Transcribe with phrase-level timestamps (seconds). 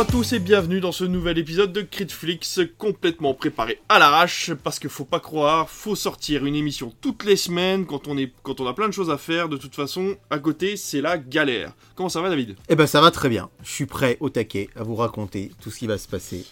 [0.00, 4.78] à tous et bienvenue dans ce nouvel épisode de Critflix complètement préparé à l'arrache parce
[4.78, 8.60] que faut pas croire, faut sortir une émission toutes les semaines quand on est quand
[8.60, 9.50] on a plein de choses à faire.
[9.50, 11.74] De toute façon, à côté, c'est la galère.
[11.96, 12.56] Comment ça va David?
[12.70, 13.50] Eh ben ça va très bien.
[13.62, 16.46] Je suis prêt au taquet à vous raconter tout ce qui va se passer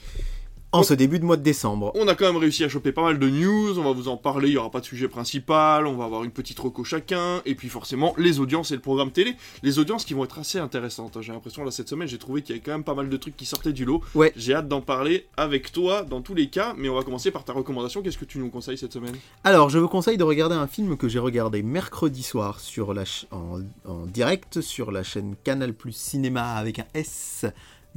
[0.73, 1.93] en ce début de mois de décembre.
[1.95, 4.16] On a quand même réussi à choper pas mal de news, on va vous en
[4.16, 7.41] parler, il n'y aura pas de sujet principal, on va avoir une petite reco chacun,
[7.46, 9.34] et puis forcément les audiences et le programme télé.
[9.62, 11.23] Les audiences qui vont être assez intéressantes, hein.
[11.23, 13.16] j'ai l'impression là cette semaine j'ai trouvé qu'il y avait quand même pas mal de
[13.16, 14.02] trucs qui sortaient du lot.
[14.15, 14.33] Ouais.
[14.37, 17.45] J'ai hâte d'en parler avec toi dans tous les cas, mais on va commencer par
[17.45, 19.15] ta recommandation, qu'est-ce que tu nous conseilles cette semaine?
[19.45, 23.05] Alors je vous conseille de regarder un film que j'ai regardé mercredi soir sur la
[23.30, 23.60] en
[24.07, 27.46] direct sur la chaîne Canal Plus Cinéma avec un S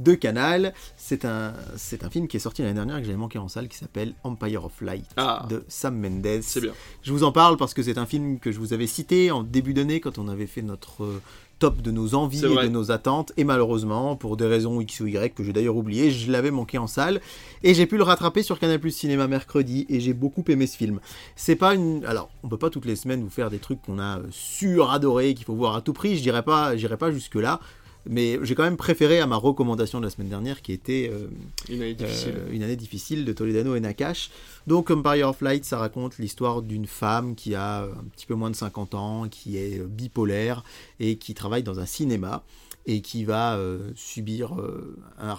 [0.02, 0.74] de Canal.
[0.96, 3.48] C'est un, c'est un film qui est sorti l'année dernière et que j'avais manqué en
[3.48, 5.46] salle qui s'appelle Empire of Light Ah.
[5.48, 6.40] de Sam Mendes.
[6.42, 6.72] C'est bien.
[7.02, 9.42] Je vous en parle parce que c'est un film que je vous avais cité en
[9.42, 11.22] début d'année quand on avait fait notre euh,
[11.58, 13.32] top de nos envies et de nos attentes.
[13.36, 16.76] Et malheureusement, pour des raisons X ou Y que j'ai d'ailleurs oublié, je l'avais manqué
[16.78, 17.20] en salle.
[17.62, 20.76] Et j'ai pu le rattraper sur Canal Plus Cinéma mercredi et j'ai beaucoup aimé ce
[20.76, 20.98] film.
[21.36, 22.04] C'est pas une.
[22.04, 25.34] Alors, on peut pas toutes les semaines vous faire des trucs qu'on a euh, suradorés,
[25.34, 26.16] qu'il faut voir à tout prix.
[26.16, 27.60] Je dirais pas, j'irai pas jusque-là.
[28.06, 31.28] Mais j'ai quand même préféré à ma recommandation de la semaine dernière qui était euh,
[31.68, 32.34] Une année difficile.
[32.36, 34.30] euh, une année difficile de Toledano et Nakash.
[34.66, 38.50] Donc Empire of Light, ça raconte l'histoire d'une femme qui a un petit peu moins
[38.50, 40.64] de 50 ans, qui est bipolaire
[41.00, 42.42] et qui travaille dans un cinéma
[42.86, 45.34] et qui va euh, subir euh, un,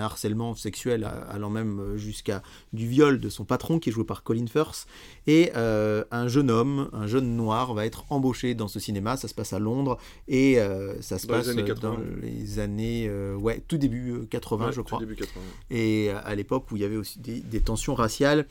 [0.00, 4.04] harcèlement sexuel a- allant même euh, jusqu'à du viol de son patron qui est joué
[4.04, 4.86] par Colin Firth
[5.26, 9.28] et euh, un jeune homme, un jeune noir va être embauché dans ce cinéma, ça
[9.28, 9.96] se passe à Londres
[10.26, 11.94] et euh, ça se Dans les passe années euh, 80.
[11.94, 15.40] dans les années euh, ouais, tout début euh, 80 Ouais, je tout crois Début 80.
[15.70, 18.46] et à l'époque où il y avait aussi des, des tensions raciales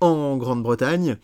[0.00, 1.16] en Grande-Bretagne.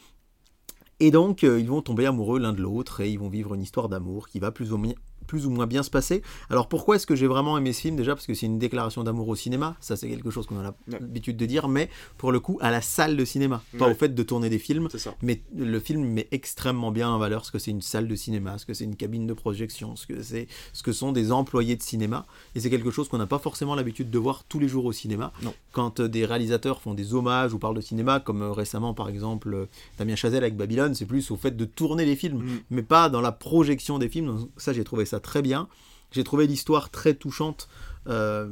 [1.01, 3.63] Et donc, euh, ils vont tomber amoureux l'un de l'autre et ils vont vivre une
[3.63, 4.95] histoire d'amour qui va plus ou, mi-
[5.33, 6.21] plus ou moins bien se passer.
[6.51, 7.97] Alors, pourquoi est-ce que j'ai vraiment aimé ce film?
[7.97, 10.75] Déjà, parce que c'est une déclaration d'amour au cinéma, ça c'est quelque chose qu'on a
[10.89, 13.93] l'habitude de dire, mais pour le coup, à la salle de cinéma, pas Ouais.
[13.93, 14.89] au fait de tourner des films.
[14.93, 15.15] C'est ça.
[15.23, 18.59] Mais le film met extrêmement bien en valeur ce que c'est une salle de cinéma,
[18.59, 21.77] ce que c'est une cabine de projection, ce que c'est ce que sont des employés
[21.77, 22.27] de cinéma.
[22.55, 24.93] Et c'est quelque chose qu'on n'a pas forcément l'habitude de voir tous les jours au
[24.93, 25.33] cinéma.
[25.43, 25.55] Non.
[25.73, 29.09] Quand euh, des réalisateurs font des hommages ou parlent de cinéma, comme euh, récemment par
[29.09, 29.67] exemple euh,
[29.99, 32.59] Damien Chazelle avec Babylone, c'est plus au fait de tourner les films, Mm.
[32.71, 34.27] mais pas dans la projection des films.
[34.27, 35.69] Donc ça, j'ai trouvé ça très bien.
[36.13, 37.69] J'ai trouvé l'histoire très touchante.
[38.09, 38.49] euh,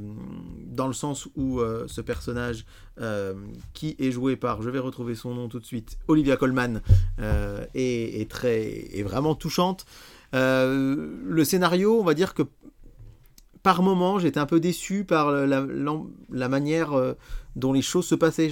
[0.67, 2.65] dans le sens où euh, ce personnage
[3.01, 3.35] euh,
[3.75, 6.81] qui est joué par, je vais retrouver son nom tout de suite, Olivia Colman,
[7.75, 9.87] est, très, vraiment touchante.
[10.33, 12.43] Le scénario, on va dire que
[13.63, 17.15] par moment, j'étais un peu déçu par la, manière
[17.57, 18.51] dont les choses se passaient.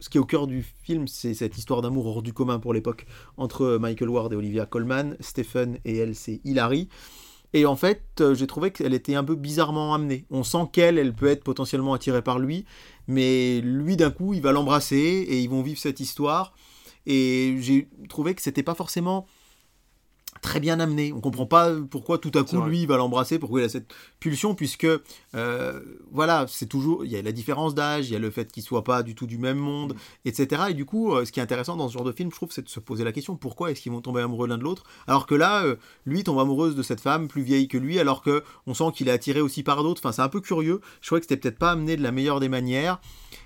[0.00, 2.72] Ce qui est au cœur du film, c'est cette histoire d'amour hors du commun pour
[2.72, 3.06] l'époque
[3.36, 5.16] entre Michael Ward et Olivia Colman.
[5.20, 6.88] Stephen et elle, c'est Hilary.
[7.54, 10.26] Et en fait, euh, j'ai trouvé qu'elle était un peu bizarrement amenée.
[10.30, 12.66] On sent qu'elle, elle peut être potentiellement attirée par lui,
[13.06, 16.54] mais lui, d'un coup, il va l'embrasser et ils vont vivre cette histoire.
[17.06, 19.26] Et j'ai trouvé que c'était pas forcément
[20.40, 21.12] très bien amené.
[21.12, 23.92] On comprend pas pourquoi tout à coup lui il va l'embrasser, pourquoi il a cette
[24.20, 24.86] pulsion, puisque
[25.34, 28.50] euh, voilà, c'est toujours il y a la différence d'âge, il y a le fait
[28.50, 29.94] qu'ils soient pas du tout du même monde,
[30.24, 30.62] etc.
[30.70, 32.50] Et du coup, euh, ce qui est intéressant dans ce genre de film, je trouve,
[32.52, 34.84] c'est de se poser la question pourquoi est-ce qu'ils vont tomber amoureux l'un de l'autre,
[35.06, 38.22] alors que là, euh, lui tombe amoureuse de cette femme plus vieille que lui, alors
[38.22, 40.00] que on sent qu'il est attiré aussi par d'autres.
[40.02, 40.80] Enfin, c'est un peu curieux.
[41.00, 43.00] Je trouvais que c'était peut-être pas amené de la meilleure des manières.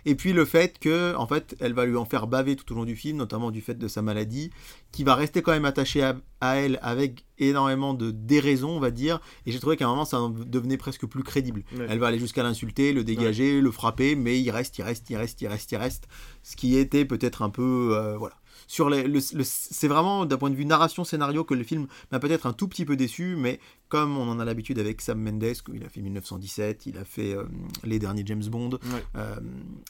[0.05, 2.77] Et puis le fait que, en fait, elle va lui en faire baver tout au
[2.77, 4.51] long du film, notamment du fait de sa maladie,
[4.93, 8.91] qui va rester quand même attaché à, à elle avec énormément de déraison, on va
[8.91, 9.21] dire.
[9.47, 11.65] Et j'ai trouvé qu'à un moment, ça en devenait presque plus crédible.
[11.75, 11.87] Ouais.
[11.89, 15.17] Elle va aller jusqu'à l'insulter, le dégager, le frapper, mais il reste, il reste, il
[15.17, 16.09] reste, il reste, il reste.
[16.43, 18.37] Ce qui était peut-être un peu, euh, voilà.
[18.67, 21.87] Sur les, le, le- c'est vraiment d'un point de vue narration scénario que le film
[22.11, 25.21] m'a peut-être un tout petit peu déçu, mais comme on en a l'habitude avec Sam
[25.21, 27.45] Mendes, il a fait 1917, il a fait euh,
[27.85, 29.05] les derniers James Bond, Ouais.
[29.17, 29.37] euh,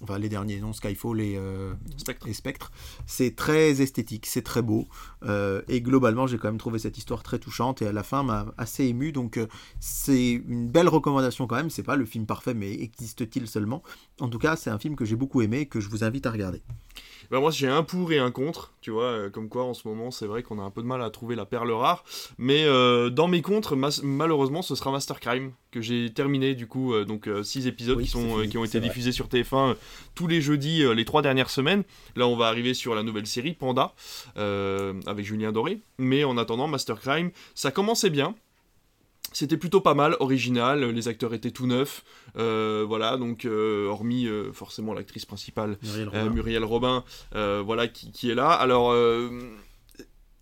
[0.02, 2.26] enfin les derniers non Skyfall et, euh, Spectre.
[2.26, 2.72] et Spectre.
[3.06, 4.88] C'est très esthétique, c'est très beau
[5.24, 8.22] euh, et globalement j'ai quand même trouvé cette histoire très touchante et à la fin
[8.24, 9.38] m'a assez ému donc
[9.78, 11.70] c'est une belle recommandation quand même.
[11.70, 13.82] C'est pas le film parfait mais existe-t-il seulement?
[14.20, 16.26] En tout cas c'est un film que j'ai beaucoup aimé et que je vous invite
[16.26, 16.62] à regarder.
[17.32, 19.88] Bah moi j'ai un pour et un contre, tu vois, euh, comme quoi en ce
[19.88, 22.04] moment c'est vrai qu'on a un peu de mal à trouver la perle rare,
[22.36, 26.92] mais euh, dans mes contres, malheureusement ce sera Master Crime, que j'ai terminé du coup,
[26.92, 28.88] euh, donc 6 épisodes Oui, qui, c'est sont, fini, qui ont été vrai.
[28.88, 29.74] diffusés sur TF1 euh,
[30.14, 31.84] tous les jeudis les trois dernières semaines.
[32.16, 33.94] Là on va arriver sur la nouvelle série Panda,
[34.36, 38.34] avec Julien Doré, mais en attendant Master Crime, ça commençait bien.
[39.32, 42.04] C'était plutôt pas mal, original, les acteurs étaient tout neufs,
[42.36, 46.30] euh, voilà, donc euh, hormis euh, forcément l'actrice principale Muriel Robin.
[46.30, 47.04] Muriel Robin,
[47.64, 48.50] voilà, qui, qui est là.
[48.50, 48.94] Alors,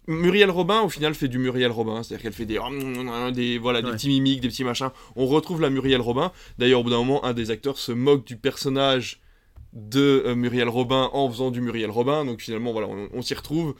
[0.06, 2.58] Muriel Robin, au final, fait du Muriel Robin, c'est-à-dire qu'elle fait des,
[3.32, 4.90] des, voilà, des petits mimiques, des petits machins.
[5.14, 6.32] On retrouve la Muriel Robin.
[6.58, 9.20] D'ailleurs, au bout d'un moment, un des acteurs se moque du personnage
[9.72, 12.24] de euh, Muriel Robin en faisant du Muriel Robin.
[12.24, 13.74] Donc finalement, voilà, on, s'y retrouve.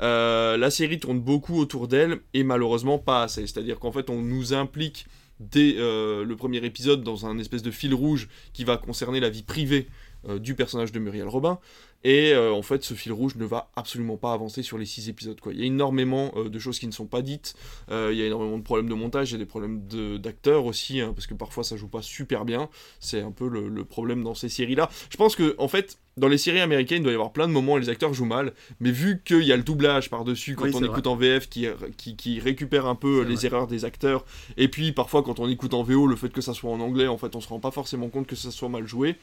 [0.00, 3.42] Euh, la série tourne beaucoup autour d'elle et malheureusement pas assez.
[3.42, 5.06] C'est-à-dire qu'en fait, on nous implique
[5.38, 9.30] dès euh, le premier épisode dans un espèce de fil rouge qui va concerner la
[9.30, 9.88] vie privée
[10.40, 11.60] du personnage de Muriel Robin.
[12.08, 15.08] Et euh, en fait, ce fil rouge ne va absolument pas avancer sur les six
[15.08, 15.40] épisodes.
[15.40, 15.52] Quoi.
[15.52, 17.54] Il y a énormément euh, de choses qui ne sont pas dites.
[17.90, 19.30] Euh, il y a énormément de problèmes de montage.
[19.30, 22.02] Il y a des problèmes de- d'acteurs aussi, hein, parce que parfois ça joue pas
[22.02, 22.68] super bien.
[23.00, 24.88] C'est un peu le, le problème dans ces séries-là.
[25.10, 27.52] Je pense que, en fait, dans les séries américaines, il doit y avoir plein de
[27.52, 28.52] moments où les acteurs jouent mal.
[28.78, 31.66] Mais vu qu'il y a le doublage par-dessus quand Oui, on écoute en VF qui,
[31.96, 33.46] qui, qui récupère un peu les vrai.
[33.46, 34.24] erreurs des acteurs,
[34.56, 37.08] et puis parfois quand on écoute en VO, le fait que ça soit en anglais,
[37.08, 39.16] en fait, on se rend pas forcément compte que ça soit mal joué.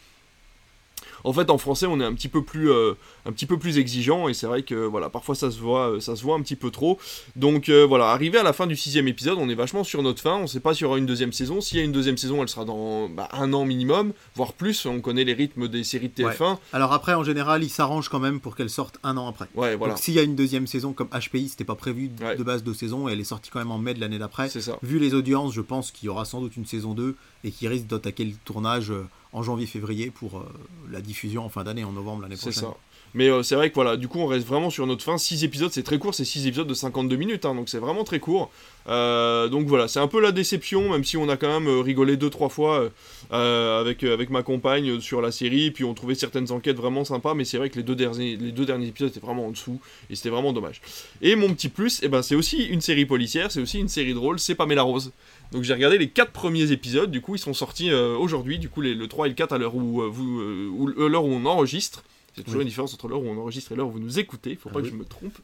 [1.24, 2.94] En fait, en français, on est un petit peu plus, euh,
[3.26, 6.00] un petit peu plus exigeant, et c'est vrai que voilà, parfois ça se voit, euh,
[6.00, 7.00] ça se voit un petit peu trop.
[7.36, 10.22] Donc euh, voilà, arrivé à la fin du sixième épisode, on est vachement sur notre
[10.22, 10.36] fin.
[10.38, 11.62] On sait pas s'il y aura une deuxième saison.
[11.62, 14.86] S'il y a une deuxième saison, elle sera dans bah, un an minimum, voire plus.
[14.86, 16.58] On connaît les rythmes des séries de TF1.
[16.74, 19.48] Alors après, en général, ils s'arrangent quand même pour qu'elle sorte un an après.
[19.56, 22.24] Ouais, voilà, Donc s'il y a une deuxième saison, comme HPI, c'était pas prévu de
[22.24, 22.36] Ouais.
[22.38, 24.50] base de saison, et elle est sortie quand même en mai de l'année d'après.
[24.50, 24.78] c'est ça.
[24.84, 27.16] Vu les audiences, je pense qu'il y aura sans doute une saison 2
[27.46, 30.44] et qui risque d'attaquer le tournage euh, en janvier-février pour euh,
[30.92, 32.64] la diffusion en fin d'année, en novembre l'année C'est prochaine.
[32.70, 32.78] ça.
[33.16, 35.20] Mais euh, c'est vrai que voilà, du coup, on reste vraiment sur notre fin.
[35.20, 38.04] 6 épisodes, c'est très court, c'est 6 épisodes de 52 minutes, hein, donc c'est vraiment
[38.04, 38.50] très court.
[38.88, 42.18] Euh, donc voilà, c'est un peu la déception, même si on a quand même rigolé
[42.18, 42.90] 2-3 fois
[43.30, 47.46] avec, avec ma compagne sur la série, puis on trouvait certaines enquêtes vraiment sympas, mais
[47.46, 49.80] c'est vrai que les deux, derniers, les deux derniers épisodes étaient vraiment en dessous,
[50.10, 50.82] et c'était vraiment dommage.
[51.22, 54.14] Et mon petit plus, eh ben, c'est aussi une série policière, c'est aussi une série
[54.16, 55.12] drôle, c'est Pamela Rose.
[55.54, 58.70] Donc j'ai regardé les 4 premiers épisodes, du coup ils sont sortis euh, aujourd'hui, du
[58.70, 61.32] coup les- le 3 et le 4 à l'heure où, euh, vous, euh, l'heure où
[61.32, 62.04] on enregistre.
[62.36, 62.64] C'est toujours Oui.
[62.64, 64.74] une différence entre l'heure où on enregistre et l'heure où vous nous écoutez, faut Ah
[64.74, 64.86] pas oui.
[64.86, 65.38] que je me trompe.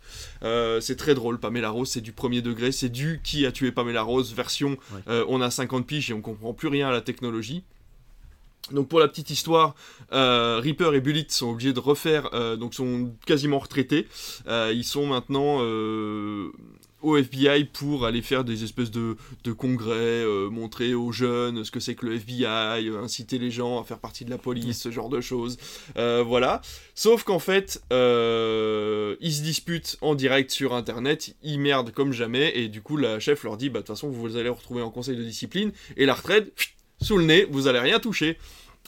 [0.82, 4.02] C'est très drôle, Pamela Rose, c'est du premier degré, c'est du qui a tué Pamela
[4.02, 4.76] Rose, version
[5.08, 5.24] Ouais.
[5.28, 7.62] on a 50 piges et on comprend plus rien à la technologie.
[8.72, 9.76] Donc pour la petite histoire,
[10.14, 14.08] euh, Reaper et Bullet sont obligés de refaire, euh, donc sont quasiment retraités.
[14.48, 15.60] Euh, ils sont maintenant
[17.02, 21.72] au FBI pour aller faire des espèces de, de congrès, euh, montrer aux jeunes ce
[21.72, 24.82] que c'est que le FBI, euh, inciter les gens à faire partie de la police,
[24.82, 25.58] ce genre de choses.
[25.98, 26.62] Euh, voilà.
[26.96, 32.68] Sauf qu'en fait, ils se disputent en direct sur Internet, ils merdent comme jamais, et
[32.68, 35.16] du coup la chef leur dit, bah de toute façon vous allez retrouver en conseil
[35.16, 36.54] de discipline, et la retraite,
[37.02, 38.38] sous le nez, vous allez rien toucher.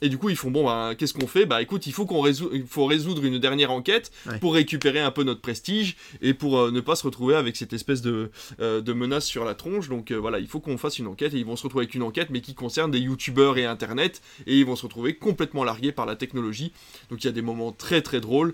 [0.04, 1.46] Et du coup, ils font bon, bah, qu'est-ce qu'on fait?
[1.46, 4.40] Bah, écoute, il faut qu'on résou- faut résoudre une dernière enquête Ouais.
[4.40, 7.72] pour récupérer un peu notre prestige et pour euh, ne pas se retrouver avec cette
[7.74, 9.90] espèce de, euh, de menace sur la tronche.
[9.90, 11.94] Donc euh, voilà, il faut qu'on fasse une enquête et ils vont se retrouver avec
[11.96, 15.64] une enquête, mais qui concerne des youtubeurs et internet et ils vont se retrouver complètement
[15.64, 16.72] largués par la technologie.
[17.12, 18.54] Donc il y a des moments très très drôles,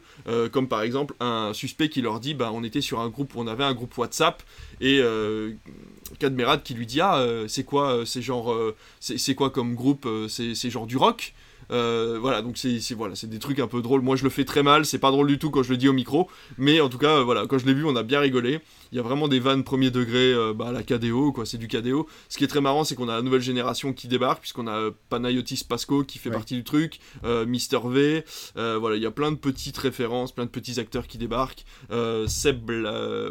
[0.51, 3.47] comme par exemple un suspect qui leur dit, bah, on était sur un groupe, on
[3.47, 4.43] avait un groupe WhatsApp
[4.81, 5.01] et
[6.19, 9.75] Cadmerade qui lui dit, ah, euh, c'est quoi, euh, c'est genre, euh, c'est quoi comme
[9.75, 11.33] groupe, c'est genre du rock?
[11.71, 14.01] Euh, voilà, donc c'est voilà, c'est des trucs un peu drôles.
[14.01, 15.87] Moi, je le fais très mal, c'est pas drôle du tout quand je le dis
[15.89, 18.19] au micro, mais en tout cas, euh, voilà, quand je l'ai vu, on a bien
[18.19, 18.59] rigolé.
[18.93, 21.57] Il y a vraiment des vannes premier degré, euh, bah, à la KDO, quoi, c'est
[21.57, 22.07] du KDO.
[22.29, 24.91] Ce qui est très marrant, c'est qu'on a la nouvelle génération qui débarque, puisqu'on a
[25.09, 26.35] Panayotis Pasco qui fait Ouais.
[26.35, 28.23] partie du truc, euh, Mister V,
[28.57, 31.65] euh, voilà, il y a plein de petites références, plein de petits acteurs qui débarquent.
[32.27, 32.71] Seb,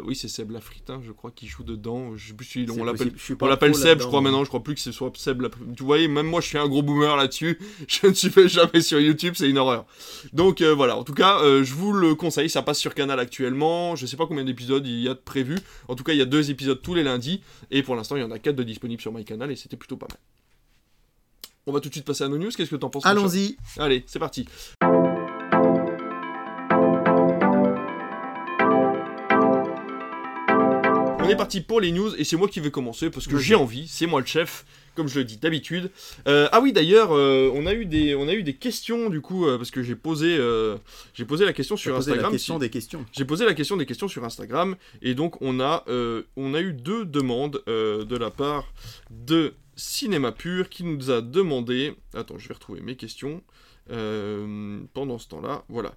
[0.05, 2.15] oui, c'est Seb Lafrite, hein, je crois, qui joue dedans.
[2.15, 4.29] Je sais plus si on l'appelle on Seb, je crois moi.
[4.29, 5.41] maintenant, je crois plus que ce soit Seb.
[5.41, 8.47] la- Tu voyez, même moi je suis un gros boomer là-dessus, je ne suis fait
[8.49, 9.85] jamais sur YouTube, c'est une horreur.
[10.33, 13.19] Donc euh, voilà, en tout cas, euh, je vous le conseille, ça passe sur Canal
[13.19, 16.19] actuellement, je sais pas combien d'épisodes il y a de prévus, en tout cas il
[16.19, 17.41] y a deux épisodes tous les lundis,
[17.71, 19.97] et pour l'instant il y en a quatre de disponibles sur MyCanal, et c'était plutôt
[19.97, 20.19] pas mal.
[21.65, 23.57] On va tout de suite passer à nos news, qu'est-ce que t'en penses Allons-y.
[23.77, 24.47] Allez, c'est parti.
[31.27, 33.53] On est parti pour les news et c'est moi qui vais commencer parce que j'ai
[33.53, 34.63] envie, c'est moi le chef,
[34.97, 35.91] comme je le dis d'habitude.
[36.27, 39.21] Euh, ah oui d'ailleurs, euh, on a eu des on a eu des questions du
[39.21, 40.37] coup euh, parce que j'ai posé
[41.13, 42.31] j'ai posé la question sur poser Instagram.
[42.31, 43.05] la question si- des questions.
[43.13, 45.85] j'ai posé la question des questions sur Instagram et donc on a,
[46.35, 48.65] on a eu deux demandes de la part
[49.11, 51.93] de Cinéma Pur qui nous a demandé.
[52.15, 53.43] Attends, je vais retrouver mes questions.
[54.93, 55.93] Pendant ce temps-là, voilà.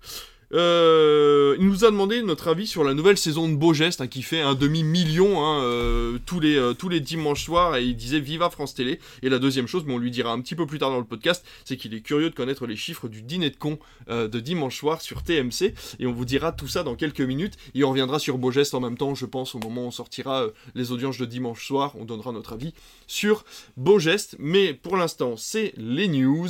[0.53, 4.09] Euh, il nous a demandé notre avis sur la nouvelle saison de Beau Geste hein,
[4.09, 7.97] qui fait un demi-million hein, euh, tous, les, euh, tous les dimanches soirs et il
[7.97, 8.99] disait Viva France Télé.
[9.23, 11.05] Et la deuxième chose, mais on lui dira un petit peu plus tard dans le
[11.05, 13.79] podcast, c'est qu'il est curieux de connaître les chiffres du dîner de con
[14.09, 17.57] de dimanche soir sur TMC et on vous dira tout ça dans quelques minutes.
[17.75, 19.91] Et on reviendra sur Beau Geste en même temps, je pense, au moment où on
[19.91, 22.75] sortira les audiences de dimanche soir, on donnera notre avis
[23.07, 23.45] sur
[23.77, 26.49] Beau Geste, mais pour l'instant c'est les news.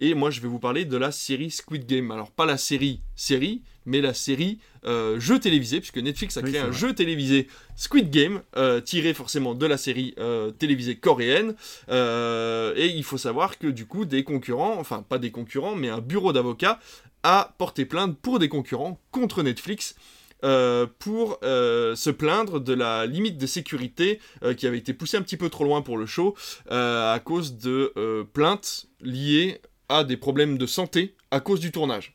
[0.00, 2.10] Et moi je vais vous parler de la série Squid Game.
[2.10, 6.40] Alors pas la série série série, mais la série euh, jeu télévisé, puisque Netflix a
[6.40, 6.78] Oui, créé un vrai.
[6.78, 11.54] jeu télévisé Squid Game, euh, tiré forcément de la série euh, télévisée coréenne.
[11.88, 16.00] Et il faut savoir que du coup, des concurrents, enfin pas des concurrents, mais un
[16.00, 16.78] bureau d'avocats
[17.22, 19.94] a porté plainte pour des concurrents contre Netflix.
[20.44, 25.16] euh, pour euh, se plaindre de la limite de sécurité euh, qui avait été poussée
[25.16, 26.34] un petit peu trop loin pour le show
[26.68, 27.92] à cause de
[28.34, 32.14] plaintes liées à des problèmes de santé à cause du tournage.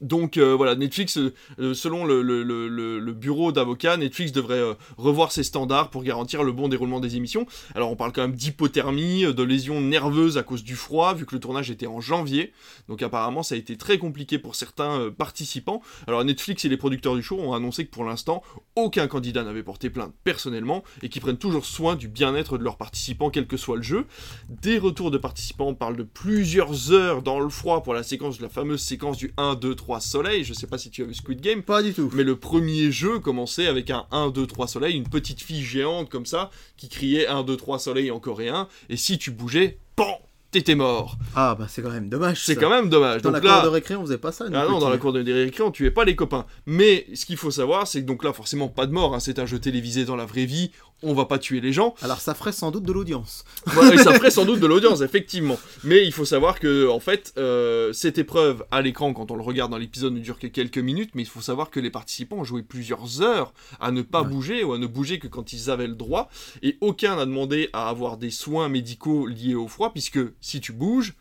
[0.00, 4.62] Donc euh, voilà, Netflix, euh, euh, selon le, bureau d'avocats, Netflix devrait
[4.96, 7.46] revoir ses standards pour garantir le bon déroulement des émissions.
[7.74, 11.34] Alors on parle quand même d'hypothermie, de lésions nerveuses à cause du froid, vu que
[11.34, 12.52] le tournage était en janvier.
[12.88, 15.82] Donc apparemment ça a été très compliqué pour certains participants.
[16.06, 18.42] Alors Netflix et les producteurs du show ont annoncé que pour l'instant,
[18.76, 22.76] aucun candidat n'avait porté plainte personnellement et qu'ils prennent toujours soin du bien-être de leurs
[22.76, 24.06] participants, quel que soit le jeu.
[24.48, 28.40] Des retours de participants, on parle de plusieurs heures dans le froid pour la séquence,
[28.40, 30.44] la fameuse séquence du 1, 2, 3 soleil.
[30.44, 31.62] Je sais pas si tu as vu Squid Game.
[31.62, 32.10] Pas du tout.
[32.14, 36.10] Mais le premier jeu commençait avec un 1, 2, 3 soleil, une petite fille géante
[36.10, 40.20] comme ça, qui criait 1, 2, 3 soleil en coréen, et si tu bougeais, pan,
[40.50, 41.16] t'étais mort.
[41.34, 42.44] Ah bah c'est quand même dommage.
[42.44, 43.22] C'est quand même dommage.
[43.22, 44.46] Dans donc la là, cour de récré, on faisait pas ça.
[44.52, 46.46] ah non, dans la cour de récré, on tuait pas les copains.
[46.66, 49.38] Mais ce qu'il faut savoir, c'est que donc là, forcément, pas de mort, hein, c'est
[49.38, 50.70] un jeu télévisé dans la vraie vie,
[51.02, 51.94] on va pas tuer les gens.
[52.02, 53.44] Alors ça ferait sans doute de l'audience.
[54.02, 55.58] Ça ferait sans doute de l'audience, effectivement.
[55.84, 59.42] Mais il faut savoir que, en fait, euh, cette épreuve à l'écran, quand on le
[59.42, 62.36] regarde dans l'épisode, ne dure que quelques minutes, mais il faut savoir que les participants
[62.38, 64.28] ont joué plusieurs heures à ne pas Ouais.
[64.28, 66.28] bouger ou à ne bouger que quand ils avaient le droit,
[66.62, 70.72] et aucun n'a demandé à avoir des soins médicaux liés au froid, puisque si tu
[70.72, 71.14] bouges,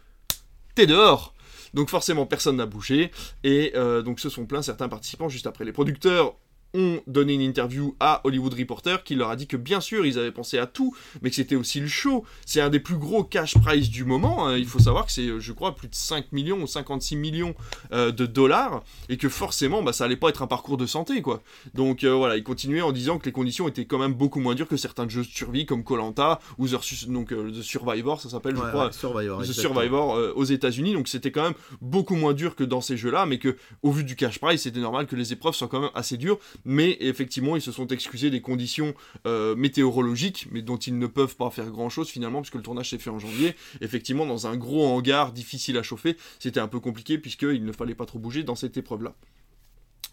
[0.75, 1.33] t'es dehors.
[1.73, 3.11] Donc forcément, personne n'a bougé,
[3.43, 5.65] et euh, donc se sont plaints certains participants juste après.
[5.65, 6.35] Les producteurs
[6.77, 10.17] ont donné une interview à Hollywood Reporter qui leur a dit que bien sûr ils
[10.17, 12.23] avaient pensé à tout, mais que c'était aussi le show.
[12.45, 14.47] C'est un des plus gros cash prize du moment.
[14.47, 14.57] hein.
[14.57, 17.55] Il faut savoir que c'est, je crois, plus de 5 millions ou 56 millions
[17.91, 21.21] euh, de dollars et que forcément, bah, ça allait pas être un parcours de santé,
[21.21, 21.41] quoi.
[21.73, 24.55] Donc euh, voilà, ils continuaient en disant que les conditions étaient quand même beaucoup moins
[24.55, 28.29] dures que certains jeux de survie comme Colanta ou The, donc, euh, The Survivor, ça
[28.29, 29.39] s'appelle, je crois, ouais, Survivor.
[29.39, 29.73] The exactement.
[29.73, 33.39] Survivor aux États-Unis, donc c'était quand même beaucoup moins dur que dans ces jeux-là, mais
[33.39, 36.17] que au vu du cash prize, c'était normal que les épreuves soient quand même assez
[36.17, 36.37] dures.
[36.69, 38.93] Mais effectivement, ils se sont excusés des conditions
[39.25, 42.97] euh, météorologiques, mais dont ils ne peuvent pas faire grand-chose finalement, puisque le tournage s'est
[42.97, 43.55] fait en janvier.
[43.79, 47.95] Effectivement, dans un gros hangar difficile à chauffer, c'était un peu compliqué puisqu'il ne fallait
[47.95, 49.15] pas trop bouger dans cette épreuve-là.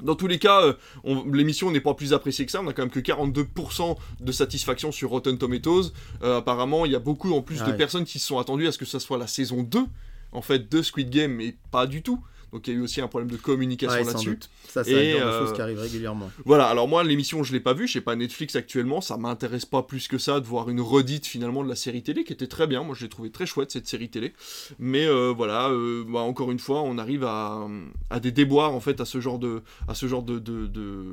[0.03, 2.61] Dans tous les cas, euh, on- l'émission n'est pas plus appréciée que ça.
[2.63, 5.93] On a quand même que 42% de satisfaction sur Rotten Tomatoes.
[6.23, 8.73] Euh, apparemment, il y a beaucoup en plus de personnes qui se sont attendues à
[8.73, 9.85] ce que ça soit la saison 2
[10.33, 12.21] en fait de Squid Game, mais pas du tout.
[12.55, 14.39] Donc il y a eu aussi un problème de communication Ouais, là-dessus.
[14.69, 16.31] Ça, c'est de euh, choses qui arrivent régulièrement.
[16.45, 19.67] Voilà, alors moi l'émission je l'ai pas vue, je sais pas Netflix actuellement, ça m'intéresse
[19.67, 22.47] pas plus que ça de voir une redite finalement de la série télé qui était
[22.47, 24.35] très bien, moi je l'ai trouvé très chouette cette série télé.
[24.79, 27.67] Mais euh, voilà, euh, bah, encore une fois on arrive à,
[28.11, 31.07] à des déboires en fait à ce genre de, à ce genre de, de, de,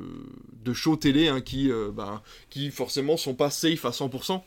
[0.64, 4.42] de show télé hein, qui, bah, qui forcément sont pas safe à 100%.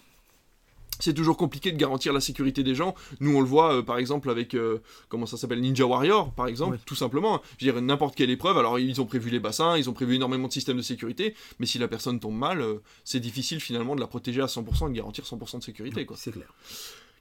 [0.99, 2.95] C'est toujours compliqué de garantir la sécurité des gens.
[3.19, 6.47] Nous, on le voit, euh, par exemple, avec, euh, comment ça s'appelle, Ninja Warrior, par
[6.47, 7.41] exemple, tout simplement.
[7.57, 10.15] Je veux dire, n'importe quelle épreuve, alors ils ont prévu les bassins, ils ont prévu
[10.15, 13.95] énormément de systèmes de sécurité, mais si la personne tombe mal, euh, c'est difficile finalement
[13.95, 16.15] de la protéger à 100% et de garantir 100% de sécurité, quoi.
[16.17, 16.53] C'est clair.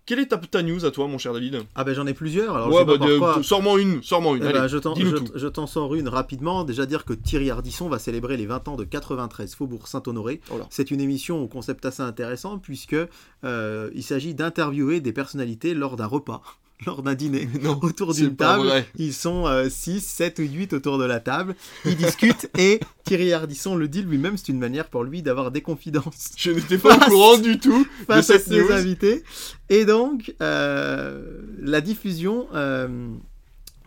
[0.06, 1.62] Quelle est ta, ta news à toi, mon cher David?
[1.74, 2.54] Ah ben j'en ai plusieurs.
[2.56, 3.42] Alors Ouais, bah, de- pourquoi.
[3.42, 6.64] Sors-moi une, sors-moi une, Eh allez, ben, je t'en- je- je sors une rapidement.
[6.64, 10.42] Déjà dire que Thierry Ardisson va célébrer les 20 ans de 93 Faubourg Saint-Honoré.
[10.52, 10.56] Oh.
[10.68, 12.96] C'est une émission au concept assez intéressant puisque
[13.44, 16.42] euh, il s'agit d'interviewer des personnalités lors d'un repas,
[16.86, 17.48] lors d'un dîner.
[17.62, 18.86] Non, Autour d'une table, vrai.
[18.96, 21.54] ils sont 6, 7 ou 8 autour de la table,
[21.84, 25.60] ils discutent et Thierry Ardisson le dit lui-même, c'est une manière pour lui d'avoir des
[25.62, 28.72] confidences Je n'étais pas au courant du tout de face à cette ses news.
[28.72, 29.22] invités.
[29.70, 31.22] Et donc, euh,
[31.60, 33.08] la diffusion euh,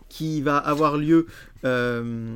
[0.08, 1.26] qui va avoir lieu.
[1.64, 2.34] euh,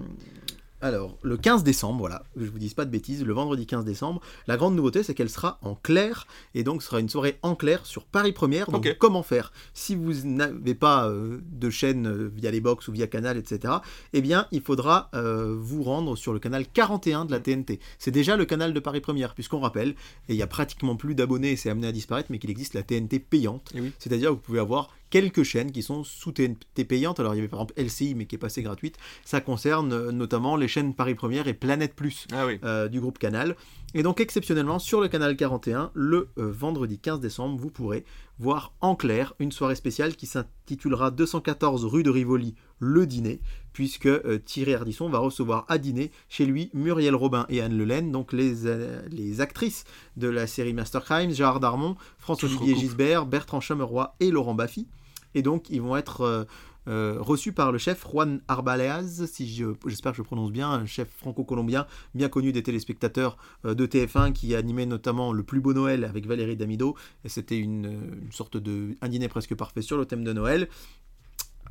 [0.83, 4.21] alors, le 15 décembre, voilà, je vous dise pas de bêtises, le vendredi 15 décembre,
[4.49, 7.55] la grande nouveauté c'est qu'elle sera en clair, et donc ce sera une soirée en
[7.55, 8.69] clair sur Paris Première.
[8.69, 9.53] Donc, comment faire?
[9.75, 13.75] Si vous n'avez pas euh, de chaîne euh, via les box ou via Canal, etc.,
[14.13, 17.79] eh bien, il faudra euh, vous rendre sur le canal 41 de la TNT.
[18.01, 19.91] C'est déjà le canal de Paris Première, puisqu'on rappelle,
[20.29, 22.75] et il y a pratiquement plus d'abonnés et c'est amené à disparaître, mais qu'il existe
[22.75, 23.71] la TNT payante.
[23.77, 23.93] Eh oui.
[24.01, 27.21] C'est-à-dire que vous pouvez avoir quelques chaînes qui sont sous TNT payantes.
[27.21, 28.97] Alors il y avait par exemple LCI, mais qui est passée gratuite.
[29.27, 32.59] Ça concerne euh, notamment les chaînes Paris Première et Planète Plus Ah oui.
[32.65, 33.55] euh, du groupe Canal.
[33.95, 38.05] Et donc exceptionnellement sur le canal 41, le euh, vendredi 15 décembre, vous pourrez
[38.39, 43.43] voir en clair une soirée spéciale qui s'intitulera 214 rue de Rivoli, le dîner,
[43.75, 48.11] puisque euh, Thierry Ardisson va recevoir à dîner chez lui Muriel Robin et Anne Lelaine,
[48.11, 49.85] donc les, euh, les actrices
[50.17, 52.75] de la série Master Crimes, Gérard Darmon, François-Olivier.
[52.75, 54.87] Gisbert, Bertrand Chameroy et Laurent Baffy.
[55.35, 56.45] Et donc ils vont être euh,
[56.89, 60.85] euh, reçu par le chef Juan Arbaleaz, si je- j'espère que je prononce bien, un
[60.87, 65.75] chef franco-colombien bien connu des téléspectateurs euh, de TF1 qui animait notamment Le plus beau
[65.75, 66.97] Noël avec Valérie Damido.
[67.25, 67.85] Et c'était une,
[68.23, 70.69] une sorte de un dîner presque parfait sur le thème de Noël.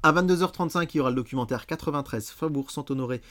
[0.03, 3.21] À 22h35, il y aura le documentaire 93 Faubourg Saint-Honoré,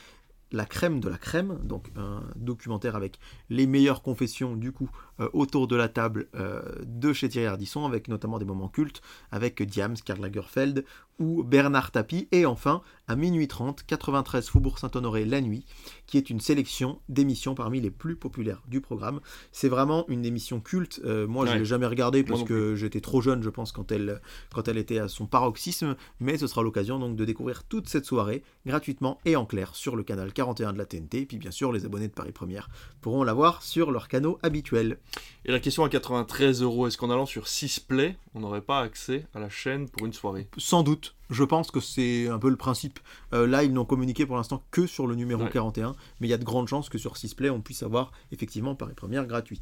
[0.53, 4.91] la crème de la crème, donc un documentaire avec les meilleures confessions du coup
[5.21, 9.03] euh, autour de la table euh, de chez Thierry Ardisson, avec notamment des moments cultes
[9.31, 10.85] avec Diams, Karl Lagerfeld
[11.21, 15.65] ou Bernard Tapie, et enfin à minuit 30, 93 Faubourg Saint-Honoré la nuit,
[16.07, 19.21] qui est une sélection d'émissions parmi les plus populaires du programme.
[19.51, 21.01] C'est vraiment une émission culte.
[21.05, 21.59] Euh, moi, je Ouais.
[21.59, 24.21] l'ai jamais regardée parce que j'étais trop jeune, je pense, quand elle,
[24.55, 25.97] quand elle était à son paroxysme.
[26.21, 29.97] Mais ce sera l'occasion donc de découvrir toute cette soirée gratuitement et en clair sur
[29.97, 31.23] le canal 41 de la TNT.
[31.23, 32.69] Et puis bien sûr, les abonnés de Paris Première
[33.01, 34.99] pourront la voir sur leurs canaux habituels.
[35.45, 38.81] Et la question à 93 euros, est-ce qu'en allant sur 6 Play, on n'aurait pas
[38.81, 40.47] accès à la chaîne pour une soirée?
[40.59, 41.10] Sans doute.
[41.31, 42.99] Je pense que c'est un peu le principe.
[43.33, 45.51] Euh, là, ils n'ont communiqué pour l'instant que sur le numéro Ouais.
[45.51, 48.75] 41, mais il y a de grandes chances que sur 6play, on puisse avoir effectivement
[48.75, 49.61] Paris Première gratuit.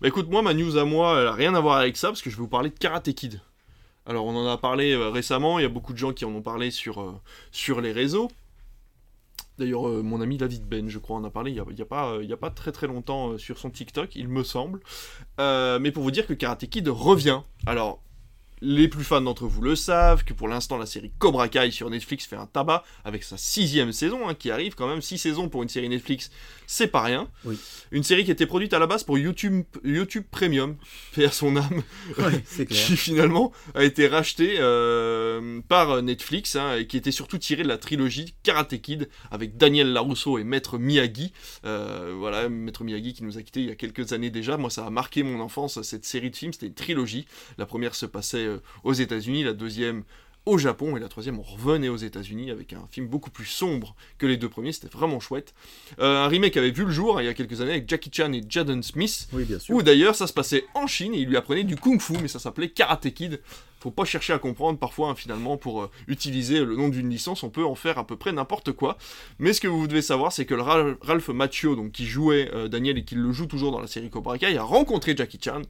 [0.00, 2.20] Bah écoute, moi, ma news à moi, elle a rien à voir avec ça, parce
[2.20, 3.40] que je vais vous parler de Karate Kid.
[4.06, 6.30] Alors, on en a parlé euh, récemment, il y a beaucoup de gens qui en
[6.30, 7.14] ont parlé sur, euh,
[7.50, 8.30] sur les réseaux.
[9.58, 11.82] D'ailleurs, euh, mon ami David Ben, je crois, en a parlé il n'y a, y
[11.82, 14.80] a pas, y a pas très très longtemps sur son TikTok, il me semble.
[15.38, 17.40] Mais pour vous dire que Karate Kid revient.
[17.64, 18.00] Alors,
[18.62, 21.90] les plus fans d'entre vous le savent, que pour l'instant, la série Cobra Kai sur
[21.90, 25.02] Netflix fait un tabac avec sa sixième saison, hein, qui arrive quand même.
[25.02, 26.30] Six saisons pour une série Netflix,
[26.66, 27.28] c'est pas rien.
[27.44, 27.58] Oui.
[27.90, 30.76] Une série qui était produite à la base pour YouTube, YouTube Premium,
[31.12, 31.82] fait à son âme,
[32.18, 37.62] Ouais, qui finalement a été racheté euh, par Netflix hein, et qui était surtout tiré
[37.62, 41.32] de la trilogie Karate Kid avec Daniel Larusso et Maître Miyagi.
[41.64, 44.56] Euh, voilà, Maître Miyagi qui nous a quittés il y a quelques années déjà.
[44.56, 46.52] Moi, ça a marqué mon enfance cette série de films.
[46.52, 47.26] C'était une trilogie.
[47.58, 50.04] La première se passait euh, aux États-Unis, la deuxième
[50.44, 53.96] au Japon et la troisième on revenait aux États-Unis avec un film beaucoup plus sombre
[54.16, 54.70] que les deux premiers.
[54.70, 55.54] C'était vraiment chouette.
[55.98, 58.10] Euh, un remake avait vu le jour hein, il y a quelques années avec Jackie
[58.12, 59.28] Chan et Jaden Smith.
[59.32, 59.74] Oui, bien sûr.
[59.74, 62.28] Ou d'ailleurs, ça se passait en Chine et il lui apprenait du kung fu, mais
[62.28, 63.40] ça s'appelait Karate Kid.
[63.80, 67.42] Faut pas chercher à comprendre parfois, hein, finalement, pour euh, utiliser le nom d'une licence,
[67.42, 68.98] on peut en faire à peu près n'importe quoi.
[69.40, 72.50] Mais ce que vous devez savoir, c'est que le Ra- Ralph Macchio, donc qui jouait
[72.54, 75.40] euh, Daniel et qui le joue toujours dans la série Cobra Kai, a rencontré Jackie
[75.44, 75.62] Chan.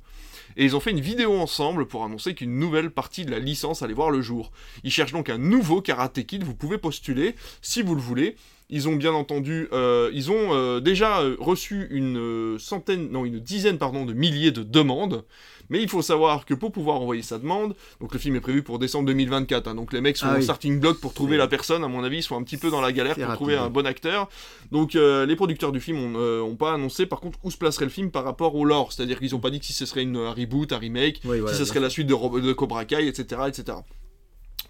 [0.56, 3.82] Et ils ont fait une vidéo ensemble pour annoncer qu'une nouvelle partie de la licence
[3.82, 4.50] allait voir le jour.
[4.84, 8.36] Ils cherchent donc un nouveau Karate Kid, vous pouvez postuler si vous le voulez.
[8.68, 13.38] Ils ont bien entendu, euh, ils ont euh, déjà euh, reçu une centaine, non une
[13.38, 15.24] dizaine pardon de milliers de demandes.
[15.68, 18.62] Mais il faut savoir que pour pouvoir envoyer sa demande, donc le film est prévu
[18.62, 20.42] pour décembre 2024, hein, donc les mecs sont Ah en oui.
[20.44, 22.80] starting block pour trouver la personne, à mon avis, ils sont un petit peu dans
[22.80, 24.28] la galère pour rapide, trouver un bon acteur.
[24.70, 27.56] Donc euh, les producteurs du film ont, euh, ont pas annoncé par contre où se
[27.56, 29.86] placerait le film par rapport au lore, c'est-à-dire qu'ils ont pas dit que si ce
[29.86, 32.52] serait une, un reboot, un remake, Oui, voilà, si ce serait la suite de, de
[32.52, 33.78] Cobra Kai, etc., etc.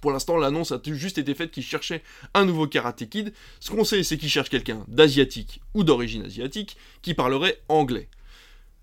[0.01, 2.03] Pour l'instant, l'annonce a juste été faite qu'ils cherchaient
[2.35, 3.33] un nouveau Karate Kid.
[3.61, 8.09] Ce qu'on sait, c'est qu'ils cherchent quelqu'un d'asiatique ou d'origine asiatique qui parlerait anglais.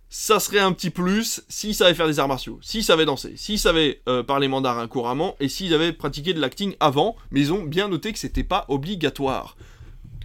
[0.09, 3.57] Ça serait un petit plus s'il savait faire des arts martiaux, s'il savait danser, s'il
[3.57, 7.63] savait euh, parler mandarin couramment et s'il avait pratiqué de l'acting avant, mais ils ont
[7.63, 9.57] bien noté que c'était pas obligatoire.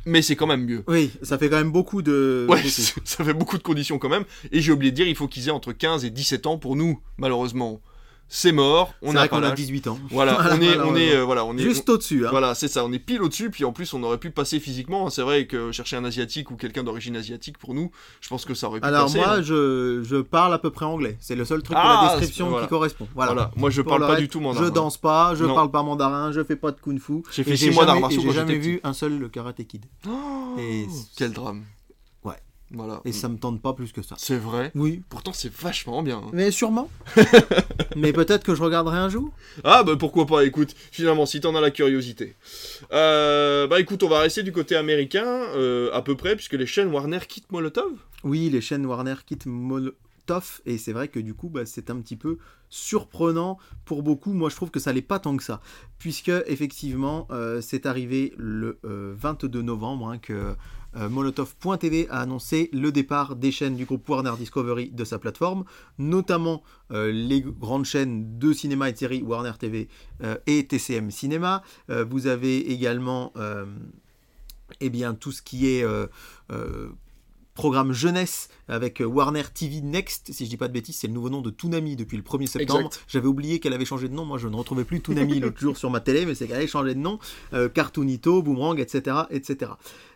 [0.04, 0.84] Mais c'est quand même mieux.
[0.88, 2.46] Oui, ça fait quand même beaucoup de.
[2.50, 4.24] Ouais, ça fait beaucoup de conditions quand même.
[4.52, 6.76] Et j'ai oublié de dire, il faut qu'ils aient entre 15 et 17 ans pour
[6.76, 7.80] nous, malheureusement.
[8.30, 9.54] C'est mort, on a vrai qu'on a l'âge.
[9.54, 9.98] 18 ans.
[10.10, 12.26] Voilà, on est, on est, euh, voilà, on est, Juste au-dessus.
[12.26, 12.30] Hein.
[12.30, 15.08] voilà, c'est ça, on est pile au-dessus, puis en plus on aurait pu passer physiquement.
[15.08, 18.52] C'est vrai que chercher un asiatique ou quelqu'un d'origine asiatique pour nous, je pense que
[18.52, 19.16] ça aurait pu Alors passer.
[19.18, 19.42] moi, hein.
[19.42, 21.16] je, je parle à peu près anglais.
[21.20, 22.66] C'est le seul truc de Ah, la description c'est- voilà.
[22.66, 23.08] qui correspond.
[23.14, 23.50] Voilà.
[23.56, 24.66] moi je Pour parle le pas reste, du tout mandarin.
[24.66, 25.54] Je danse pas, je Non.
[25.54, 27.22] parle pas mandarin, je fais pas de kung-fu.
[27.32, 29.86] J'ai fait Et six mois martiaux quand J'ai jamais vu un seul le Karate Kid.
[30.06, 30.86] Oh, Et-
[31.16, 31.64] quel drame.
[32.70, 33.00] Voilà.
[33.04, 34.14] Et ça me tente pas plus que ça.
[34.18, 34.70] C'est vrai.
[34.74, 35.02] Oui.
[35.08, 36.18] Pourtant c'est vachement bien.
[36.18, 36.30] hein.
[36.32, 36.90] Mais sûrement.
[37.96, 39.32] Mais peut-être que je regarderai un jour.
[39.64, 42.36] Ah bah pourquoi pas, écoute, finalement, si t'en as la curiosité.
[42.92, 46.66] Euh, bah écoute, on va rester du côté américain, euh, à peu près, puisque les
[46.66, 47.92] chaînes Warner quittent Molotov.
[48.24, 51.96] Oui, les chaînes Warner quittent Molotov et c'est vrai que du coup, bah, c'est un
[52.00, 52.36] petit peu
[52.68, 54.32] surprenant pour beaucoup.
[54.34, 55.60] Moi, je trouve que ça l'est pas tant que ça,
[55.98, 60.54] puisque effectivement, euh, c'est arrivé le euh, 22 novembre hein, que
[60.96, 65.64] euh, Molotov.tv a annoncé le départ des chaînes du groupe Warner Discovery de sa plateforme,
[65.98, 69.88] notamment euh, les grandes chaînes de cinéma et de séries Warner TV
[70.22, 71.62] euh, et TCM Cinéma.
[71.88, 73.32] Vous avez également
[74.80, 75.84] eh bien, tout ce qui est
[77.58, 81.28] programme jeunesse avec Warner TV Next, si je dis pas de bêtises, c'est le nouveau
[81.28, 82.88] nom de Toonami depuis le 1er septembre.
[83.08, 85.76] J'avais oublié qu'elle avait changé de nom, moi je ne retrouvais plus Toonami l'autre jour
[85.76, 87.18] sur ma télé, mais c'est qu'elle avait changé de nom,
[87.54, 89.72] euh, Cartoonito, Boomerang, etc., etc.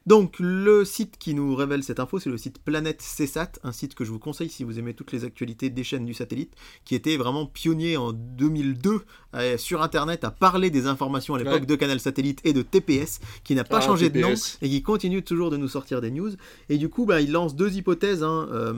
[0.06, 3.94] Donc, le site qui nous révèle cette info, c'est le site Planète CSAT, un site
[3.94, 6.94] que je vous conseille si vous aimez toutes les actualités des chaînes du satellite, qui
[6.94, 9.02] était vraiment pionnier en 2002
[9.34, 11.66] euh, sur Internet à parler des informations à l'époque Ouais.
[11.66, 14.82] de Canal Satellite et de TPS, qui n'a pas Ah, changé de nom et qui
[14.82, 16.30] continue toujours de nous sortir des news.
[16.68, 18.22] Et du coup, bah, il lance deux hypothèses.
[18.24, 18.48] hein.
[18.52, 18.72] Euh,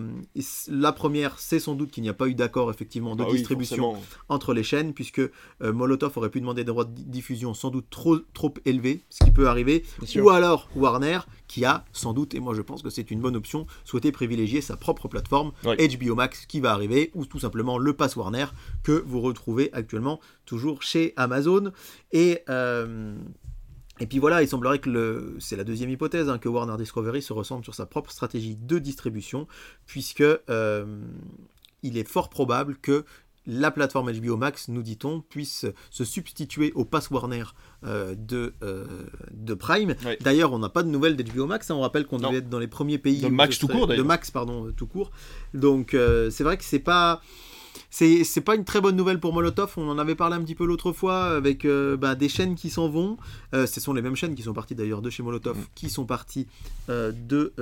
[0.69, 3.97] la première, c'est sans doute qu'il n'y a pas eu d'accord effectivement de oui, distribution
[4.29, 5.31] entre les chaînes, puisque euh,
[5.73, 9.25] Molotov aurait pu demander des droits de di- diffusion sans doute trop, trop élevés, ce
[9.25, 9.85] qui peut arriver,
[10.17, 11.14] ou alors Warner,
[11.55, 14.61] qui a sans doute, et moi je pense que c'est une bonne option, souhaité privilégier
[14.61, 15.53] sa propre plateforme.
[15.77, 18.47] HBO Max, qui va arriver, ou tout simplement le Pass Warner,
[18.83, 21.71] que vous retrouvez actuellement toujours chez Amazon.
[22.11, 22.43] Et...
[22.49, 23.15] euh,
[24.01, 27.23] et puis voilà, il semblerait que le, c'est la deuxième hypothèse, hein, que Warner Discovery
[27.23, 29.47] se ressente sur sa propre stratégie de distribution,
[29.87, 30.99] puisque euh,
[31.85, 33.05] il est fort probable que
[33.47, 37.45] la plateforme HBO Max, nous dit-on, puisse se substituer au Pass Warner
[37.85, 38.87] euh, de, euh,
[39.33, 39.95] de Prime.
[40.21, 42.59] D'ailleurs, on n'a pas de nouvelles d'HBO Max, hein, on rappelle qu'on devait être dans
[42.59, 43.21] les premiers pays...
[43.21, 44.03] De Max tout serait- court, De.
[44.03, 45.11] Max, pardon, euh, tout court.
[45.53, 47.21] Donc euh, c'est vrai que c'est pas...
[47.91, 49.73] C'est, pas une très bonne nouvelle pour Molotov.
[49.77, 52.71] On en avait parlé un petit peu l'autre fois avec euh, bah, des chaînes qui
[52.71, 53.17] s'en vont.
[53.55, 55.63] Euh, ce sont les mêmes chaînes qui sont parties d'ailleurs de chez Molotov, Mm.
[55.75, 56.47] qui sont parties
[56.89, 57.53] euh, de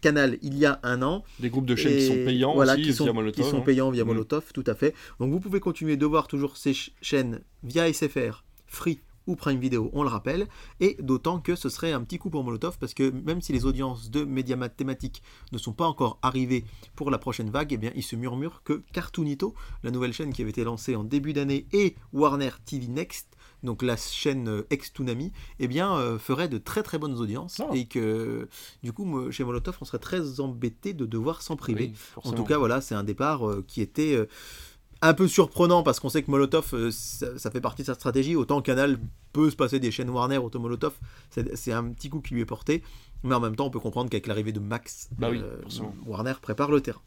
[0.00, 1.24] Canal il y a un an.
[1.40, 3.44] Des groupes de chaînes qui sont payants voilà, aussi qui sont, via Molotov.
[3.44, 3.64] qui sont hein.
[3.64, 4.08] payants via Mm.
[4.08, 4.94] Molotov, tout à fait.
[5.20, 9.58] Donc vous pouvez continuer de voir toujours ces ch- chaînes via SFR, Free ou Prime
[9.58, 10.46] Video, on le rappelle,
[10.80, 13.64] et d'autant que ce serait un petit coup pour Molotov parce que même si les
[13.64, 17.90] audiences de médiamat thématiques ne sont pas encore arrivées pour la prochaine vague, eh bien
[17.94, 21.66] il se murmure que Cartoonito, la nouvelle chaîne qui avait été lancée en début d'année,
[21.72, 23.28] et Warner TV Next,
[23.62, 27.70] donc la chaîne euh, ex-Toonami, eh bien euh, ferait de très très bonnes audiences Ah.
[27.74, 28.48] et que
[28.82, 31.92] du coup chez Molotov on serait très embêté de devoir s'en priver.
[32.16, 34.26] Oui, En tout cas, voilà, c'est un départ euh, qui était euh,
[35.02, 37.94] un peu surprenant parce qu'on sait que Molotov, euh, ça, ça fait partie de sa
[37.94, 38.36] stratégie.
[38.36, 38.98] Autant Canal
[39.32, 40.94] peut se passer des chaînes Warner, autant Molotov,
[41.30, 42.82] c'est un petit coup qui lui est porté.
[43.22, 45.56] Mais en même temps, on peut comprendre qu'avec l'arrivée de Max, Bah oui, euh.
[46.06, 47.00] Warner prépare le terrain.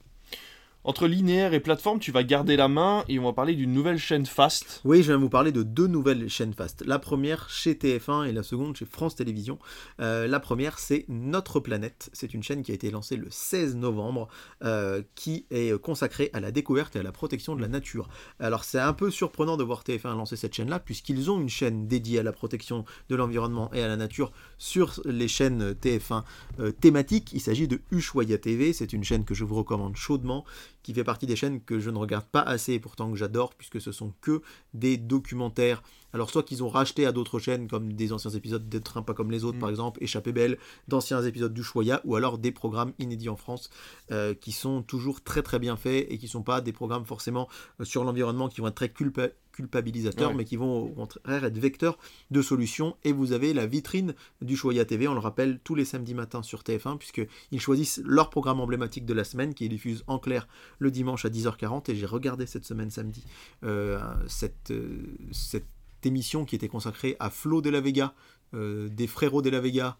[0.83, 3.97] Entre linéaire et plateforme, tu vas garder la main et on va parler d'une nouvelle
[3.97, 4.79] chaîne Fast.
[4.85, 6.85] Oui, je vais vous parler de deux nouvelles chaînes Fast.
[6.85, 9.59] La première chez TF1 et la seconde chez France Télévisions.
[9.99, 12.09] Euh, la première, c'est Notre Planète.
[12.13, 14.29] C'est une chaîne qui a été lancée le 16 novembre,
[14.63, 18.07] euh, qui est consacrée à la découverte et à la protection de la nature.
[18.39, 21.87] Alors, c'est un peu surprenant de voir TF1 lancer cette chaîne-là, puisqu'ils ont une chaîne
[21.87, 26.23] dédiée à la protection de l'environnement et à la nature sur les chaînes TF1
[26.59, 27.31] euh, thématiques.
[27.33, 28.73] Il s'agit de Ushuaïa TV.
[28.73, 30.45] C'est une chaîne que je vous recommande chaudement
[30.83, 33.53] qui fait partie des chaînes que je ne regarde pas assez et pourtant que j'adore
[33.53, 34.41] puisque ce sont que
[34.73, 35.83] des documentaires.
[36.13, 39.13] Alors soit qu'ils ont racheté à d'autres chaînes comme des anciens épisodes d'être un pas
[39.13, 39.61] comme les autres Mm.
[39.61, 43.69] par exemple, Échappée belle, d'anciens épisodes du Choya ou alors des programmes inédits en France
[44.11, 47.49] euh, qui sont toujours très très bien faits et qui sont pas des programmes forcément
[47.81, 50.35] euh, sur l'environnement qui vont être très culpa- culpabilisateurs Ouais.
[50.35, 51.97] mais qui vont au contraire être vecteurs
[52.31, 55.83] de solutions et vous avez la vitrine du Choya TV, on le rappelle tous les
[55.85, 59.69] samedis matins sur TF1 puisque ils choisissent leur programme emblématique de la semaine qui est
[59.69, 60.47] diffusé en clair
[60.79, 63.23] le dimanche à 10h40 et j'ai regardé cette semaine samedi
[63.63, 65.65] euh, cette, euh, cette
[66.03, 68.13] émission qui était consacrée à Flo de la Vega,
[68.53, 69.97] euh, des frérots de la Vega.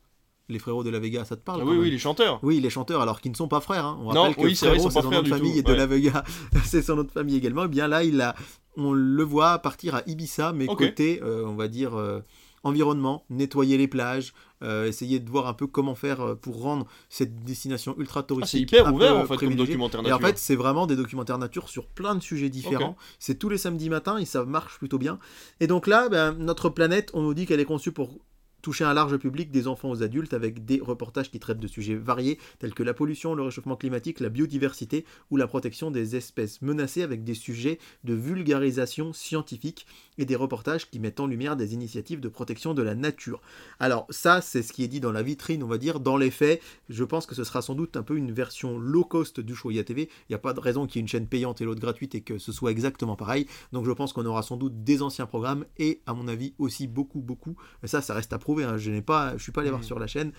[0.49, 2.39] Les frérots de la Vega, ça te parle Ah oui, oui, les chanteurs.
[2.41, 3.83] oui, les chanteurs, alors qu'ils ne sont pas frères.
[3.85, 3.97] hein.
[4.01, 5.77] On Non, que oui, c'est son nom de famille tout, et de ouais.
[5.77, 6.23] la Vega,
[6.63, 7.65] c'est son nom de famille également.
[7.65, 8.33] Et bien là, il a,
[8.77, 12.21] on le voit partir à Ibiza, mais côté, euh, on va dire, euh,
[12.63, 17.43] environnement, nettoyer les plages, euh, essayer de voir un peu comment faire pour rendre cette
[17.43, 18.69] destination ultra Ah, touristique.
[18.69, 20.27] c'est hyper ouvert en fait comme documentaire Et en nature.
[20.27, 22.95] fait, c'est vraiment des documentaires nature sur plein de sujets différents.
[23.19, 25.19] C'est tous les samedis matins et ça marche plutôt bien.
[25.59, 28.19] Et donc là, ben, notre planète, on nous dit qu'elle est conçue pour
[28.61, 31.95] toucher un large public, des enfants aux adultes, avec des reportages qui traitent de sujets
[31.95, 36.61] variés, tels que la pollution, le réchauffement climatique, la biodiversité ou la protection des espèces
[36.61, 39.85] menacées, avec des sujets de vulgarisation scientifique
[40.17, 43.41] et des reportages qui mettent en lumière des initiatives de protection de la nature.
[43.79, 45.99] Alors ça, c'est ce qui est dit dans la vitrine, on va dire.
[45.99, 49.03] Dans les faits, je pense que ce sera sans doute un peu une version low
[49.03, 50.03] cost du Shoya TV.
[50.03, 52.15] Il n'y a pas de raison qu'il y ait une chaîne payante et l'autre gratuite
[52.15, 53.47] et que ce soit exactement pareil.
[53.71, 56.87] Donc je pense qu'on aura sans doute des anciens programmes et à mon avis aussi
[56.87, 57.55] beaucoup beaucoup.
[57.81, 58.63] Mais ça, ça reste à prouver.
[58.63, 58.77] hein.
[58.77, 59.87] Je n'ai pas, je suis pas allé voir Mhm.
[59.87, 60.31] sur la chaîne.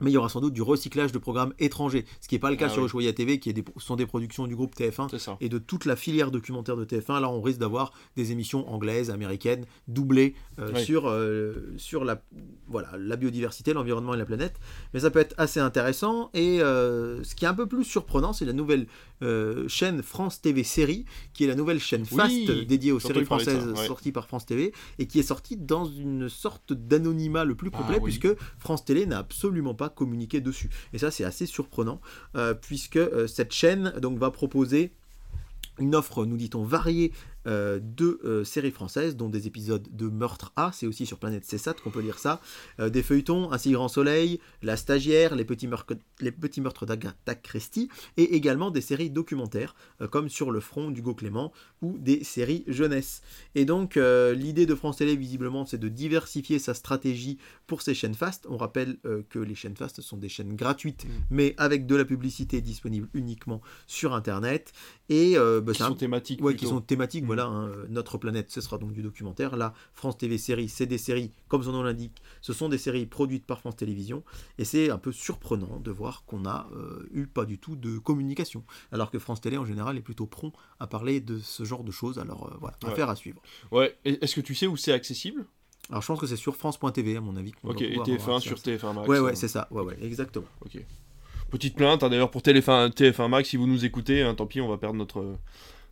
[0.00, 2.50] Mais il y aura sans doute du recyclage de programmes étrangers, ce qui n'est pas
[2.50, 2.86] le cas Ah sur oui.
[2.88, 5.36] Ushuaïa TV, qui est des- sont des productions du groupe TF1 C'est ça.
[5.40, 7.20] et de toute la filière documentaire de TF1.
[7.20, 10.84] Là, on risque d'avoir des émissions anglaises, américaines, doublées euh, Oui.
[10.84, 12.20] sur, euh, sur la,
[12.66, 14.54] voilà, la biodiversité, l'environnement et la planète.
[14.94, 16.30] Mais ça peut être assez intéressant.
[16.34, 18.86] Et euh, ce qui est un peu plus surprenant, c'est la nouvelle
[19.68, 23.66] chaîne France TV Série, qui est la nouvelle chaîne Oui, Fast dédiée aux séries françaises
[23.68, 23.86] ouais.
[23.86, 27.78] sorties par France TV et qui est sortie dans une sorte d'anonymat le plus Ah,
[27.78, 28.28] complet, puisque
[28.58, 30.70] France Télé n'a absolument pas communiqué dessus.
[30.92, 32.00] Et ça, c'est assez surprenant,
[32.36, 34.92] euh, puisque euh, cette chaîne donc, va proposer
[35.78, 37.12] une offre, nous dit-on, variée
[37.46, 41.46] euh, deux euh, séries françaises, dont des épisodes de Meurtre A, c'est aussi sur Planète
[41.46, 42.40] CSAT qu'on peut lire ça,
[42.80, 46.86] euh, des feuilletons, Un si grand soleil, La stagiaire, Les petits meurtres, les petits meurtres
[46.86, 51.52] d'Agatha Christie, et également des séries documentaires, euh, comme Sur le front d'Hugo Clément,
[51.82, 53.22] ou des séries jeunesse.
[53.54, 58.14] Et donc, l'idée de France Télé, visiblement, c'est de diversifier sa stratégie pour ces chaînes
[58.14, 58.46] fast.
[58.48, 58.96] On rappelle
[59.28, 61.08] que les chaînes fast sont des chaînes gratuites, Mm.
[61.30, 64.72] mais avec de la publicité disponible uniquement sur Internet.
[65.08, 66.40] Et bah, Qui c'est un- sont thématiques.
[66.56, 67.26] Qui sont thématiques.
[67.34, 69.56] Voilà, hein, euh, notre planète, ce sera donc du documentaire.
[69.56, 73.06] Là, France TV séries, c'est des séries, comme son nom l'indique, ce sont des séries
[73.06, 74.22] produites par France Télévisions,
[74.58, 77.98] et c'est un peu surprenant de voir qu'on a euh, eu pas du tout de
[77.98, 81.84] communication, alors que France Télé en général est plutôt prompt à parler de ce genre
[81.84, 82.90] de choses, alors euh, voilà, Ouais.
[82.90, 83.40] affaire à suivre.
[83.70, 83.96] Ouais.
[84.04, 85.44] Est-ce que tu sais où c'est accessible?
[85.90, 87.52] Alors je pense que c'est sur France.tv à mon avis.
[87.62, 88.70] Ok, et pouvoir avoir TF1 accès à sur ça.
[88.70, 89.08] TF1 Max.
[89.08, 90.46] Ouais, ouais, c'est ça, ouais, ouais, exactement.
[90.64, 90.78] Ok.
[91.50, 94.60] Petite plainte, hein, d'ailleurs, pour TF1, TF1 Max, si vous nous écoutez, hein, tant pis,
[94.60, 95.36] on va perdre notre,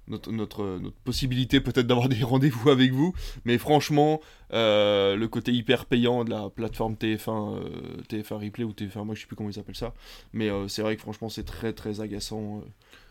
[0.09, 3.13] notre, notre, notre possibilité peut-être d'avoir des rendez-vous avec vous.
[3.45, 4.21] Mais franchement,
[4.53, 9.15] euh, le côté hyper payant de la plateforme TF1, euh, TF1 Replay ou TF1, moi
[9.15, 9.95] je sais plus comment ils appellent ça.
[10.33, 12.63] Mais euh, c'est vrai que franchement, c'est très très agaçant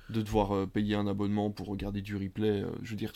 [0.10, 2.63] de devoir payer un abonnement pour regarder du replay.
[2.84, 3.13] je veux dire,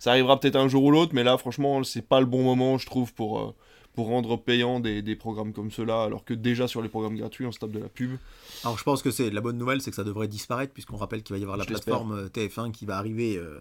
[0.00, 2.78] ça arrivera peut-être un jour ou l'autre, mais là, franchement, c'est pas le bon moment,
[2.78, 3.54] je trouve, pour.
[3.94, 7.46] Pour rendre payant des, des programmes comme ceux-là, alors que déjà sur les programmes gratuits,
[7.46, 8.16] on se tape de la pub.
[8.64, 11.22] Alors je pense que c'est la bonne nouvelle, c'est que ça devrait disparaître puisqu'on rappelle
[11.22, 13.60] qu'il va y avoir la Je plateforme euh, TF1 qui va arriver euh,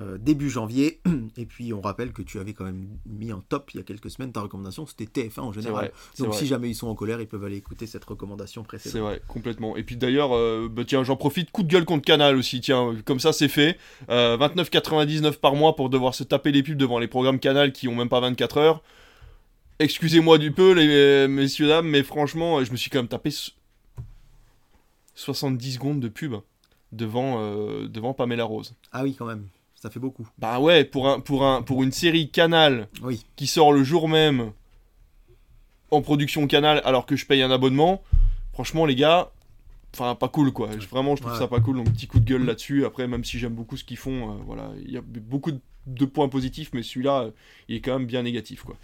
[0.00, 1.00] euh, début janvier.
[1.36, 3.82] Et puis on rappelle que tu avais quand même mis en top il y a
[3.82, 5.84] quelques semaines ta recommandation, c'était TF1 en C'est général.
[5.86, 6.40] vrai, c'est Donc vrai.
[6.40, 9.02] si jamais ils sont en colère, ils peuvent aller écouter cette recommandation C'est précédente.
[9.02, 9.76] vrai, complètement.
[9.76, 12.94] Et puis d'ailleurs, euh, bah tiens, j'en profite, coup de gueule contre Canal aussi, tiens,
[13.04, 13.76] comme ça c'est fait.
[14.08, 17.88] Euh, 29,99 par mois pour devoir se taper les pubs devant les programmes Canal qui
[17.88, 18.82] ont même pas 24 heures.
[19.82, 23.52] Excusez-moi du peu, les messieurs dames, mais franchement, je me suis quand même tapé so-
[25.14, 26.34] 70 secondes de pub
[26.92, 28.74] devant, euh, devant Pamela Rose.
[28.92, 30.28] Ah oui, quand même, ça fait beaucoup.
[30.38, 34.08] Bah ouais, pour, un, pour, un, pour une série Canal Oui, qui sort le jour
[34.08, 34.52] même
[35.90, 38.02] en production Canal alors que je paye un abonnement,
[38.52, 39.30] franchement les gars,
[39.94, 40.68] enfin pas cool quoi.
[40.90, 41.38] Vraiment je trouve Ouais.
[41.38, 42.86] ça pas cool, donc petit coup de gueule là-dessus.
[42.86, 45.60] Après même si j'aime beaucoup ce qu'ils font, euh, voilà, il y a beaucoup de,
[45.86, 47.30] de points positifs, mais celui-là euh,
[47.68, 48.76] il est quand même bien négatif quoi.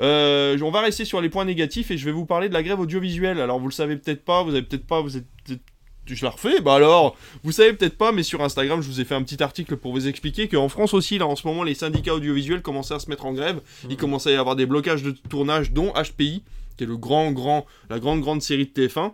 [0.00, 2.62] Euh, on va rester sur les points négatifs et je vais vous parler de la
[2.62, 3.40] grève audiovisuelle.
[3.40, 5.62] Alors vous le savez peut-être pas, vous avez peut-être pas, vous êtes peut-être-
[6.06, 9.04] je la refais, bah alors, vous savez peut-être pas, mais sur Instagram, je vous ai
[9.06, 11.72] fait un petit article pour vous expliquer qu'en France aussi, là, en ce moment, les
[11.74, 13.62] syndicats audiovisuels commençaient à se mettre en grève.
[13.88, 16.42] Il commençait à y avoir des blocages de tournage, dont HPI,
[16.76, 19.12] qui est le grand, grand, la grande, grande série de TF1,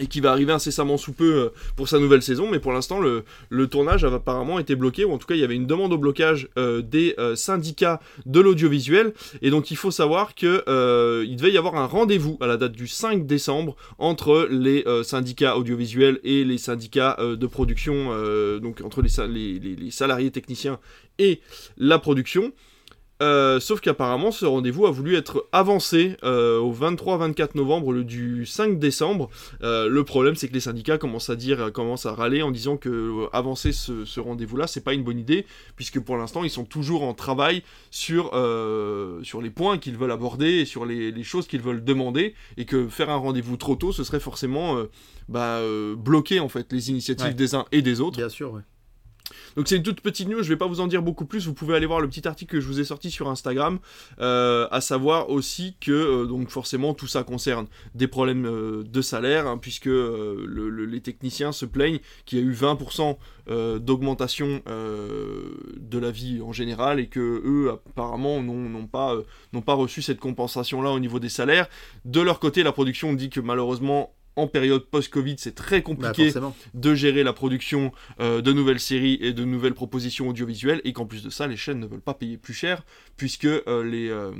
[0.00, 2.50] et qui va arriver incessamment sous peu euh, pour sa nouvelle saison.
[2.50, 3.24] Mais pour l'instant, le,
[3.66, 5.98] tournage a apparemment été bloqué, ou en tout cas, il y avait une demande au
[5.98, 9.12] blocage euh, des euh, syndicats de l'audiovisuel.
[9.42, 12.56] Et donc, il faut savoir que euh, il devait y avoir un rendez-vous à la
[12.56, 18.10] date du 5 décembre entre les syndicats audiovisuels et les syndicats de production,
[18.60, 20.78] donc entre les- les salariés techniciens
[21.18, 21.40] et
[21.76, 22.52] la production.
[23.22, 28.44] Euh, sauf qu'apparemment, ce rendez-vous a voulu être avancé euh, au 23-24 novembre, le du
[28.46, 29.30] 5 décembre.
[29.62, 32.76] Euh, le problème, c'est que les syndicats commencent à dire, commencent à râler en disant
[32.76, 36.50] que euh, avancer ce, ce rendez-vous-là, c'est pas une bonne idée, puisque pour l'instant, ils
[36.50, 41.12] sont toujours en travail sur, euh, sur les points qu'ils veulent aborder et sur les,
[41.12, 44.76] les choses qu'ils veulent demander, et que faire un rendez-vous trop tôt, ce serait forcément
[44.78, 44.90] euh,
[45.28, 47.34] bah, euh, bloquer en fait les initiatives Ouais.
[47.34, 48.16] des uns et des autres.
[48.16, 48.62] bien sûr, ouais.
[49.56, 51.54] Donc c'est une toute petite news, je vais pas vous en dire beaucoup plus, vous
[51.54, 53.78] pouvez aller voir le petit article que je vous ai sorti sur Instagram,
[54.20, 59.00] euh, à savoir aussi que euh, donc forcément tout ça concerne des problèmes euh, de
[59.02, 63.18] salaire, hein, puisque le- le- les techniciens se plaignent qu'il y a eu 20%
[63.48, 69.16] euh, d'augmentation de la vie en général et que eux apparemment n'ont pas,
[69.52, 71.68] n'ont pas reçu cette compensation-là au niveau des salaires.
[72.04, 76.30] De leur côté, la production dit que malheureusement en période post-Covid, c'est très Bah, compliqué
[76.74, 81.04] de gérer la production euh, de nouvelles séries et de nouvelles propositions audiovisuelles, et qu'en
[81.06, 82.84] plus de ça, les chaînes ne veulent pas payer plus cher,
[83.16, 84.30] puisque euh, les, euh,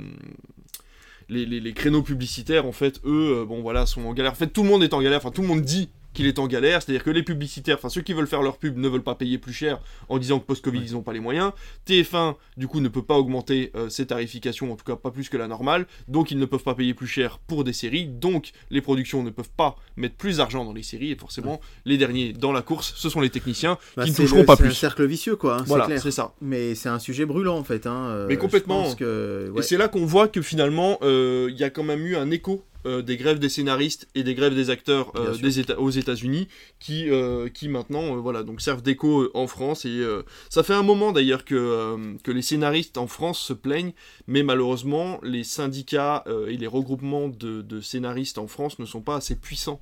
[1.29, 4.31] les, les- les créneaux publicitaires, en fait, eux, bon voilà, sont en galère.
[4.31, 6.39] En fait, tout le monde est en galère, enfin, tout le monde dit qu'il est
[6.39, 9.03] en galère, c'est-à-dire que les publicitaires, enfin ceux qui veulent faire leur pub ne veulent
[9.03, 10.85] pas payer plus cher en disant que post-Covid Ouais.
[10.87, 11.51] ils n'ont pas les moyens.
[11.87, 15.29] TF1 du coup ne peut pas augmenter euh, ses tarifications, en tout cas pas plus
[15.29, 18.51] que la normale, donc ils ne peuvent pas payer plus cher pour des séries, donc
[18.69, 22.33] les productions ne peuvent pas mettre plus d'argent dans les séries et forcément les derniers
[22.33, 24.67] dans la course ce sont les techniciens Bah, qui ne toucheront le- pas c'est un
[24.67, 24.75] plus.
[24.75, 26.33] cercle vicieux, quoi, hein, c'est Voilà, c'est ça.
[26.41, 27.87] Mais c'est un sujet brûlant, en fait.
[27.87, 28.07] Hein.
[28.09, 28.93] euh, Mais complètement.
[28.95, 29.59] Que, ouais.
[29.59, 32.29] Et c'est là qu'on voit que finalement, euh, il y a quand même eu un
[32.31, 35.89] écho euh, des grèves des scénaristes et des grèves des acteurs euh, des Éta- aux
[35.89, 36.47] États-Unis
[36.79, 39.85] qui, euh, qui maintenant euh, voilà, donc servent d'écho euh, en France.
[39.85, 43.53] Et euh, ça fait un moment d'ailleurs que, euh, que les scénaristes en France se
[43.53, 43.93] plaignent,
[44.27, 49.01] mais malheureusement, les syndicats euh, et les regroupements de, de scénaristes en France ne sont
[49.01, 49.81] pas assez puissants.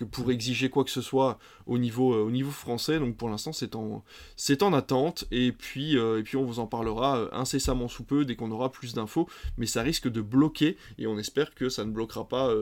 [0.00, 2.98] Que pour exiger quoi que ce soit au niveau, au niveau français.
[2.98, 4.02] Donc pour l'instant, c'est en,
[4.34, 5.26] c'est en attente.
[5.30, 8.94] Et puis, et puis on vous en parlera incessamment sous peu dès qu'on aura plus
[8.94, 9.28] d'infos.
[9.58, 12.52] Mais ça risque de bloquer et on espère que ça ne bloquera pas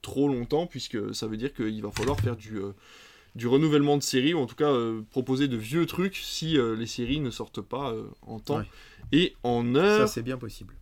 [0.00, 2.58] trop longtemps puisque ça veut dire qu'il va falloir faire du
[3.34, 6.76] du renouvellement de séries, ou en tout cas euh, proposer de vieux trucs si euh,
[6.76, 8.62] les séries ne sortent pas euh, en temps
[9.10, 10.06] et en heure.
[10.06, 10.74] Ça, c'est bien possible.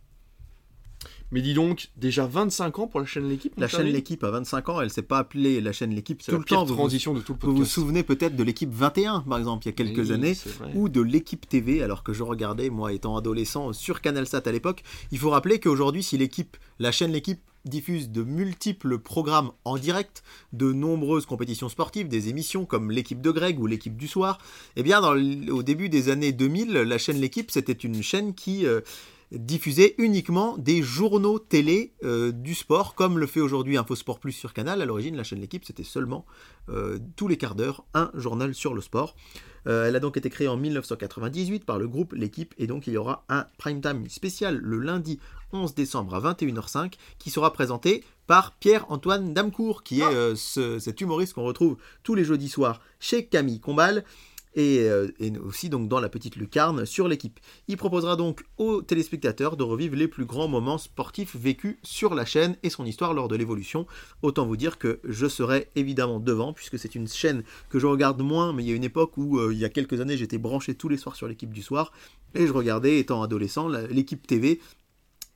[1.31, 4.69] Mais dis donc, déjà 25 ans pour la chaîne L'équipe La chaîne L'équipe a 25
[4.69, 6.65] ans, elle s'est pas appelée la chaîne L'équipe tout le temps.
[6.65, 7.57] transition de tout le podcast.
[7.57, 10.35] Vous vous souvenez peut-être de l'équipe 21, par exemple, il y a quelques années,
[10.75, 14.83] ou de l'équipe TV, alors que je regardais, moi étant adolescent, sur CanalSat à l'époque.
[15.11, 20.23] Il faut rappeler qu'aujourd'hui, si l'équipe, la chaîne L'équipe diffuse de multiples programmes en direct,
[20.53, 24.39] de nombreuses compétitions sportives, des émissions comme l'équipe de Greg ou l'équipe du soir.
[24.75, 28.81] Eh bien, au début des années 2000, la chaîne L'équipe, c'était une chaîne qui euh,
[29.31, 34.53] diffusait uniquement des journaux télé euh, du sport, comme le fait aujourd'hui Infosport Plus sur
[34.53, 34.81] Canal.
[34.81, 36.25] À l'origine, la chaîne L'équipe, c'était seulement
[36.69, 39.15] euh, tous les quarts d'heure un journal sur le sport.
[39.65, 42.97] elle a donc été créée en 1998 par le groupe L'équipe et donc il y
[42.97, 45.19] aura un prime time spécial le lundi
[45.53, 50.11] 11 décembre à 21h05, qui sera présenté par Pierre-Antoine Damcourt, qui est ah.
[50.57, 54.03] euh, cet humoriste qu'on retrouve tous les jeudis soirs chez Camille Combal.
[54.57, 57.39] Euh, et, aussi donc dans la petite lucarne sur l'équipe.
[57.67, 62.25] Il proposera donc aux téléspectateurs de revivre les plus grands moments sportifs vécus sur la
[62.25, 63.87] chaîne et son histoire lors de l'évolution.
[64.21, 68.21] Autant vous dire que je serai évidemment devant puisque c'est une chaîne que je regarde
[68.21, 70.37] moins, mais il y a une époque où euh, il y a quelques années j'étais
[70.37, 71.93] branché tous les soirs sur l'équipe du soir
[72.35, 74.59] et je regardais étant adolescent l'équipe TV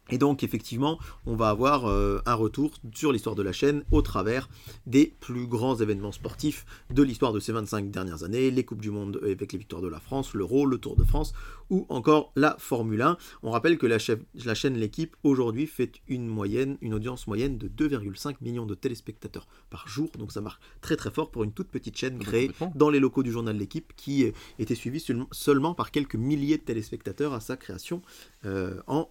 [0.10, 4.02] et donc effectivement, on va avoir euh, un retour sur l'histoire de la chaîne au
[4.02, 4.50] travers
[4.86, 8.91] des plus grands événements sportifs de l'histoire de ces 25 dernières années, les Coupes du
[8.91, 11.34] Monde avec les victoires de la France, l'Euro, le Tour de France
[11.72, 13.18] ou encore la Formule 1.
[13.41, 18.36] On rappelle que la, chaîne L'équipe aujourd'hui fait une moyenne, une audience moyenne de 2,5
[18.41, 21.98] millions de téléspectateurs par jour, donc ça marque très très fort pour une toute petite
[21.98, 26.58] chaîne créée dans les locaux du journal L'équipe qui était suivie seulement par quelques milliers
[26.58, 28.02] de téléspectateurs à sa création
[28.46, 29.10] euh, en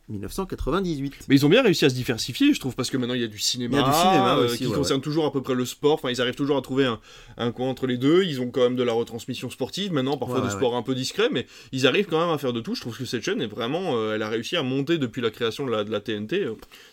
[0.84, 1.26] 1998.
[1.28, 3.24] Mais ils ont bien réussi à se diversifier, je trouve, parce que maintenant il y
[3.24, 5.94] a du cinéma, euh, qui concerne toujours à peu près le sport.
[5.94, 6.92] Enfin, ils arrivent toujours à trouver
[7.36, 8.24] un, coin entre les deux.
[8.24, 11.28] Ils ont quand même de la retransmission sportive, maintenant parfois de sport un peu discret,
[11.30, 12.74] mais ils arrivent quand même à faire de tout.
[12.74, 15.30] Je trouve que cette chaîne est vraiment, euh, elle a réussi à monter depuis la
[15.30, 16.46] création de la, de la TNT.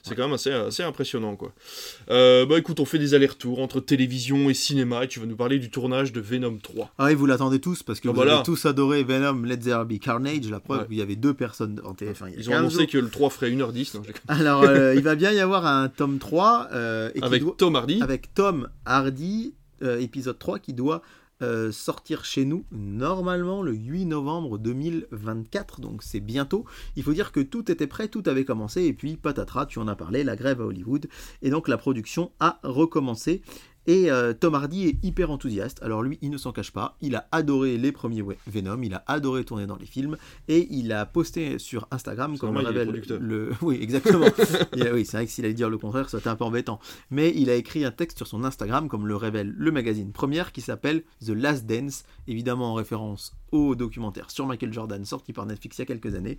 [0.03, 1.53] C'est quand même assez, assez impressionnant, quoi.
[2.07, 5.59] bah écoute, on fait des allers-retours entre télévision et cinéma, et tu vas nous parler
[5.59, 6.93] du tournage de Venom 3.
[6.97, 9.85] Ah oui, vous l'attendez tous, parce que ah, vous avez tous adoré Venom, Let There
[9.85, 10.49] Be Carnage.
[10.49, 13.29] La preuve, il y avait deux personnes en téléphone ils ont annoncé que le 3
[13.29, 13.80] ferait 1h10.
[14.27, 16.69] Alors, euh, il va bien y avoir un tome 3.
[16.73, 18.01] Euh, avec Tom Hardy.
[18.01, 21.01] Avec Tom Hardy, euh, épisode 3, qui doit
[21.71, 26.65] sortir chez nous normalement le 8 novembre 2024, donc c'est bientôt.
[26.95, 29.87] Il faut dire que tout était prêt, tout avait commencé, et puis patatras, tu en
[29.87, 31.07] as parlé, la grève à Hollywood,
[31.41, 33.41] et donc la production a recommencé.
[33.87, 35.81] Et euh, Tom Hardy est hyper enthousiaste.
[35.81, 36.97] Alors lui, il ne s'en cache pas.
[37.01, 40.17] Il a adoré les premiers Venom, il a adoré tourner dans les films
[40.47, 43.51] et il a posté sur Instagram, comme le révèle le.
[43.61, 44.25] Oui, exactement.
[44.93, 46.79] oui, c'est vrai que s'il allait dire le contraire, ça un peu embêtant.
[47.09, 50.51] Mais il a écrit un texte sur son Instagram, comme le révèle le magazine Première,
[50.51, 55.45] qui s'appelle The Last Dance, évidemment en référence au documentaire sur Michael Jordan sorti par
[55.45, 56.37] Netflix il y a quelques années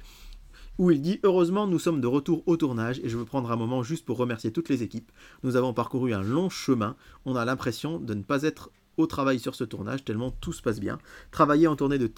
[0.78, 3.56] où il dit Heureusement, nous sommes de retour au tournage et je veux prendre un
[3.56, 5.10] moment juste pour remercier toutes les équipes.
[5.42, 6.96] Nous avons parcouru un long chemin.
[7.24, 10.62] On a l'impression de ne pas être au travail sur ce tournage, tellement tout se
[10.62, 10.98] passe bien.
[11.30, 12.10] Travailler, de,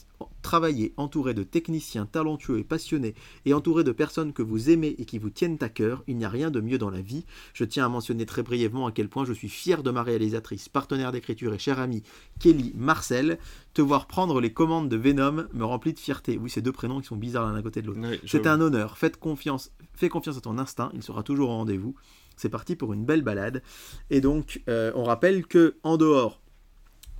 [0.42, 5.04] travailler entouré de techniciens talentueux et passionnés, et entouré de personnes que vous aimez et
[5.04, 7.24] qui vous tiennent à cœur, il n'y a rien de mieux dans la vie.
[7.52, 10.68] Je tiens à mentionner très brièvement à quel point je suis fier de ma réalisatrice,
[10.68, 12.02] partenaire d'écriture et chère amie,
[12.40, 13.38] Kelly Marcel.
[13.72, 16.38] Te voir prendre les commandes de Venom me remplit de fierté.
[16.40, 18.00] Oui, ces deux prénoms qui sont bizarres l'un à côté de l'autre.
[18.26, 18.98] C'est un honneur.
[18.98, 21.94] Faites confiance, fais confiance à ton instinct, il sera toujours au rendez-vous.
[22.36, 23.62] C'est parti pour une belle balade.
[24.10, 26.40] Et donc, euh, on rappelle que en dehors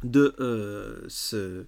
[0.05, 1.65] de euh, ce,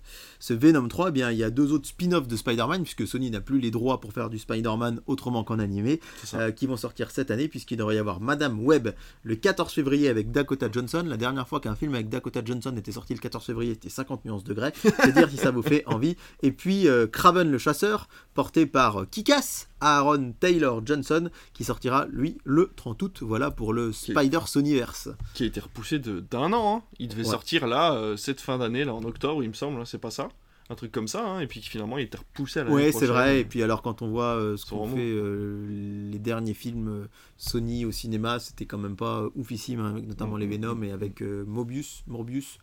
[0.50, 3.40] Venom 3, eh bien, il y a deux autres spin-offs de Spider-Man, puisque Sony n'a
[3.40, 6.00] plus les droits pour faire du Spider-Man autrement qu'en animé,
[6.34, 8.88] euh, qui vont sortir cette année, puisqu'il devrait y avoir Madame Web
[9.22, 11.04] le 14 février avec Dakota Johnson.
[11.06, 14.24] La dernière fois qu'un film avec Dakota Johnson était sorti le 14 février, c'était 50
[14.24, 14.72] nuances degrés.
[14.82, 16.16] C'est dire si ça vous fait envie.
[16.42, 22.38] Et puis euh, Craven le chasseur, porté par Kikas, Aaron Taylor Johnson, qui sortira lui
[22.44, 23.18] le 30 août.
[23.22, 25.10] Voilà pour le Spider Sonyverse.
[25.34, 26.76] Qui a été repoussé d'un an.
[26.76, 26.82] Hein.
[26.98, 29.98] Il devait sortir là, cette fin d'année, là en octobre, il me semble, hein, c'est
[29.98, 30.28] pas ça
[30.68, 33.06] un truc comme ça, hein, et puis finalement il était repoussé à la Ouais, c'est
[33.06, 36.88] vrai, et puis alors quand on voit euh, ce qu'on fait, euh, les derniers films
[36.88, 40.90] euh, Sony au cinéma, c'était quand même pas oufissime, hein, avec notamment les Venom et
[40.90, 42.58] avec Mobius, Morbius,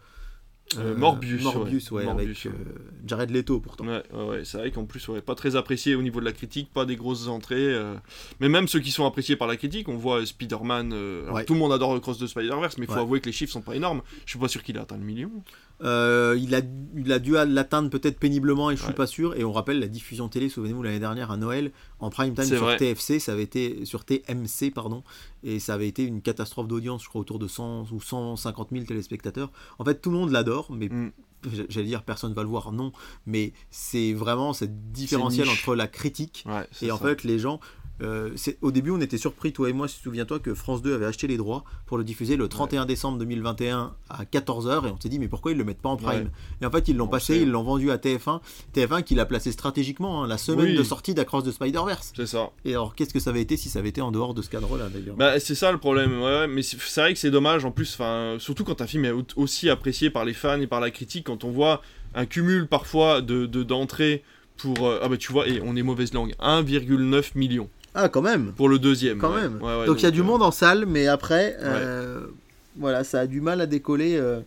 [0.79, 2.63] Euh, Morbius, Morbius, ouais, Morbius, avec euh,
[3.05, 3.85] Jared Leto pourtant.
[3.85, 6.31] Ouais, ouais, ouais, c'est vrai qu'en plus, ouais, pas très apprécié au niveau de la
[6.31, 7.57] critique, pas des grosses entrées.
[7.73, 7.93] euh,
[8.39, 10.91] Mais même ceux qui sont appréciés par la critique, on voit Spider-Man.
[10.93, 11.45] euh, alors, Ouais.
[11.45, 13.01] Tout le monde adore le cross de Spider-Verse, mais il faut Ouais.
[13.01, 14.01] avouer que les chiffres sont pas énormes.
[14.25, 15.29] Je suis pas sûr qu'il ait atteint le million.
[15.83, 16.61] Euh, il, a,
[16.95, 18.95] il a dû l'atteindre peut-être péniblement et je suis Ouais.
[18.95, 19.35] pas sûr.
[19.35, 21.71] Et on rappelle la diffusion télé, souvenez-vous l'année dernière à Noël
[22.03, 22.77] en prime time sur vrai.
[22.77, 25.03] TFC, ça avait été sur TMC pardon,
[25.43, 28.85] et ça avait été une catastrophe d'audience, je crois autour de 100 ou 150 000
[28.85, 29.51] téléspectateurs.
[29.79, 31.11] En fait, tout le monde l'adore, mais Mm.
[31.69, 32.91] j'allais dire personne va le voir, non.
[33.25, 37.59] Mais c'est vraiment cette différentiel entre la critique Ouais, et en fait les gens.
[38.01, 38.31] Euh,
[38.61, 41.37] au début, on était surpris, toi et moi, souviens-toi que France 2 avait acheté les
[41.37, 45.27] droits pour le diffuser le 31 décembre 2021 à 14h et on s'est dit mais
[45.27, 46.27] pourquoi ils le mettent pas en prime Ouais.
[46.61, 47.41] Et en fait, ils l'ont On passé, sait.
[47.43, 48.41] ils l'ont vendu à TF1,
[48.75, 50.75] TF1 qui l'a placé stratégiquement hein, la semaine Oui.
[50.75, 52.13] de sortie d'Across de Spider-Verse.
[52.15, 52.49] C'est ça.
[52.65, 54.49] Et alors, qu'est-ce que ça avait été si ça avait été en dehors de ce
[54.49, 55.15] cadre-là d'ailleurs?
[55.15, 57.93] Bah, c'est ça le problème, ouais, ouais, mais c'est vrai que c'est dommage en plus,
[57.93, 60.89] enfin, surtout quand un film est au- aussi apprécié par les fans et par la
[60.91, 61.81] critique, quand on voit
[62.15, 64.23] un cumul parfois de de- d'entrées
[64.57, 64.87] pour.
[64.87, 68.53] euh, ah bah tu vois, et on est mauvaise langue, 1,9 million Ah, quand même
[68.53, 69.19] pour le deuxième.
[69.19, 69.41] Quand ouais.
[69.41, 72.27] même Ouais, ouais, Donc il y a du euh, monde en salle, mais après, euh,
[72.77, 74.17] voilà, ça a du mal à décoller.
[74.17, 74.39] euh,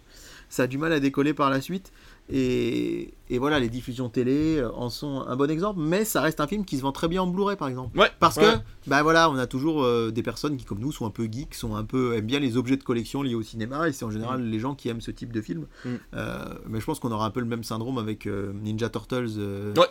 [0.49, 1.93] ça a du mal à décoller par la suite.
[2.29, 6.49] Et, et voilà, les diffusions télé en sont un bon exemple, mais ça reste un
[6.49, 7.97] film qui se vend très bien en Blu-ray par exemple.
[7.97, 8.57] Ouais, Parce que,
[8.89, 11.55] bah voilà, on a toujours euh, des personnes qui, comme nous, sont un peu geeks,
[11.55, 14.11] sont un peu aiment bien les objets de collection liés au cinéma, et c'est en
[14.11, 15.67] général les gens qui aiment ce type de film.
[15.85, 15.89] Mm.
[16.15, 19.73] Euh, mais je pense qu'on aura un peu le même syndrome avec euh, Ninja Turtles.
[19.77, 19.87] Ouais.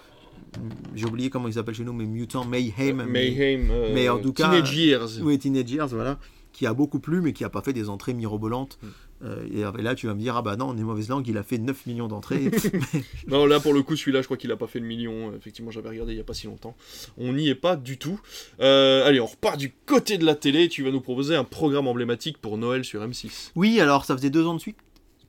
[0.95, 2.97] J'ai oublié comment il s'appelle chez nous, mais Mutant Mayhem.
[2.97, 3.69] mais- Mayhem.
[3.71, 5.09] euh, mais en tout cas, Teenage Years.
[5.21, 6.17] oui, Teenage Years, voilà,
[6.53, 8.77] qui a beaucoup plu, mais qui a pas fait des entrées mirobolantes.
[8.81, 8.87] Mm.
[9.23, 11.37] Euh, et, là, tu vas me dire, ah bah non, on est mauvaise langue, il
[11.37, 12.51] a fait 9 millions d'entrées.
[13.27, 15.33] Non, là pour le coup, celui-là, je crois qu'il a pas fait le million.
[15.35, 16.75] Effectivement, j'avais regardé il y a pas si longtemps.
[17.17, 18.19] On n'y est pas du tout.
[18.59, 20.67] Euh, allez, on repart du côté de la télé.
[20.67, 23.51] Tu vas nous proposer un programme emblématique pour Noël sur M6.
[23.55, 24.77] oui, alors ça faisait deux ans de suite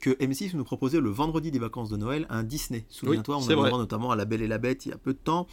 [0.07, 2.84] que M6 nous proposait le vendredi des vacances de Noël un Disney.
[2.88, 5.12] Souviens-toi, Oui, on avait notamment à La Belle et la Bête il y a peu
[5.12, 5.48] de temps.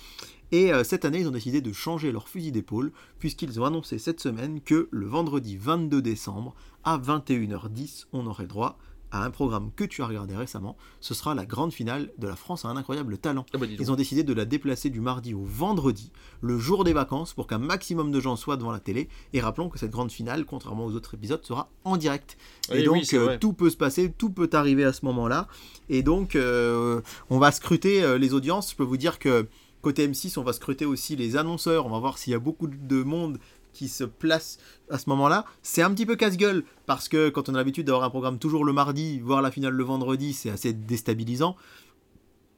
[0.52, 3.98] Et euh, cette année, ils ont décidé de changer leur fusil d'épaule, puisqu'ils ont annoncé
[3.98, 8.78] cette semaine que le vendredi 22 décembre, à 21h10, on aurait droit
[9.14, 10.76] à un programme que tu as regardé récemment.
[11.00, 13.46] Ce sera la grande finale de la France a un incroyable talent.
[13.54, 13.68] Ah bah.
[13.68, 16.12] Ils ont décidé de la déplacer du mardi au vendredi,
[16.42, 19.08] le jour des vacances, pour qu'un maximum de gens soient devant la télé.
[19.32, 22.38] Et rappelons que cette grande finale, contrairement aux autres épisodes, sera en direct.
[22.72, 25.48] Et, Eh donc oui, euh, tout peut se passer, tout peut arriver à ce moment-là.
[25.90, 28.72] Et donc euh, on va scruter euh, les audiences.
[28.72, 29.48] Je peux vous dire que
[29.84, 31.86] côté M6, on va scruter aussi les annonceurs.
[31.86, 33.38] On va voir s'il y a beaucoup de monde
[33.74, 34.58] qui se place
[34.90, 35.46] à ce moment-là.
[35.62, 38.64] C'est un petit peu casse-gueule parce que quand on a l'habitude d'avoir un programme toujours
[38.66, 41.56] le mardi, voir la finale le vendredi, c'est assez déstabilisant.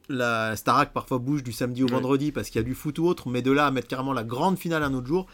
[0.08, 1.94] La Starac parfois bouge du samedi au Ouais.
[1.94, 4.14] vendredi parce qu'il y a du foot ou autre, mais de là à mettre carrément
[4.14, 5.26] la grande finale un autre jour.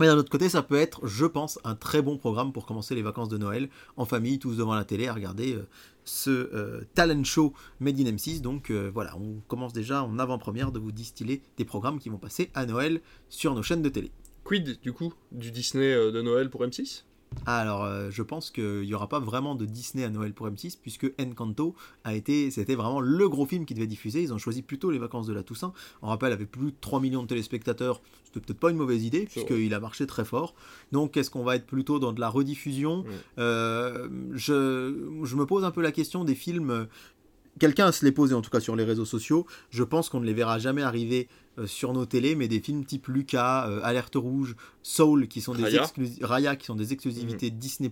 [0.00, 2.94] Mais d'un autre côté, ça peut être, je pense, un très bon programme pour commencer
[2.94, 5.66] les vacances de Noël en famille, tous devant la télé, à regarder euh,
[6.04, 8.40] ce euh, talent show Made in M6.
[8.40, 12.18] Donc euh, voilà, on commence déjà en avant-première de vous distiller des programmes qui vont
[12.18, 14.12] passer à Noël sur nos chaînes de télé.
[14.48, 17.04] Quid, du coup, du Disney euh, de Noël pour M6
[17.44, 20.78] Alors, euh, je pense qu'il n'y aura pas vraiment de Disney à Noël pour M6,
[20.80, 24.22] puisque Encanto a été, c'était vraiment le gros film qui devait diffuser.
[24.22, 25.74] Ils ont choisi plutôt les vacances de la Toussaint.
[26.00, 29.26] On rappelle, avec plus de 3 millions de téléspectateurs, c'était peut-être pas une mauvaise idée,
[29.30, 30.54] puisqu'il a marché très fort.
[30.92, 33.04] Donc, est-ce qu'on va être plutôt dans de la rediffusion?
[33.36, 36.86] Euh, je, je me pose un peu la question des films.
[37.58, 39.46] Quelqu'un se les posé en tout cas sur les réseaux sociaux.
[39.68, 41.28] Je pense qu'on ne les verra jamais arriver
[41.66, 44.54] sur nos télés, mais des films type Lucas, euh, Alerte Rouge,
[44.90, 45.86] Soul, qui sont des Raya.
[46.22, 47.90] Raya, qui sont des exclusivités Disney+.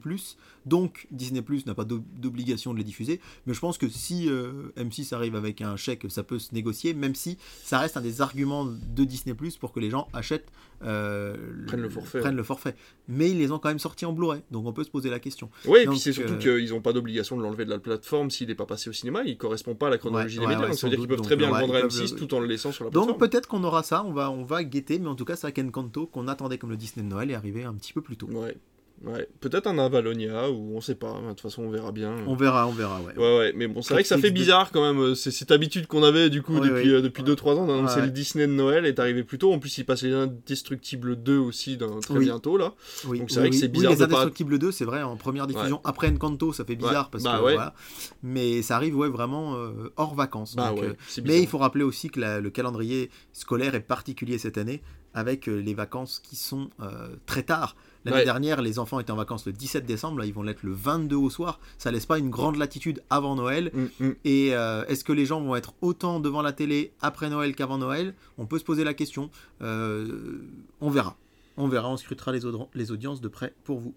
[0.65, 3.21] Donc Disney+ n'a pas d'o- d'obligation de les diffuser.
[3.47, 6.95] Mais je pense que si euh, M6 arrive avec un chèque, ça peut se négocier,
[6.95, 10.49] même si ça reste un des arguments de Disney+ pour que les gens achètent,
[10.85, 11.37] euh,
[11.67, 12.37] Prennent le forfait, prennent ouais.
[12.39, 12.75] le forfait.
[13.09, 15.19] Mais ils les ont quand même sortis en Blu-ray, donc on peut se poser la
[15.21, 15.51] question.
[15.67, 17.79] Oui, et Donc, puis c'est surtout euh, qu'ils n'ont pas d'obligation de l'enlever de la
[17.79, 19.23] plateforme s'il n'est pas passé au cinéma.
[19.25, 20.69] Il correspond pas à la chronologie Ouais, des ouais, médias.
[20.69, 22.13] donc ça veut dire qu'ils peuvent très bien Donc, le vendre à ils peuvent M6
[22.13, 23.31] le- tout en le laissant sur la Donc plateforme.
[23.31, 25.53] peut-être qu'on aura ça, on va, on va guetter, mais en tout cas, c'est vrai
[25.53, 28.29] qu'Encanto, qu'on attendait comme le Disney de Noël, est arrivé un petit peu plus tôt.
[28.31, 28.57] Ouais.
[29.05, 29.29] Ouais.
[29.41, 31.21] Peut-être un Avalonia ou on sait pas.
[31.21, 32.15] De toute façon, on verra bien.
[32.27, 33.13] On verra, on verra, ouais.
[33.19, 35.15] Ouais, ouais, mais bon, c'est vrai que ça fait bizarre quand même.
[35.15, 38.07] C'est cette habitude qu'on avait du coup depuis, euh, depuis 2-3 ans d'annoncer Ouais.
[38.07, 39.53] le Disney de Noël est arrivé plus tôt.
[39.53, 42.25] En plus, il passe les Indestructibles 2 aussi dans, très Oui.
[42.25, 42.73] bientôt là.
[43.07, 45.03] Oui, Donc c'est oui, vrai que c'est bizarre les de pas- Indestructibles 2, c'est vrai,
[45.03, 47.75] en première diffusion, après Encanto, ça fait bizarre parce bah que voilà.
[48.23, 50.57] Mais ça arrive, ouais, vraiment euh, hors vacances.
[50.57, 54.39] Bah donc, euh, mais il faut rappeler aussi que la- le calendrier scolaire est particulier
[54.39, 54.81] cette année,
[55.17, 57.75] avec euh, les vacances qui sont euh, très tard.
[58.05, 58.25] L'année Ouais.
[58.25, 61.17] dernière, les enfants étaient en vacances le 17 décembre, là ils vont l'être le 22
[61.17, 61.59] au soir.
[61.79, 63.73] Ça laisse pas une grande latitude avant Noël.
[63.75, 64.15] Mm, mm.
[64.25, 67.79] Et euh, est-ce que les gens vont être autant devant la télé après Noël qu'avant
[67.79, 68.15] Noël?
[68.39, 69.31] On peut se poser la question.
[69.63, 70.39] Euh,
[70.81, 71.17] on verra.
[71.57, 73.95] On verra, on scrutera les audiences de près pour vous.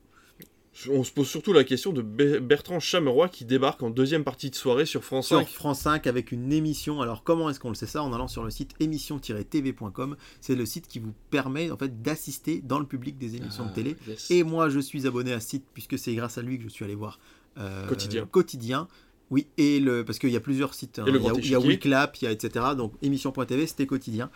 [0.91, 4.49] On se pose surtout la question de Be- Bertrand Chameroy qui débarque en deuxième partie
[4.49, 5.47] de soirée sur France sur 5.
[5.49, 7.01] France 5 avec une émission.
[7.01, 8.01] Alors comment est-ce qu'on le sait ça?
[8.03, 10.15] En allant sur le site émission-tv.com.
[10.41, 13.69] C'est le site qui vous permet en fait d'assister dans le public des émissions de
[13.71, 13.95] Ah, télé.
[14.07, 14.31] yes.
[14.31, 16.69] Et moi je suis abonné à ce site puisque c'est grâce à lui que je
[16.69, 17.19] suis allé voir
[17.57, 18.25] euh, Quotidien.
[18.25, 18.87] Quotidien.
[19.31, 20.99] Oui, et le, parce qu'il y a plusieurs sites.
[20.99, 21.05] hein.
[21.07, 22.65] Et il y a, il y a il y a etc.
[22.75, 24.29] Donc émission.tv, c'était quotidien.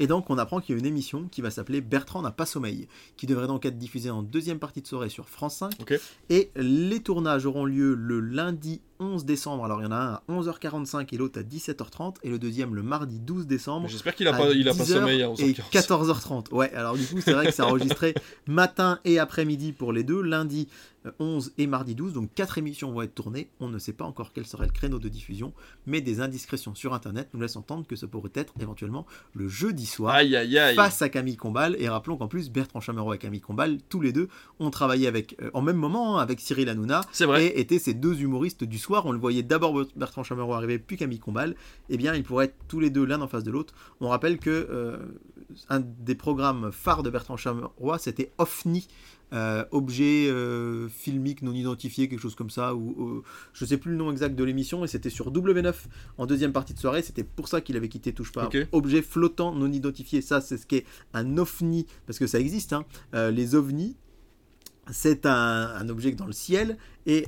[0.00, 2.46] Et donc on apprend qu'il y a une émission qui va s'appeler Bertrand n'a pas
[2.46, 2.88] sommeil,
[3.18, 5.72] qui devrait donc être diffusée en deuxième partie de soirée sur France 5.
[5.80, 6.00] Ok.
[6.30, 9.64] Et les tournages auront lieu le lundi 11 décembre.
[9.64, 12.16] Alors il y en a un à 11h45 et l'autre à 17h30.
[12.22, 13.88] Et le deuxième le mardi 12 décembre.
[13.88, 15.70] J'espère qu'il a pas, il a pas 10h sommeil à et 11h15.
[15.70, 16.54] 14h30.
[16.54, 18.14] Ouais, alors du coup, c'est vrai que c'est enregistré
[18.46, 20.68] matin et après-midi pour les deux, lundi
[21.18, 22.12] 11 et mardi 12.
[22.12, 23.48] Donc quatre émissions vont être tournées.
[23.60, 25.52] On ne sait pas encore quel serait le créneau de diffusion,
[25.86, 29.86] mais des indiscrétions sur internet nous laissent entendre que ça pourrait être éventuellement le jeudi
[29.86, 30.14] soir.
[30.14, 30.74] Aïe aïe aïe.
[30.74, 34.12] Face à Camille Combal, et rappelons qu'en plus Bertrand Chameroy et Camille Combal, tous les
[34.12, 34.28] deux,
[34.58, 37.46] ont travaillé avec, euh, en même moment hein, avec Cyril Hanouna, vrai.
[37.46, 39.06] et étaient ces deux humoristes du soir.
[39.06, 41.54] On le voyait d'abord Bertrand Chameroy arriver, puis Camille Combal.
[41.88, 43.74] Eh bien, ils pourraient être tous les deux l'un en face de l'autre.
[44.00, 44.98] On rappelle que euh,
[45.68, 48.86] un des programmes phares de Bertrand Chameroy, c'était OFNI.
[49.32, 53.22] Euh, objet euh, filmique non identifié, quelque chose comme ça, ou euh,
[53.52, 55.74] je sais plus le nom exact de l'émission, et c'était sur W9
[56.18, 57.02] en deuxième partie de soirée.
[57.02, 58.46] C'était pour ça qu'il avait quitté Touche pas.
[58.72, 62.72] Objet flottant non identifié, ça c'est ce qu'est un OVNI, parce que ça existe.
[62.72, 62.84] hein.
[63.12, 63.96] Les ovnis,
[64.90, 65.32] c'est un,
[65.76, 66.76] un objet dans le ciel
[67.06, 67.26] et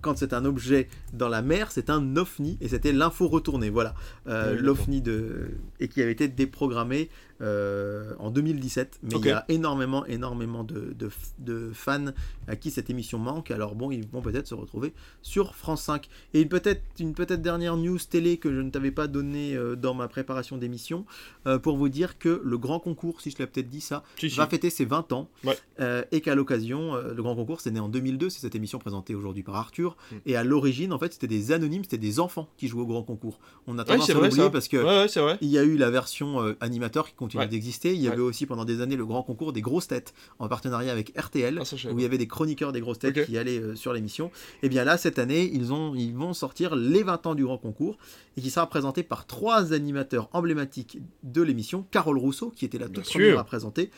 [0.00, 3.70] quand c'est un objet dans la mer, c'est un ovni et c'était l'info retournée.
[3.70, 3.94] Voilà,
[4.26, 7.08] Euh, oui, l'ovni de et qui avait été déprogrammé
[7.42, 9.00] euh, en 2017.
[9.02, 12.06] Mais il y a énormément, énormément de, de, de fans
[12.48, 13.50] à qui cette émission manque.
[13.50, 16.08] Alors bon, ils vont peut-être se retrouver sur France 5.
[16.34, 19.76] Et une peut-être une peut-être dernière news télé que je ne t'avais pas donnée euh,
[19.76, 21.04] dans ma préparation d'émission
[21.46, 24.30] euh, pour vous dire que le grand concours, si je l'ai peut-être dit ça, Si,
[24.30, 24.36] si.
[24.36, 25.56] va fêter ses 20 ans Ouais.
[25.80, 29.14] euh, et qu'à l'occasion, le grand concours, c'est né en 2002, c'est cette émission présentée
[29.14, 29.96] aujourd'hui par Arthur.
[30.10, 30.16] Mm.
[30.26, 33.02] Et à l'origine, en fait, c'était des anonymes, c'était des enfants qui jouaient au grand
[33.02, 33.40] concours.
[33.66, 35.76] On a Ouais, tendance c'est à l'oublier parce que Ouais, ouais, il y a eu
[35.76, 37.46] la version animateur qui continue Ouais.
[37.48, 37.94] d'exister.
[37.94, 38.12] Il y Ouais.
[38.14, 41.60] avait aussi pendant des années le grand concours des grosses têtes en partenariat avec RTL.
[41.60, 44.30] Ah, où il y avait des chroniqueurs des grosses têtes qui allaient euh, sur l'émission.
[44.62, 47.58] Et bien là, cette année, ils, ont, ils vont sortir les 20 ans du grand
[47.58, 47.98] concours
[48.36, 51.86] et qui sera présenté par trois animateurs emblématiques de l'émission.
[51.90, 53.90] Carole Rousseau, qui était la toute première à présenter.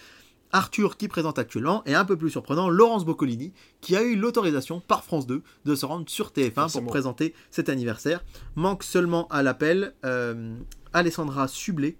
[0.52, 4.78] Arthur qui présente actuellement et un peu plus surprenant Laurence Boccolini qui a eu l'autorisation
[4.78, 6.84] par France 2 de se rendre sur TF1 Forcément.
[6.84, 8.24] pour présenter cet anniversaire.
[8.54, 10.54] Manque seulement à l'appel euh,
[10.92, 11.96] Alessandra Sublet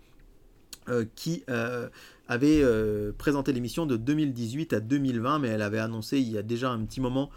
[0.90, 1.88] euh, qui euh,
[2.28, 6.42] avait euh, présenté l'émission de 2018 à 2020 mais elle avait annoncé il y a
[6.42, 7.30] déjà un petit moment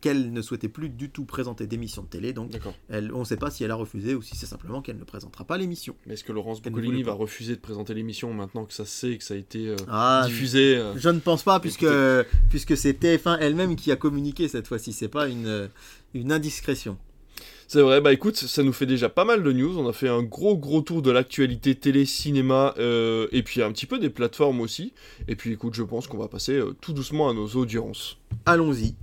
[0.00, 2.52] qu'elle ne souhaitait plus du tout présenter d'émission de télé donc
[2.88, 5.04] elle, on ne sait pas si elle a refusé ou si c'est simplement qu'elle ne
[5.04, 5.94] présentera pas l'émission.
[6.06, 9.10] Mais est-ce que Laurence Boccolini va refuser de présenter l'émission maintenant que ça se sait
[9.10, 11.86] et que ça a été Ah, diffusé Je ne pense pas, puisque,
[12.48, 14.94] puisque c'est TF1 elle-même qui a communiqué cette fois-ci.
[14.94, 15.68] C'est pas une,
[16.14, 16.96] une indiscrétion.
[17.70, 19.78] C'est vrai, bah écoute, ça nous fait déjà pas mal de news.
[19.78, 23.70] On a fait un gros gros tour de l'actualité télé, cinéma, euh, et puis un
[23.72, 24.94] petit peu des plateformes aussi.
[25.28, 28.16] Et puis écoute, je pense qu'on va passer euh, tout doucement à nos audiences.
[28.46, 28.94] Allons-y.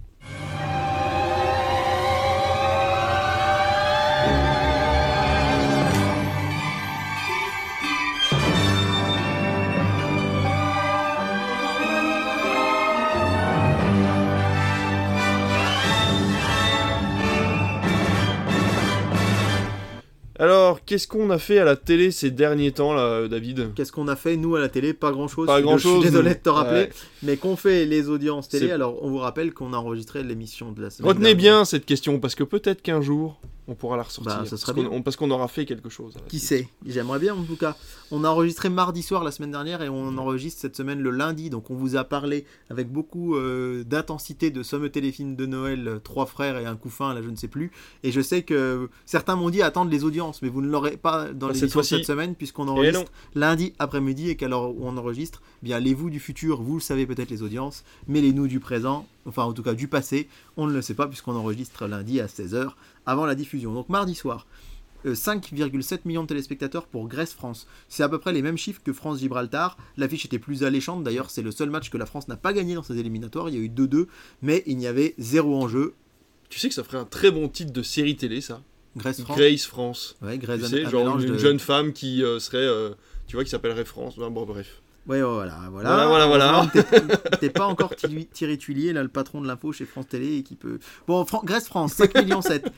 [20.37, 23.73] Alors, qu'est-ce qu'on a fait à la télé ces derniers temps là, David?
[23.73, 24.93] Qu'est-ce qu'on a fait, nous, à la télé?
[24.93, 25.47] Pas grand-chose.
[25.47, 26.81] Pas grand-chose, Je suis désolé de te rappeler.
[26.81, 26.89] Ouais.
[27.23, 28.69] Mais qu'on fait les audiences télé?
[28.71, 31.37] Alors, on vous rappelle qu'on a enregistré l'émission de la semaine Retenez dernière.
[31.41, 34.37] bien cette question parce que peut-être qu'un jour on pourra la ressortir.
[34.39, 36.13] Bah, ça serait parce qu'on on- parce qu'on aura fait quelque chose.
[36.27, 37.75] Qui sait J'aimerais bien en tout cas.
[38.11, 41.49] On a enregistré mardi soir la semaine dernière et on enregistre cette semaine le lundi.
[41.49, 45.99] Donc on vous a parlé avec beaucoup euh, d'intensité de Somme téléfilm de Noël, euh,
[45.99, 47.71] Trois frères et un couffin, là je ne sais plus.
[48.03, 51.31] Et je sais que certains m'ont dit attendre les audiences, mais vous ne l'aurez pas
[51.33, 51.95] dans Bah, cette de fois-ci.
[51.95, 55.93] cette semaine puisqu'on enregistre lundi après-midi et qu'à l'heure où on enregistre, eh bien les
[55.93, 59.43] vous du futur, vous le savez peut-être les audiences, mais les nous du présent, enfin
[59.43, 62.69] en tout cas du passé, on ne le sait pas puisqu'on enregistre lundi à 16h
[63.05, 63.73] avant la diffusion.
[63.73, 64.45] Donc mardi soir,
[65.05, 67.67] euh, 5,7 millions de téléspectateurs pour Grèce France.
[67.89, 69.77] C'est à peu près les mêmes chiffres que France Gibraltar.
[69.97, 71.03] L'affiche était plus alléchante.
[71.03, 73.49] D'ailleurs, c'est le seul match que la France n'a pas gagné dans ses éliminatoires.
[73.49, 74.07] Il y a eu 2-2,
[74.41, 75.93] mais il n'y avait zéro enjeu.
[76.49, 78.61] Tu sais que ça ferait un très bon titre de série télé ça
[78.95, 79.37] Grèce France.
[79.37, 80.15] Grace France.
[80.21, 82.91] Ouais, Grèce, Tu sais, genre une de- jeune femme qui euh, serait, euh,
[83.27, 84.13] tu vois, qui s'appellerait France.
[84.17, 84.81] Enfin, bon, bref.
[85.07, 86.07] Ouais, voilà, voilà.
[86.07, 86.25] Voilà, voilà,
[86.71, 86.71] voilà.
[87.39, 90.55] T'es pas encore Thierry Tuilier, là, le patron de l'info chez France Télé, et qui
[90.55, 90.79] peut.
[91.07, 92.71] Bon, Fran- Grèce-France, 5 millions 7.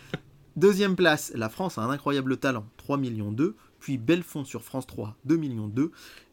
[0.55, 3.55] Deuxième place, la France a un incroyable talent, 3 millions 2.
[3.79, 5.91] Puis Belfond sur France 3, 2 millions 2.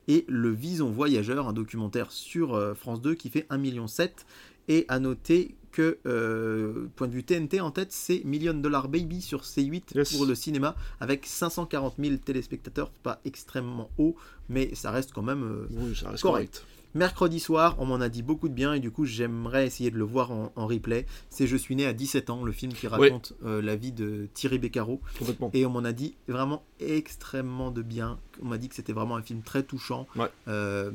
[0.08, 4.26] Et Le Vison Voyageur, un documentaire sur euh, France 2 qui fait 1 million 7.
[4.68, 9.20] Et à noter que, euh, point de vue TNT, en tête, c'est Million Dollar Baby
[9.20, 10.12] sur C8 Yes.
[10.16, 12.90] pour le cinéma, avec 540 000 téléspectateurs.
[12.90, 14.14] Pas extrêmement haut,
[14.48, 16.52] mais ça reste quand même euh, Oui, ça reste Correct.
[16.60, 16.66] correct.
[16.94, 19.98] Mercredi soir, on m'en a dit beaucoup de bien et du coup j'aimerais essayer de
[19.98, 21.06] le voir en, en replay.
[21.28, 24.28] C'est Je suis né à 17 ans, le film qui raconte euh, la vie de
[24.32, 25.00] Thierry Beccaro.
[25.18, 25.50] Complètement.
[25.54, 28.18] Et on m'en a dit vraiment extrêmement de bien.
[28.42, 30.26] On m'a dit que c'était vraiment un film très touchant Ouais.
[30.48, 30.90] euh,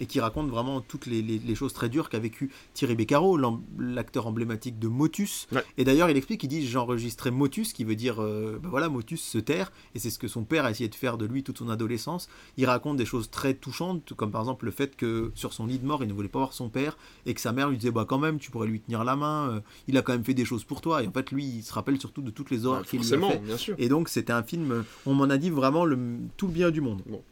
[0.00, 3.38] et qui raconte vraiment toutes les, les- les choses très dures qu'a vécu Thierry Beccaro,
[3.78, 5.48] l'acteur emblématique de Motus.
[5.52, 5.62] Ouais.
[5.76, 9.22] Et d'ailleurs, il explique, il dit j'enregistrais Motus, qui veut dire euh, ben voilà Motus
[9.22, 11.58] se taire, et c'est ce que son père a essayé de faire de lui toute
[11.58, 12.28] son adolescence.
[12.56, 15.78] Il raconte des choses très touchantes, comme par exemple le fait que sur son lit
[15.78, 17.90] de mort, il ne voulait pas voir son père et que sa mère lui disait
[17.90, 19.50] bah quand même, tu pourrais lui tenir la main.
[19.50, 21.02] euh, il a quand même fait des choses pour toi.
[21.02, 23.06] Et en fait, lui, il se rappelle surtout de toutes les horreurs Ouais, qu'il lui
[23.14, 23.38] a fait.
[23.38, 23.74] bien sûr.
[23.78, 24.70] Et donc, c'était un film.
[24.70, 25.98] euh, On m'en a dit vraiment le,
[26.36, 27.02] tout le bien du monde.
[27.06, 27.22] Bon.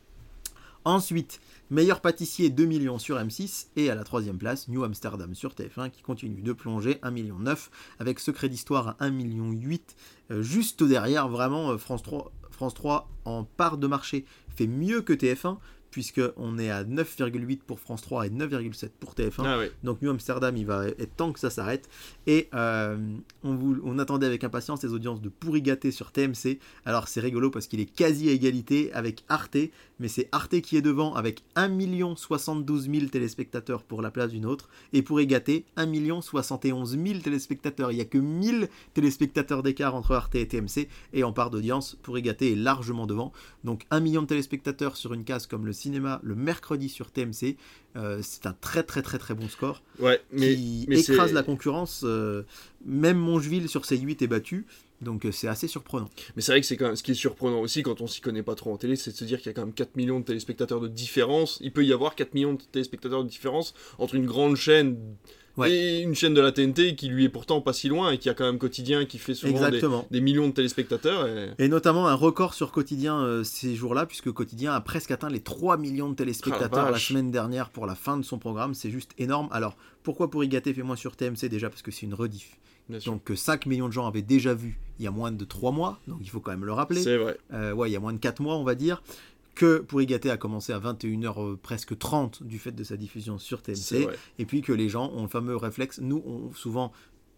[0.86, 1.40] Ensuite,
[1.70, 5.90] meilleur pâtissier 2 millions sur M6 et à la troisième place New Amsterdam sur TF1
[5.90, 9.94] qui continue de plonger 1 million 9 avec Secret d'Histoire à 1 million 8
[10.30, 14.24] euh, juste derrière vraiment France 3 France 3 en part de marché
[14.56, 15.58] fait mieux que TF1
[15.90, 20.10] puisque on est à 9,8 pour France 3 et 9,7 pour TF1 Ah donc New
[20.10, 21.88] Amsterdam, il va être temps que ça s'arrête.
[22.26, 22.96] Et euh,
[23.42, 26.58] on, vous- on attendait avec impatience les audiences de Pourri Gâté sur TMC.
[26.84, 29.56] Alors c'est rigolo parce qu'il est quasi à égalité avec Arte,
[29.98, 31.70] mais c'est Arte qui est devant avec 1
[32.16, 34.68] 72 000 téléspectateurs pour la place d'une autre.
[34.92, 37.90] Et Pourri Gâté, 1 71 000 téléspectateurs.
[37.92, 40.88] Il n'y a que 1000 téléspectateurs d'écart entre Arte et TMC.
[41.12, 43.32] Et en part d'audience, Pourri Gâté est largement devant.
[43.64, 47.56] Donc 1 million de téléspectateurs sur une case comme le cinéma le mercredi sur TMC.
[47.96, 51.42] Euh, c'est un très très très très bon score Ouais, mais, qui mais écrase la
[51.42, 52.02] concurrence.
[52.04, 52.44] euh,
[52.84, 54.66] même Mongeville sur ses 8 est battu.
[55.00, 56.08] Donc euh, c'est assez surprenant.
[56.36, 58.20] Mais c'est vrai que c'est quand même ce qui est surprenant aussi quand on s'y
[58.20, 59.96] connaît pas trop en télé, c'est de se dire qu'il y a quand même 4
[59.96, 61.58] millions de téléspectateurs de différence.
[61.62, 64.98] Il peut y avoir 4 millions de téléspectateurs de différence entre une grande chaîne
[65.60, 65.72] Ouais.
[65.72, 68.28] et une chaîne de la TNT qui lui est pourtant pas si loin et qui
[68.28, 69.68] a quand même quotidien qui fait souvent
[70.10, 71.26] des, millions de téléspectateurs.
[71.26, 71.50] Et...
[71.58, 75.40] Et notamment un record sur Quotidien euh, ces jours-là, puisque Quotidien a presque atteint les
[75.40, 78.74] 3 millions de téléspectateurs Ah, la semaine dernière pour la fin de son programme.
[78.74, 79.48] C'est juste énorme.
[79.50, 82.56] Alors pourquoi pour Gâté fait moins sur TMC Déjà parce que c'est une rediff.
[83.06, 85.72] Donc que 5 millions de gens avaient déjà vu il y a moins de 3
[85.72, 85.98] mois.
[86.08, 87.02] Donc il faut quand même le rappeler.
[87.02, 87.38] C'est vrai.
[87.52, 89.02] Euh, ouais, il y a moins de 4 mois, on va dire,
[89.60, 93.36] que Pourri Gâté a commencé à 21h euh, presque 30 du fait de sa diffusion
[93.38, 93.60] sur
[94.06, 94.16] vrai.
[94.38, 96.92] et puis que les gens ont le fameux réflexe, nous, on, souvent,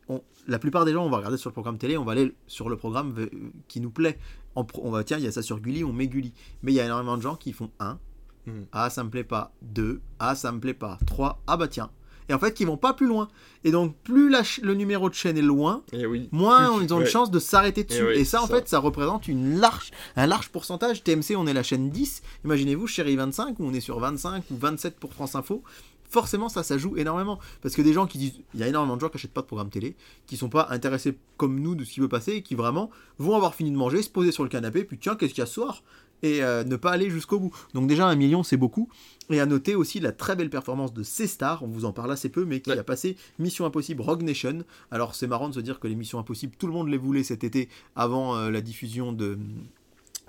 [0.09, 2.33] on- la plupart des gens, on va regarder sur le programme télé, on va aller
[2.47, 3.29] sur le programme euh,
[3.67, 4.19] qui nous plaît,
[4.55, 6.75] En on va, tiens, il y a ça sur Gulli, on met Gulli, mais il
[6.77, 7.99] y a énormément de gens qui font 1,
[8.47, 8.67] Mhm.
[8.73, 11.91] ah, ça me plaît pas, 2, ah, ça me plaît pas, 3, ah bah tiens,
[12.33, 13.29] et en fait, qui vont pas plus loin,
[13.63, 16.31] et donc plus la le numéro de chaîne est loin, Et oui.
[16.33, 18.03] moins ils ont une chance de s'arrêter dessus.
[18.07, 21.05] oui, et ça, en fait, ça représente une large, un large pourcentage.
[21.05, 22.23] TMC, on est la chaîne 10.
[22.47, 25.63] Imaginez-vous, Chérie 25, où on est sur 25 ou 27 pour France Info.
[26.09, 27.39] Forcément, ça, ça joue énormément.
[27.63, 28.41] Parce que des gens qui disent.
[28.55, 29.95] Il y a énormément de gens qui n'achètent pas de programme télé,
[30.27, 33.37] qui sont pas intéressés comme nous de ce qui peut passer, et qui vraiment vont
[33.37, 35.47] avoir fini de manger, se poser sur le canapé, puis tiens, qu'est-ce qu'il y a
[35.47, 35.83] ce soir?
[36.23, 37.53] Et euh, ne pas aller jusqu'au bout.
[37.75, 38.89] Donc, déjà, un million, c'est beaucoup.
[39.31, 42.29] Et à noter aussi la très belle performance de C-Star, on vous en parle assez
[42.29, 42.79] peu, mais qui Ouais.
[42.79, 44.59] a passé Mission Impossible Rogue Nation.
[44.91, 47.23] Alors c'est marrant de se dire que les Missions Impossibles, tout le monde les voulait
[47.23, 49.39] cet été avant euh, la diffusion de,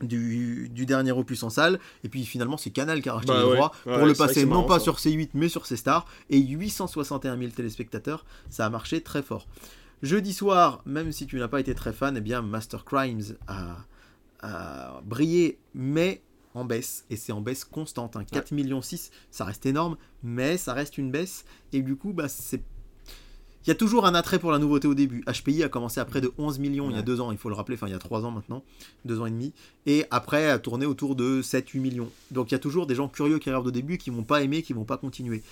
[0.02, 1.80] du, du dernier opus en salle.
[2.04, 4.44] Et puis finalement c'est Canal qui a racheté Bah les droits Ouais, pour le passer
[4.46, 4.86] non marrant, pas ça.
[4.86, 6.06] sur C8 mais sur C-Star.
[6.30, 9.48] Et 861 000 téléspectateurs, ça a marché très fort.
[10.02, 13.78] Jeudi soir, même si tu n'as pas été très fan, eh bien Master Crimes a,
[14.44, 16.22] a brillé, mais
[16.54, 17.06] en baisse.
[17.10, 18.16] Et c'est en baisse constante.
[18.16, 18.24] hein.
[18.24, 21.46] 4 millions 6, ça reste énorme, mais ça reste une baisse.
[21.72, 22.62] Et du coup, bah, c'est...
[23.66, 25.24] Il y a toujours un attrait pour la nouveauté au début.
[25.26, 27.48] HPI a commencé à près de 11 millions il y a deux ans, il faut
[27.48, 28.62] le rappeler, enfin il y a trois ans maintenant,
[29.06, 29.54] deux ans et demi,
[29.86, 32.12] et après a tourné autour de 7-8 millions.
[32.32, 34.44] Donc il y a toujours des gens curieux qui regardent au début, qui vont pas
[34.44, 35.44] aimer, qui vont pas continuer.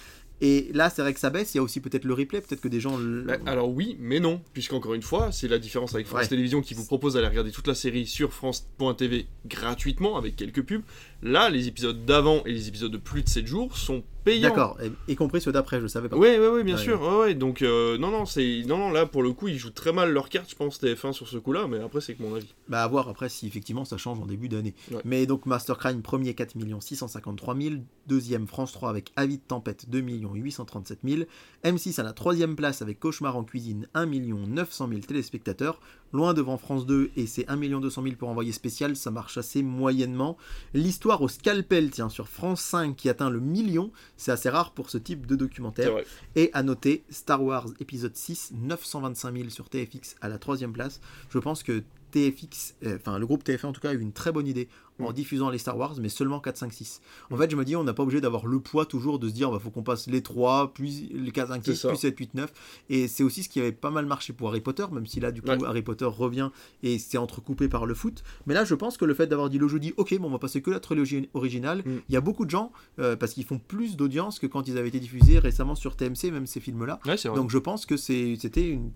[0.43, 2.61] Et là, c'est vrai que ça baisse, il y a aussi peut-être le replay, peut-être
[2.61, 2.97] que des gens...
[2.97, 6.27] Bah, alors oui, mais non, puisqu'encore une fois, c'est la différence avec France Ouais.
[6.27, 10.81] Télévisions qui vous propose d'aller regarder toute la série sur France.tv gratuitement avec quelques pubs.
[11.23, 14.49] Là, les épisodes d'avant et les épisodes de plus de 7 jours sont payants.
[14.49, 16.17] D'accord, y, compris ceux d'après, je savais pas.
[16.17, 17.01] Ouais, ouais, ouais, bien Ouais, sûr.
[17.01, 18.91] Ouais, ouais, donc euh, non, non, c'est non, non.
[18.91, 21.37] Là, pour le coup, ils jouent très mal leur carte, je pense TF1 sur ce
[21.37, 22.53] coup-là, mais après, c'est que mon avis.
[22.67, 24.73] Bah à voir après si effectivement ça change en début d'année.
[25.05, 27.75] Mais donc Master Crime premier 4 653 000,
[28.07, 31.23] deuxième France 3 avec Avis de Tempête 2 837 000,
[31.63, 35.79] M6 à la troisième place avec Cauchemar en cuisine 1 900 000 téléspectateurs,
[36.13, 39.63] loin devant France 2 et c'est 1 200 000 pour envoyer spécial, ça marche assez
[39.63, 40.37] moyennement.
[40.73, 44.89] L'histoire au scalpel tiens sur France 5 qui atteint le million, c'est assez rare pour
[44.89, 45.93] ce type de documentaire.
[46.35, 51.01] Et à noter, Star Wars épisode 6, 925 000 sur TFX à la troisième place.
[51.29, 54.11] Je pense que TFX, euh, enfin le groupe TF1 en tout cas a eu une
[54.13, 54.67] très bonne idée
[54.99, 55.13] en Mm.
[55.13, 57.01] diffusant les Star Wars, mais seulement 4, 5, 6.
[57.31, 59.33] En fait, je me dis, on n'a pas obligé d'avoir le poids toujours de se
[59.33, 61.87] dire, bah, faut qu'on passe les 3, puis les 4, 5, C'est 6, ça.
[61.89, 62.53] puis 7, 8, 9.
[62.89, 65.31] Et c'est aussi ce qui avait pas mal marché pour Harry Potter, même si là,
[65.31, 65.65] du coup, Ouais.
[65.65, 66.51] Harry Potter revient
[66.83, 68.23] et c'est entrecoupé par le foot.
[68.45, 70.37] Mais là, je pense que le fait d'avoir dit le jeudi, ok, bon, on va
[70.39, 71.89] passer que la trilogie originale, Mm.
[72.09, 74.77] il y a beaucoup de gens, euh, parce qu'ils font plus d'audience que quand ils
[74.77, 76.99] avaient été diffusés récemment sur TMC, même ces films-là.
[77.07, 77.15] Ouais.
[77.33, 78.91] Donc je pense que c'était une-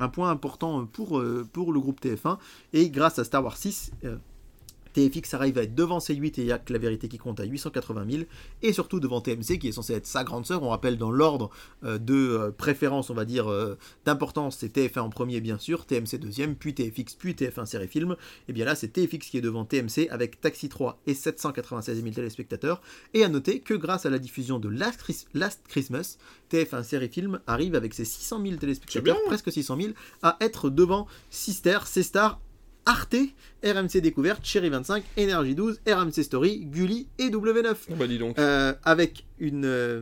[0.00, 2.38] un point important pour, euh, pour le groupe TF1.
[2.72, 4.16] Et grâce à Star Wars 6, euh,
[4.92, 7.40] TFX arrive à être devant C8 et il y a que la vérité qui compte
[7.40, 8.22] à 880 000.
[8.62, 10.62] Et surtout devant TMC qui est censé être sa grande sœur.
[10.62, 11.50] On rappelle dans l'ordre
[11.84, 15.86] euh, de euh, préférence, on va dire, euh, d'importance, c'est TF1 en premier bien sûr,
[15.86, 18.16] TMC deuxième, puis TFX, puis TF1 série film.
[18.48, 22.14] Et bien là, c'est TFX qui est devant TMC avec Taxi 3 et 796 000
[22.14, 22.80] téléspectateurs.
[23.14, 26.18] Et à noter que grâce à la diffusion de Last, Chris- Last Christmas,
[26.50, 31.06] TF1 série film arrive avec ses 600 000 téléspectateurs, presque 600 000, à être devant
[31.30, 32.40] Sister, C-Star,
[32.86, 33.16] Arte,
[33.64, 37.74] RMC Découverte, Chéri 25, Énergie 12, RMC Story, Gulli et W9.
[37.90, 38.38] Oh, bah dis donc.
[38.38, 40.00] Euh, avec une, euh,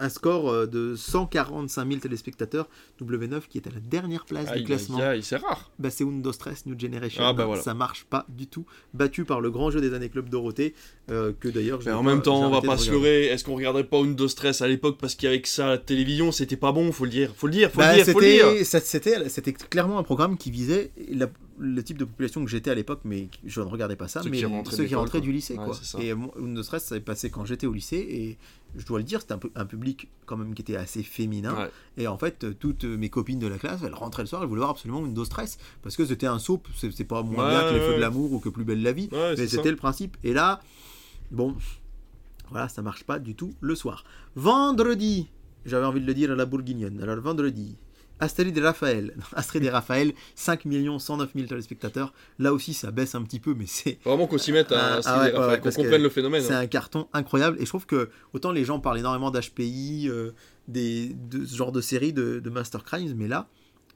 [0.00, 2.68] un score euh, de 145 000 téléspectateurs,
[3.02, 4.98] W9 qui est à la dernière place Aïe, du classement.
[5.22, 5.70] c'est rare.
[5.78, 7.22] Bah, c'est Windows Stress New Generation.
[7.24, 7.62] Ah, bah, voilà.
[7.62, 8.64] Ça marche pas du tout.
[8.94, 10.74] Battu par le grand jeu des années Club Dorothée,
[11.10, 11.80] euh, que d'ailleurs.
[11.80, 13.26] en pas- même temps, on va pas se leurrer.
[13.26, 16.72] Est-ce qu'on regarderait pas Windows Stress à l'époque parce qu'avec ça, la télévision, c'était pas
[16.72, 17.32] bon, faut le dire.
[17.36, 18.66] Faut le dire, faut Bah, le dire, faut le dire.
[18.66, 21.28] c'était, clairement un programme qui visait la-
[21.60, 24.30] le type de population que j'étais à l'époque, mais je ne regardais pas ça, Ceux
[24.30, 25.20] mais qui rentraient ceux qui rentraient quoi.
[25.20, 25.58] du lycée.
[25.58, 25.76] Ouais, quoi.
[26.00, 28.38] Et Windows Stress, ça s'est passé quand j'étais au lycée, et
[28.76, 31.54] je dois le dire, c'était un, peu, un public quand même qui était assez féminin.
[31.54, 31.70] Ouais.
[31.96, 34.60] Et en fait, toutes mes copines de la classe, elles rentraient le soir, elles voulaient
[34.60, 37.74] voir absolument Windows Stress, parce que c'était un soap, c'est, pas moins Ouais, bien que
[37.74, 40.16] Les Feux de l'amour ou que Plus belle la vie, mais c'était le principe.
[40.24, 40.60] Et là,
[41.30, 41.56] bon,
[42.50, 44.04] voilà, ça marche pas du tout le soir.
[44.34, 45.28] Vendredi,
[45.64, 47.00] j'avais envie de le dire à la bourguignonne.
[47.02, 47.76] Alors vendredi,
[48.20, 49.14] Astrid et Raphaël.
[49.34, 50.62] Astrid et Raphaël, 5
[50.98, 52.12] 109 000 téléspectateurs.
[52.38, 54.96] Là aussi, ça baisse un petit peu, mais c'est Vraiment qu'on s'y mette Ah, à
[54.96, 56.42] ah Steve ouais, et Raphaël, ouais, qu'on comprenne le phénomène.
[56.42, 56.60] c'est hein.
[56.60, 57.56] un carton incroyable.
[57.60, 60.32] Et je trouve que autant les gens parlent énormément d'HPI, euh,
[60.66, 63.48] des, de ce genre de série de, de Master Crimes, mais là,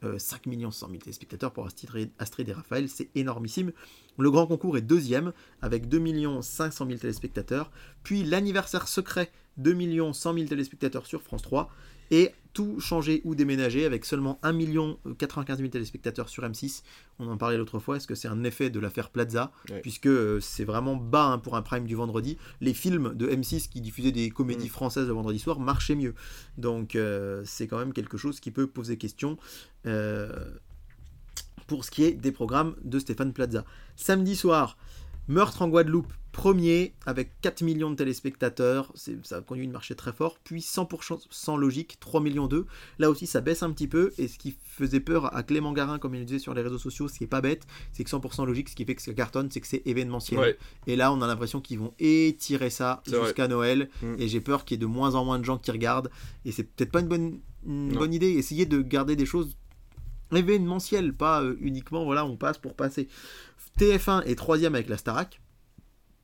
[0.03, 3.71] euh, 5 100 000 téléspectateurs pour Astrid, Astrid et Raphaël, c'est énormissime.
[4.17, 7.71] Le grand concours est deuxième avec 2 500 000 téléspectateurs.
[8.03, 11.69] Puis l'anniversaire secret, 2 100 000 téléspectateurs sur France 3.
[12.11, 14.53] Et tout changer ou déménager avec seulement 1
[15.17, 16.83] 95 000 téléspectateurs sur M6.
[17.19, 17.97] On en parlait l'autre fois.
[17.97, 19.51] Est-ce que c'est un effet de l'affaire Plaza.
[19.81, 22.37] Puisque euh, c'est vraiment bas hein, pour un prime du vendredi.
[22.61, 24.69] Les films de M6 qui diffusaient des comédies Mm.
[24.69, 26.13] françaises le vendredi soir marchaient mieux.
[26.57, 29.37] Donc euh, c'est quand même quelque chose qui peut poser question.
[29.85, 30.29] euh,
[31.67, 33.63] pour ce qui est des programmes de Stéphane Plaza.
[33.95, 34.77] Samedi soir,
[35.27, 40.11] Meurtre en Guadeloupe, premier, avec 4 millions de téléspectateurs, ça a conduit une marché très
[40.11, 42.65] fort, puis 100% sans logique, 3 millions 2.
[42.99, 45.99] Là aussi, ça baisse un petit peu, et ce qui faisait peur à Clément Garin,
[45.99, 48.09] comme il le disait sur les réseaux sociaux, ce qui est pas bête, c'est que
[48.09, 50.39] 100% logique, ce qui fait que ça cartonne, c'est que c'est événementiel.
[50.39, 50.57] Ouais.
[50.87, 54.15] Et là, on a l'impression qu'ils vont étirer ça jusqu'à Noël, Mm.
[54.17, 56.09] et j'ai peur qu'il y ait de moins en moins de gens qui regardent,
[56.45, 59.55] et c'est peut-être pas une bonne, une bonne idée, essayer de garder des choses
[60.31, 63.07] événementielles, pas euh, uniquement, voilà, on passe pour passer.
[63.79, 65.39] TF1 est troisième avec la Starac.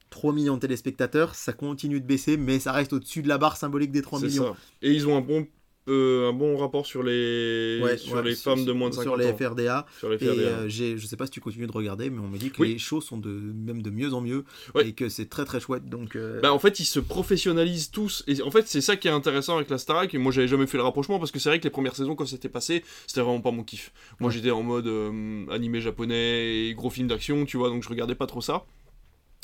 [0.09, 3.57] 3 millions de téléspectateurs, ça continue de baisser, mais ça reste au-dessus de la barre
[3.57, 4.53] symbolique des 3 C'est millions.
[4.53, 4.59] ça.
[4.81, 5.47] Et ils ont un bon,
[5.89, 8.93] euh, un bon rapport sur les, Ouais, sur ouais, les sur- femmes de moins de
[8.95, 9.35] 50 sur les ans.
[9.37, 9.85] FRDA.
[9.99, 10.41] Sur les Et FRDA.
[10.41, 12.61] euh, j'ai- je sais pas si tu continues de regarder, mais on me dit que
[12.61, 12.73] Oui.
[12.73, 14.43] les shows sont de, même de mieux en mieux
[14.75, 14.87] Ouais.
[14.87, 15.85] et que c'est très très chouette.
[15.89, 18.23] Donc, euh, Bah, en fait, ils se professionnalisent tous.
[18.27, 20.13] Et en fait, c'est ça qui est intéressant avec la Starac.
[20.13, 22.15] Et moi, j'avais jamais fait le rapprochement parce que c'est vrai que les premières saisons,
[22.15, 23.91] quand c'était passé, c'était vraiment pas mon kiff.
[24.19, 27.89] Moi, j'étais en mode euh, animé japonais et gros film d'action, tu vois, donc je
[27.89, 28.65] regardais pas trop ça.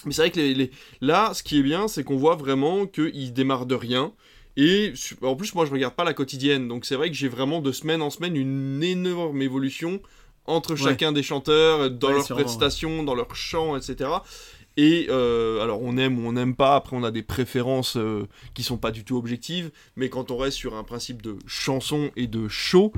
[0.06, 0.72] Mais c'est vrai que les, les-
[1.02, 4.14] là, ce qui est bien, c'est qu'on voit vraiment qu'ils démarrent de rien.
[4.58, 6.68] Et en plus, moi, je regarde pas la quotidienne.
[6.68, 10.02] Donc, c'est vrai que j'ai vraiment de semaine en semaine une énorme évolution
[10.46, 10.78] entre Ouais.
[10.78, 12.44] chacun des chanteurs, dans Ouais, leurs ouais.
[12.44, 14.10] prestations, dans leur chant, etc.
[14.78, 18.28] Et euh, alors on aime ou on n'aime pas, après on a des préférences euh,
[18.54, 22.12] qui sont pas du tout objectives, mais quand on reste sur un principe de chanson
[22.18, 22.92] et de show,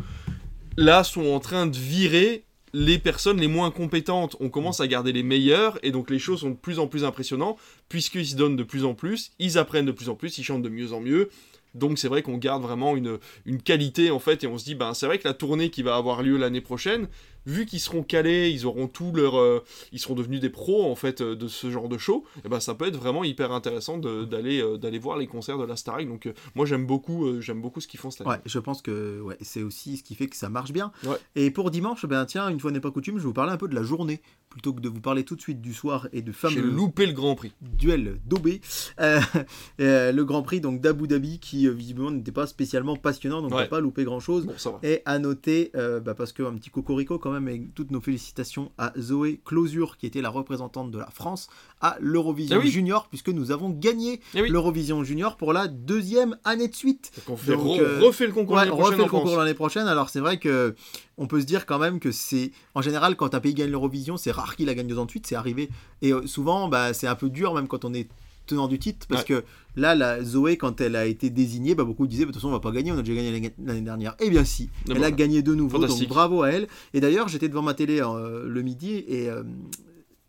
[0.75, 4.35] là sont en train de virer les personnes les moins compétentes.
[4.39, 7.05] On commence à garder les meilleurs, et donc les shows sont de plus en plus
[7.05, 7.57] impressionnants,
[7.89, 10.63] puisqu'ils se donnent de plus en plus, ils apprennent de plus en plus, ils chantent
[10.63, 11.29] de mieux en mieux.
[11.77, 13.19] Donc c'est vrai qu'on garde vraiment une,
[13.63, 15.95] qualité en fait, et on se dit, ben c'est vrai que la tournée qui va
[15.95, 17.07] avoir lieu l'année prochaine,
[17.47, 20.95] vu qu'ils seront calés, ils auront tout leur, euh, ils seront devenus des pros en
[20.95, 23.97] fait euh, de ce genre de show, et ben ça peut être vraiment hyper intéressant
[23.97, 26.07] d'aller euh, d'aller voir les concerts de la Starac.
[26.07, 28.31] Donc moi j'aime beaucoup, j'aime beaucoup ce qu'ils font cette année.
[28.31, 30.91] Ouais, je pense que ouais, c'est aussi ce qui fait que ça marche bien.
[31.05, 31.15] Ouais.
[31.35, 33.57] Et pour dimanche, ben tiens, une fois n'est pas coutume, je vais vous parler un
[33.57, 36.21] peu de la journée plutôt que de vous parler tout de suite du soir et
[36.21, 37.53] de J'ai fameux loupé le Grand Prix.
[37.61, 38.19] duel
[38.99, 43.55] euh, le Grand Prix donc d'Abu Dhabi qui visiblement n'était pas spécialement passionnant, donc on
[43.55, 43.63] Ouais.
[43.63, 44.45] n'a pas loupé grand chose.
[44.45, 44.79] Bon ça va.
[44.83, 48.93] Et à noter, bah, parce qu'un petit cocorico quand même avec toutes nos félicitations à
[48.97, 51.47] Zoé Closure, qui était la représentante de la France
[51.81, 52.71] à l'Eurovision Eh oui.
[52.71, 54.49] Junior, puisque nous avons gagné Eh oui.
[54.49, 57.11] l'Eurovision Junior pour la deuxième année de suite.
[57.17, 59.87] Donc on fait Donc, re- euh, refait le concours Ouais, prochaine l'année prochaine.
[59.87, 60.73] Alors c'est vrai que
[61.17, 64.17] on peut se dire quand même que c'est en général quand un pays gagne l'Eurovision,
[64.17, 65.27] c'est rare qu'il la gagne deux ans de suite.
[65.27, 65.69] C'est arrivé
[66.01, 68.07] et euh, souvent bah, c'est un peu dur même quand on est
[68.47, 69.43] tenant du titre parce que
[69.75, 72.49] là la Zoé quand elle a été désignée bah, beaucoup disaient bah, de toute façon
[72.49, 74.15] on va pas gagner on a déjà gagné l'année- dernière.
[74.19, 74.69] Et bien si.
[74.89, 76.67] Ah elle a gagné de nouveau donc bravo à elle.
[76.93, 79.43] Et d'ailleurs j'étais devant ma télé euh, le midi et euh,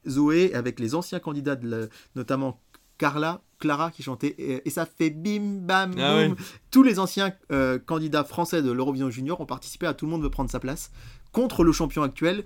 [0.07, 2.61] Zoé avec les anciens candidats de la- notamment
[2.99, 6.31] Carla Clara qui chantait et, et ça fait bim bam boum Ah ouais.
[6.71, 10.23] tous les anciens euh, candidats français de l'Eurovision Junior ont participé à Tout le monde
[10.23, 10.91] veut prendre sa place
[11.33, 12.45] contre le champion actuel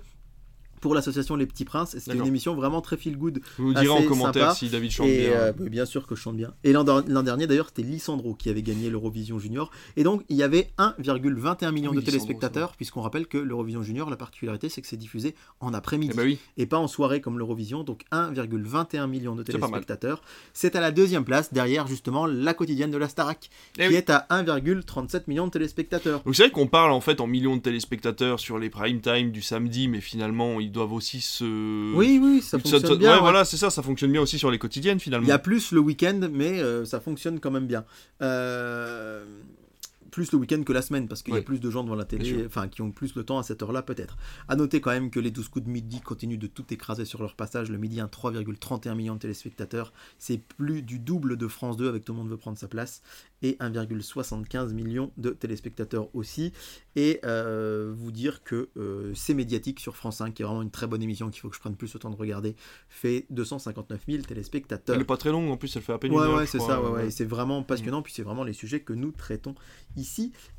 [0.83, 1.95] pour l'association Les Petits Princes.
[1.97, 3.39] C'était une émission vraiment très feel good.
[3.57, 4.55] Vous nous direz en commentaire sympa.
[4.55, 5.31] si David chante Et bien.
[5.31, 6.53] euh, bien sûr que je chante bien.
[6.65, 9.71] Et l'an dernier, d'ailleurs, c'était Lissandro qui avait gagné l'Eurovision Junior.
[9.95, 14.09] Et donc, il y avait 1,21 million Oui, de téléspectateurs, puisqu'on rappelle que l'Eurovision Junior,
[14.09, 17.21] la particularité, c'est que c'est diffusé en après-midi Eh ben oui, et pas en soirée
[17.21, 20.21] comme l'Eurovision, donc 1,21 million de téléspectateurs.
[20.51, 23.95] C'est à la deuxième place, derrière justement la quotidienne de la Starac, Eh qui oui.
[23.95, 26.21] est à 1,37 million de téléspectateurs.
[26.23, 29.31] Donc c'est vrai qu'on parle en fait en millions de téléspectateurs sur les prime time
[29.31, 31.45] du samedi, mais finalement ils doivent aussi se.
[31.95, 33.09] Oui, oui, ça Ça- fonctionne ça- bien.
[33.11, 33.21] ouais, ouais.
[33.21, 35.25] voilà, c'est ça, ça fonctionne bien aussi sur les quotidiennes finalement.
[35.25, 37.85] Il y a plus le week-end, mais euh, ça fonctionne quand même bien.
[38.21, 39.23] Euh,
[40.13, 42.05] plus le week-end que la semaine, parce qu'il y a plus de gens devant la
[42.05, 44.15] télé, enfin qui ont plus le temps à cette heure-là peut-être.
[44.47, 47.21] À noter quand même que les 12 coups de midi continuent de tout écraser sur
[47.23, 47.71] leur passage.
[47.71, 49.91] Le midi, un 3,31 millions de téléspectateurs.
[50.19, 53.01] C'est plus du double de France 2 avec Tout le monde veut prendre sa place.
[53.41, 56.53] Et 1,75 millions de téléspectateurs aussi.
[56.95, 60.71] Et euh, vous dire que euh, c'est médiatique sur France 5, qui est vraiment une
[60.71, 62.55] très bonne émission qu'il faut que je prenne plus le temps de regarder,
[62.87, 64.95] fait 259 000 téléspectateurs.
[64.95, 66.37] Elle est pas très longue en plus, elle fait à peine Ouais, une heure.
[66.37, 67.09] ouais, c'est ça, ouais, euh, ouais.
[67.09, 69.55] C'est vraiment passionnant, puis c'est vraiment les sujets que nous traitons
[69.97, 70.02] ici.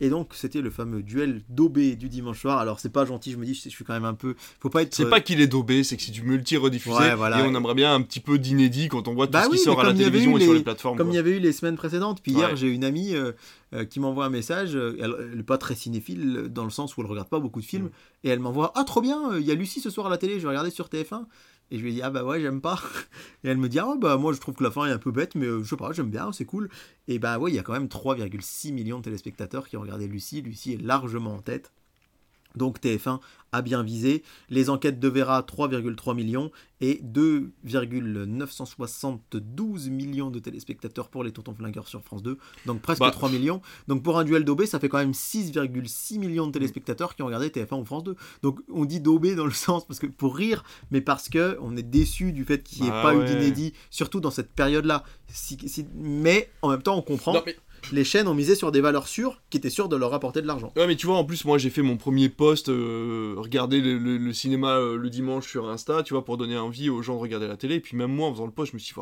[0.01, 2.59] Et donc, c'était le fameux duel d'Aubé du dimanche soir.
[2.59, 4.34] Alors, c'est pas gentil, je me dis, je, suis quand même un peu.
[4.61, 4.95] Faut pas être.
[4.95, 6.97] C'est euh, pas qu'il est daubé, c'est que c'est du multi-rediffusé.
[6.97, 7.40] Ouais, voilà.
[7.40, 9.53] Et on aimerait bien un petit peu d'inédit quand on voit tout Bah ce qui
[9.57, 10.97] oui, sort à la télévision et sur les- plateformes.
[10.99, 12.20] Comme il y avait eu les semaines précédentes.
[12.22, 12.57] Puis hier, Ouais.
[12.57, 13.32] j'ai une amie euh,
[13.74, 14.76] euh, qui m'envoie un message.
[14.76, 17.40] euh, elle, elle est pas très cinéphile, euh, dans le sens où elle regarde pas
[17.40, 17.86] beaucoup de films.
[17.86, 17.90] Mm.
[18.24, 20.18] Et elle m'envoie Ah, trop bien, euh, il y a Lucie ce soir à la
[20.18, 21.26] télé, je vais regarder sur TF1.
[21.71, 22.81] Et je lui ai dit Ah, bah ouais, j'aime pas.
[23.45, 25.11] Et elle me dit Ah, bah moi, je trouve que la fin est un peu
[25.11, 26.69] bête, mais euh, je sais pas, j'aime bien, c'est cool.
[27.09, 30.07] Et bah ouais, il y a quand même 3,6 millions de téléspectateurs qui ont regardé
[30.07, 30.43] Lucie.
[30.43, 31.73] Lucie est largement en tête.
[32.57, 33.19] Donc TF1
[33.53, 34.23] a bien visé.
[34.49, 36.51] Les enquêtes de Vera, 3,3 millions
[36.81, 42.39] et 2,972 millions de téléspectateurs pour les Tontons Flingueurs sur France 2.
[42.67, 43.11] Donc presque Bah.
[43.11, 43.61] 3 millions.
[43.89, 47.27] Donc pour un duel d'Aubé, ça fait quand même 6,6 millions de téléspectateurs qui ont
[47.27, 48.17] regardé TF1 ou France 2.
[48.43, 51.77] Donc on dit d'Aubé dans le sens parce que pour rire, mais parce que on
[51.77, 55.05] est déçu du fait qu'il n'y ait Bah pas eu d'inédit, surtout dans cette période-là.
[55.29, 57.35] Si- si- mais en même temps, on comprend.
[57.35, 57.57] Non, mais-
[57.93, 60.47] Les chaînes ont misé sur des valeurs sûres qui étaient sûres de leur rapporter de
[60.47, 60.72] l'argent.
[60.76, 64.32] Ouais, mais tu vois, en plus, moi j'ai fait mon premier post, euh, regarder le,
[64.32, 67.47] cinéma euh, le dimanche sur Insta, tu vois, pour donner envie aux gens de regarder
[67.47, 67.80] la télé.
[67.80, 69.01] Puis même moi, en faisant le post, je me suis dit,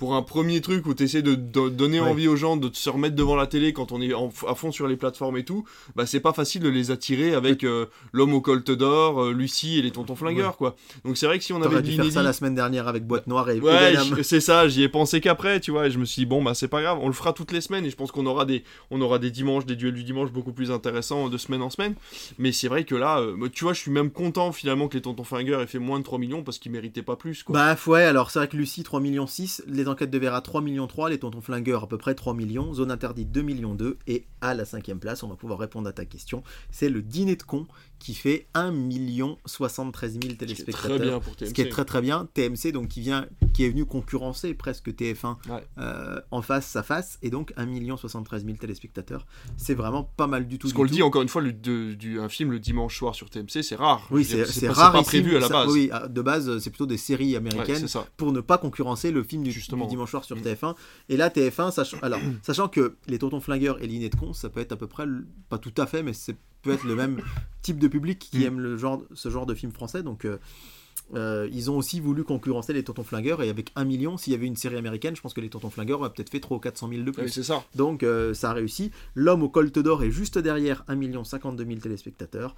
[0.00, 2.08] pour un premier truc où tu essaies de, de donner Ouais.
[2.08, 4.72] envie aux gens de se remettre devant la télé quand on est en- à fond
[4.72, 7.84] sur les plateformes et tout, bah c'est pas facile de les attirer avec euh,
[8.14, 10.74] l'homme au colt d'or, euh, Lucie et les tontons flingueurs, quoi.
[11.04, 13.26] Donc c'est vrai que si on avait dû faire ça la semaine dernière avec Boîte
[13.26, 16.20] Noire et Ouais, c'est ça, j'y ai pensé qu'après, tu vois, et je me suis
[16.22, 18.10] dit, bon, bah c'est pas grave, on le fera toutes les semaines, et je pense
[18.10, 21.36] qu'on aura des, on aura des dimanches, des duels du dimanche beaucoup plus intéressants de
[21.36, 21.94] semaine en semaine.
[22.38, 24.94] Mais c'est vrai que là, euh, bah, tu vois, je suis même content finalement que
[24.94, 27.52] les tontons flingueurs aient fait moins de 3 millions parce qu'ils méritaient pas plus, quoi.
[27.52, 30.60] Bah ouais, alors c'est vrai que Lucie 3 millions 6, les enquêtes de Vera 3
[30.60, 33.98] millions 3, les tontons flingueurs à peu près 3 millions, zone interdite 2 millions 2
[34.06, 37.36] et à la cinquième place, on va pouvoir répondre à ta question, c'est le dîner
[37.36, 37.66] de con
[38.00, 40.96] qui fait 1 million 73 000 Ce qui est téléspectateurs.
[40.96, 41.48] très bien pour TMC.
[41.50, 44.88] Ce qui est très très bien, TMC donc qui vient, qui est venu concurrencer presque
[44.92, 45.62] TF1 Ouais.
[45.78, 49.26] euh, en face à face et donc 1 million 73 000 téléspectateurs,
[49.56, 50.66] c'est vraiment pas mal du tout.
[50.66, 53.14] Parce qu'on le dit encore une fois, le, de- du, un film le dimanche soir
[53.14, 54.06] sur TMC, c'est rare.
[54.10, 55.70] Oui, c'est rare pas prévu à la ça- base.
[55.72, 57.86] Oui, de base, c'est plutôt des séries américaines
[58.16, 59.50] pour ne pas concurrencer le film du,
[59.88, 60.40] dimanche soir sur Mm.
[60.40, 60.74] TF1.
[61.10, 64.48] Et là, TF1, sachant, alors, sachant que les Tontons Flingueurs et Liné de Con, ça
[64.48, 65.04] peut être à peu près,
[65.50, 67.20] pas tout à fait, mais c'est peut être le même
[67.62, 68.42] type de public qui Mm.
[68.42, 70.02] aime le genre, ce genre de film français.
[70.02, 70.38] Donc, euh,
[71.14, 73.42] euh, ils ont aussi voulu concurrencer les Tontons Flingueurs.
[73.42, 75.70] Et avec 1 million, s'il y avait une série américaine, je pense que les Tontons
[75.70, 77.22] Flingueurs auraient peut-être fait 300 ou 400 000 de plus.
[77.24, 77.64] Oui, c'est ça.
[77.74, 78.92] Donc euh, ça a réussi.
[79.14, 82.54] L'homme au colt d'or est juste derrière 1 52 000 téléspectateurs.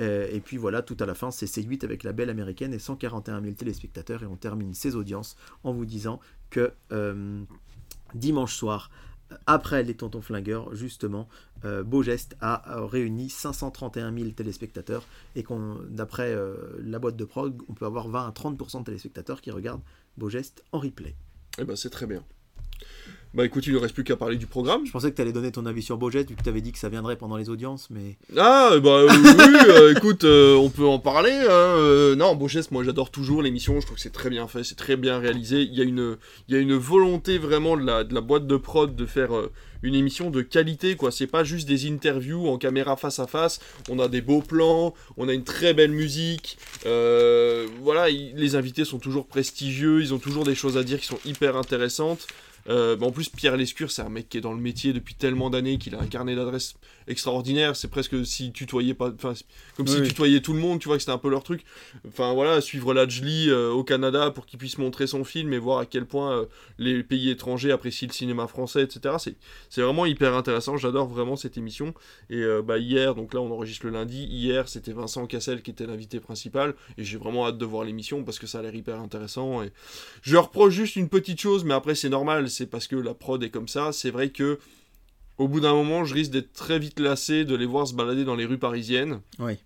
[0.00, 2.78] Euh, et puis voilà, tout à la fin, c'est C8 avec la belle américaine et
[2.78, 4.22] 141 000 téléspectateurs.
[4.22, 6.18] Et on termine ces audiences en vous disant
[6.50, 6.72] que
[8.14, 8.90] dimanche soir,
[9.46, 11.28] après les Tontons Flingueurs, justement,
[11.64, 15.04] euh, Beau Geste a euh, réuni 531 000 téléspectateurs
[15.36, 18.84] et qu'on, d'après euh, la boîte de prog, on peut avoir 20 à 30% de
[18.84, 19.82] téléspectateurs qui regardent
[20.16, 21.14] Beau Geste en replay.
[21.58, 22.24] Eh ben, c'est très bien.
[23.34, 24.84] Bah écoute, il ne reste plus qu'à parler du programme.
[24.84, 26.70] Je pensais que tu allais donner ton avis sur Bojet, vu que tu avais dit
[26.70, 28.18] que ça viendrait pendant les audiences, mais.
[28.36, 31.32] Ah, bah euh, oui, euh, écoute, euh, on peut en parler.
[31.32, 34.74] hein, non, Bochess, moi j'adore toujours l'émission, je trouve que c'est très bien fait, c'est
[34.74, 35.62] très bien réalisé.
[35.62, 36.18] Il y a une,
[36.48, 39.30] il y a une volonté vraiment de la, de la boîte de prod de faire
[39.82, 41.10] une émission de qualité, quoi.
[41.10, 44.92] C'est pas juste des interviews en caméra face à face, on a des beaux plans,
[45.16, 46.58] on a une très belle musique.
[46.84, 51.06] voilà, il- les invités sont toujours prestigieux, ils ont toujours des choses à dire qui
[51.06, 52.26] sont hyper intéressantes.
[52.68, 55.50] Euh, en plus, Pierre Lescure, c'est un mec qui est dans le métier depuis tellement
[55.50, 56.74] d'années qu'il a un carnet d'adresses
[57.08, 57.76] extraordinaire.
[57.76, 59.34] C'est presque si tutoyait pas, enfin,
[59.76, 60.08] comme Oui, si oui.
[60.08, 60.80] tutoyait tout le monde.
[60.80, 61.64] Tu vois que c'était un peu leur truc.
[62.06, 65.78] Enfin voilà, suivre Lajli euh, au Canada pour qu'il puisse montrer son film et voir
[65.78, 66.46] à quel point euh,
[66.78, 69.16] les pays étrangers apprécient le cinéma français, etc.
[69.18, 69.36] C'est
[69.68, 70.76] c'est vraiment hyper intéressant.
[70.76, 71.94] J'adore vraiment cette émission.
[72.30, 74.24] Et euh, bah hier, donc là on enregistre le lundi.
[74.24, 78.24] Hier, c'était Vincent Cassel qui était l'invité principal et j'ai vraiment hâte de voir l'émission
[78.24, 79.62] parce que ça a l'air hyper intéressant.
[79.62, 79.72] Et
[80.22, 83.42] je reproche juste une petite chose, mais après c'est normal, c'est parce que la prod
[83.42, 83.92] est comme ça.
[83.92, 84.58] C'est vrai que
[85.38, 88.24] au bout d'un moment, je risque d'être très vite lassé de les voir se balader
[88.24, 89.20] dans les rues parisiennes.
[89.38, 89.58] Oui.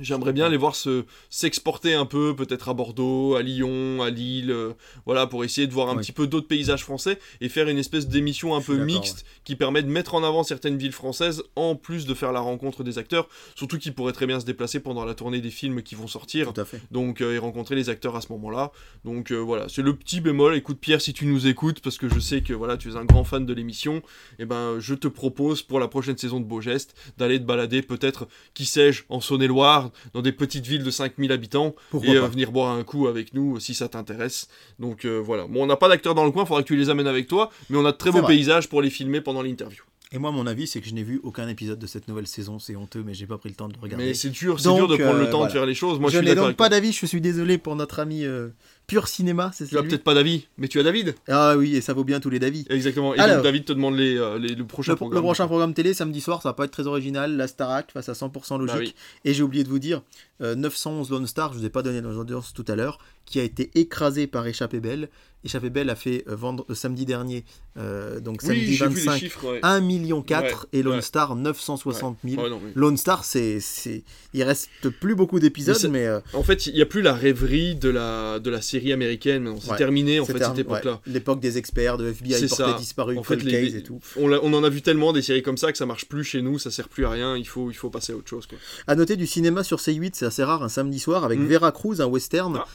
[0.00, 4.50] J'aimerais bien les voir se s'exporter un peu, peut-être à Bordeaux, à Lyon, à Lille,
[4.50, 4.72] euh,
[5.06, 6.00] voilà, pour essayer de voir un Oui.
[6.02, 9.82] petit peu d'autres paysages français et faire une espèce d'émission un peu mixte qui permet
[9.82, 13.28] de mettre en avant certaines villes françaises en plus de faire la rencontre des acteurs,
[13.54, 16.52] surtout qu'ils pourraient très bien se déplacer pendant la tournée des films qui vont sortir
[16.52, 16.80] Tout à fait.
[16.90, 18.72] donc euh, et rencontrer les acteurs à ce moment-là.
[19.04, 20.54] Donc euh, voilà, c'est le petit bémol.
[20.54, 23.04] Écoute Pierre, si tu nous écoutes, parce que je sais que voilà, tu es un
[23.04, 24.02] grand fan de l'émission,
[24.38, 27.82] et ben je te propose pour la prochaine saison de Beau Geste d'aller te balader
[27.82, 32.26] peut-être, qui sais-je, en Saône-et-Loire, dans des petites villes de 5000 habitants, Pourquoi et euh,
[32.26, 34.48] venir boire un coup avec nous si ça t'intéresse.
[34.78, 35.46] Donc euh, voilà.
[35.46, 37.50] Bon, on n'a pas d'acteurs dans le coin, faudra que tu les amènes avec toi,
[37.70, 38.34] mais on a de très beaux vrai.
[38.34, 39.82] paysages pour les filmer pendant l'interview.
[40.10, 42.58] Et moi, mon avis, c'est que je n'ai vu aucun épisode de cette nouvelle saison.
[42.58, 44.06] C'est honteux, mais j'ai pas pris le temps de regarder.
[44.06, 45.52] Mais c'est dur, c'est dur de prendre euh, le temps voilà.
[45.52, 45.98] de faire les choses.
[46.00, 46.92] Moi, je, je n'ai donc pas d'avis.
[46.92, 48.48] Je suis désolé pour notre ami euh,
[48.86, 49.50] Pur Cinéma.
[49.52, 51.14] C'est Tu as peut-être pas d'avis, mais tu as David.
[51.28, 52.64] Ah oui, et ça vaut bien tous les d'avis.
[52.70, 53.14] Exactement.
[53.14, 53.36] Et Alors.
[53.36, 55.18] donc David te demande les, euh, les- le prochain Le, programme.
[55.18, 57.36] le prochain programme télé, samedi soir, ça va pas être très original.
[57.36, 58.74] La Starac face à 100% logique.
[58.74, 58.94] Bah oui.
[59.26, 60.00] Et j'ai oublié de vous dire,
[60.40, 62.98] euh, 911 Lone Star, je vous ai pas donné les audiences tout à l'heure,
[63.28, 65.08] qui a été écrasé par Échappée Belle.
[65.44, 67.44] Échappée Belle a fait euh, vendre euh, samedi dernier,
[67.76, 69.52] euh, donc Oui, samedi j'ai vu les 25, chiffres.
[69.52, 69.60] Ouais.
[69.62, 71.00] 1 million 4 et Lone ouais.
[71.00, 72.42] Star 960 000.
[72.42, 74.02] Ouais, non, mais- Lone Star, c'est, c'est,
[74.34, 74.68] il reste
[75.00, 78.40] plus beaucoup d'épisodes, Mais euh, En fait, il n'y a plus la rêverie de la,
[78.40, 79.54] de la série américaine.
[79.60, 79.76] C'est Ouais.
[79.76, 80.92] terminé, en fait, terminé, cette époque-là.
[80.94, 82.72] ouais, l'époque des experts, de FBI porté ça.
[82.76, 84.00] disparu, En fait, les- Case et tout.
[84.16, 86.42] On, on en a vu tellement des séries comme ça que ça marche plus chez
[86.42, 87.36] nous, ça sert plus à rien.
[87.36, 88.46] Il faut, il faut passer à autre chose.
[88.48, 88.58] Quoi.
[88.88, 91.46] À noter du cinéma sur C8, c'est assez rare un samedi soir avec Mm.
[91.46, 92.56] Vera Cruz, un western.
[92.58, 92.66] Ah,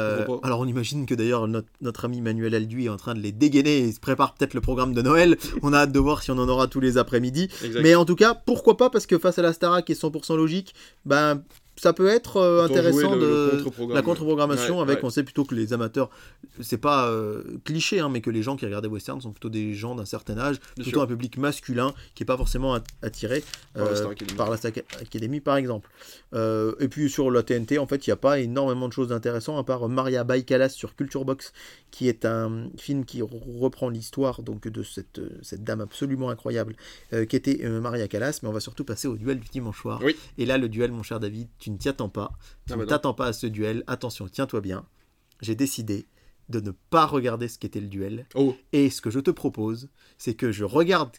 [0.00, 3.20] Euh, alors on imagine que d'ailleurs notre, notre ami Manuel Alduy est en train de
[3.20, 5.36] les dégainer et se prépare peut-être le programme de Noël.
[5.62, 7.48] On a hâte de voir si on en aura tous les après-midi.
[7.82, 10.36] Mais en tout cas, pourquoi pas Parce que face à la Starac qui est 100%
[10.36, 10.74] logique,
[11.04, 11.42] ben
[11.76, 14.82] ça peut être euh, intéressant le- de le la contre-programmation ouais.
[14.82, 16.10] avec Ouais, on sait plutôt que les amateurs
[16.60, 19.48] c'est pas euh, cliché hein, mais que les gens qui regardent des westerns sont plutôt
[19.48, 21.02] des gens d'un certain âge Bien plutôt sûr.
[21.02, 23.42] un public masculin qui est pas forcément at- attiré
[23.72, 24.36] Par la euh, Star Academy.
[24.36, 25.88] par la Star Academy par exemple
[26.34, 29.08] Euh, et puis sur la TNT en fait il n'y a pas énormément de choses
[29.08, 31.52] d'intéressantes à part Maria Baikalas sur Culture Box
[31.90, 36.76] qui est un film qui reprend l'histoire donc de cette, euh, cette dame absolument incroyable
[37.12, 39.80] euh, qui était euh, Maria Callas mais on va surtout passer au duel du dimanche
[39.80, 40.14] soir Oui.
[40.38, 42.32] et là le duel mon cher David tu ne t'y attends pas
[42.66, 44.84] tu Ah ne bah t'attends pas à ce duel attention tiens-toi bien
[45.40, 46.06] j'ai décidé
[46.48, 49.88] de ne pas regarder ce qu'était le duel Oh, et ce que je te propose,
[50.18, 51.10] c'est que je regarde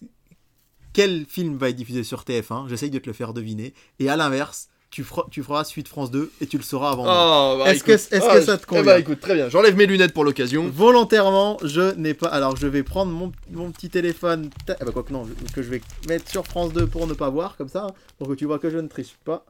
[0.93, 4.17] quel film va être diffusé sur TF1, j'essaye de te le faire deviner, et à
[4.17, 7.05] l'inverse, tu, feras- tu feras suite France 2 et tu le sauras avant.
[7.07, 7.93] Ah, bah, Est-ce que-
[8.29, 9.47] Ah, que ça te convient Eh bah écoute, très bien.
[9.47, 10.67] J'enlève mes lunettes pour l'occasion.
[10.69, 12.27] Volontairement, je n'ai pas.
[12.27, 14.49] Alors, je vais prendre mon, mon petit téléphone.
[14.65, 17.07] Ta- Ah bah, quoi que non, je- que je vais mettre sur France 2 pour
[17.07, 19.45] ne pas voir, comme ça, hein, pour que tu vois que je ne triche pas.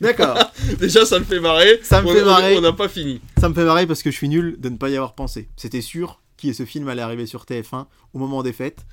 [0.00, 0.38] D'accord,
[0.78, 1.80] Déjà, ça me fait marrer.
[1.82, 2.56] Ça me On- fait marrer.
[2.56, 3.20] On n'a pas fini.
[3.38, 5.48] ça me fait marrer parce que je suis nul de ne pas y avoir pensé.
[5.56, 8.84] C'était sûr que ce film allait arriver sur TF1 au moment des fêtes.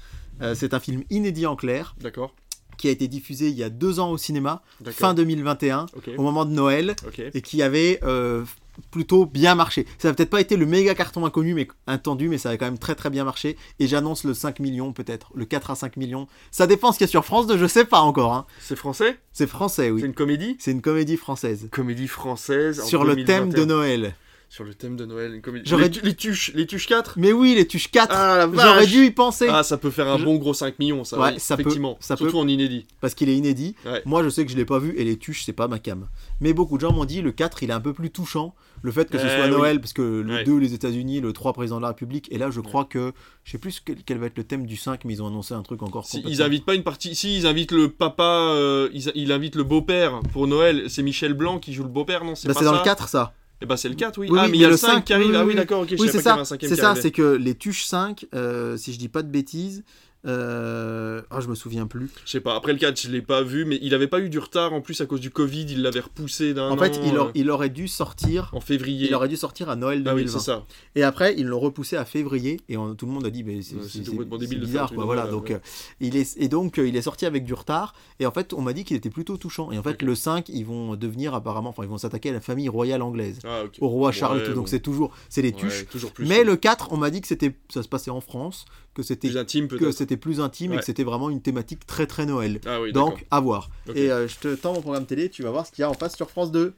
[0.41, 1.95] Euh, c'est un film inédit en clair.
[2.01, 2.33] D'accord.
[2.77, 6.09] qui a été diffusé il y a deux ans au cinéma, fin 2021, Ok.
[6.17, 6.95] au moment de Noël,
[7.33, 8.43] et qui avait euh,
[8.91, 9.85] plutôt bien marché.
[9.97, 12.65] Ça n'a peut-être pas été le méga carton inconnu, mais attendu, mais ça a quand
[12.65, 13.57] même très très bien marché.
[13.79, 16.27] Et j'annonce le 5 millions peut-être, le 4 à 5 millions.
[16.51, 18.33] Ça dépend ce qu'il y a sur France 2, je sais pas encore.
[18.33, 18.45] hein.
[18.59, 19.17] C'est français?
[19.31, 20.01] C'est français, C'est oui.
[20.03, 20.55] une comédie?
[20.59, 21.67] C'est une comédie française.
[21.71, 22.79] Comédie française.
[22.81, 23.65] en Sur le thème de 2021.
[23.65, 24.15] Noël.
[24.53, 25.33] Sur le thème de Noël.
[25.33, 25.67] Une comédie.
[25.67, 28.85] J'aurais Les, dû- les tuches, les tuches 4 Mais oui, les tuches 4 Ah J'aurais
[28.85, 31.17] dû y penser Ah, ça peut faire un Je- bon gros 5 millions, ça.
[31.19, 31.97] Ouais, oui, ça peut- effectivement.
[31.99, 32.37] ça Surtout peut.
[32.37, 32.85] en inédit.
[33.01, 33.73] parce qu'il est inédit.
[33.83, 34.03] Ouais.
[34.05, 36.07] Moi, je sais que je l'ai pas vu et les tuches, c'est pas ma cam.
[36.39, 38.53] Mais beaucoup de gens m'ont dit le 4, il est un peu plus touchant.
[38.83, 39.49] Le fait que ce Eh soit oui.
[39.49, 40.43] Noël, parce que le Ouais.
[40.43, 42.31] 2, les États-Unis, le 3, président de la République.
[42.31, 43.11] Et là, je crois que.
[43.45, 45.55] Je sais plus quel, quel va être le thème du 5, mais ils ont annoncé
[45.55, 46.05] un truc encore.
[46.05, 47.15] Si, ils invitent pas une partie.
[47.15, 48.23] Si, ils invitent le papa.
[48.51, 50.83] euh, ils, ils invitent le beau-père pour Noël.
[50.89, 53.07] C'est Michel Blanc qui joue le beau-père, non C'est Bah, pas c'est dans le 4,
[53.09, 53.33] ça.
[53.63, 54.27] Et bah c'est le 4, oui.
[54.29, 55.29] Oui, ah, oui, mais il y a le le 5 5, qui arrive.
[55.29, 55.87] oui, ah oui, d'accord, ok.
[55.91, 56.37] je Oui, c'est ça.
[56.43, 59.83] C'est ça, c'est que les Tuches 5, euh, si je dis pas de bêtises,
[60.25, 61.21] euh...
[61.29, 62.09] ah, je me souviens plus.
[62.25, 64.29] Je sais pas, après le 4, je l'ai pas vu, mais il avait pas eu
[64.29, 67.01] du retard en plus à cause du Covid, il l'avait repoussé d'un En fait, an,
[67.05, 68.49] il, euh, il aurait dû sortir.
[68.53, 69.07] en février.
[69.07, 70.39] Il aurait dû sortir à Noël Ah oui, 2020.
[70.39, 70.65] c'est ça.
[70.95, 73.61] Et après, ils l'ont repoussé à février et on- tout le monde a dit, mais
[73.61, 75.05] c'est Ouais, complètement de faire bizarre, quoi.
[75.05, 75.55] Voilà, donc ouais.
[75.55, 75.59] euh,
[75.99, 77.93] il est et donc il est sorti avec du retard.
[78.19, 79.71] Et en fait, on m'a dit qu'il était plutôt touchant.
[79.71, 82.41] Et en fait, le 5, ils vont devenir apparemment, enfin, ils vont s'attaquer à la
[82.41, 84.53] famille royale anglaise, Ah, au roi Charles Ouais, tout.
[84.53, 85.85] Donc c'est toujours, c'est les Ouais, tuches.
[85.87, 86.25] toujours plus.
[86.25, 89.27] Mais le 4, on m'a dit que c'était, ça se passait en France, que c'était
[89.29, 92.59] plus intime que c'était plus intime et que c'était vraiment une thématique très très Noël.
[92.65, 92.91] Ah oui.
[92.93, 93.69] Donc, à voir.
[93.95, 95.89] Et euh, je te tends mon programme télé, tu vas voir ce qu'il y a
[95.89, 96.73] en face sur France 2.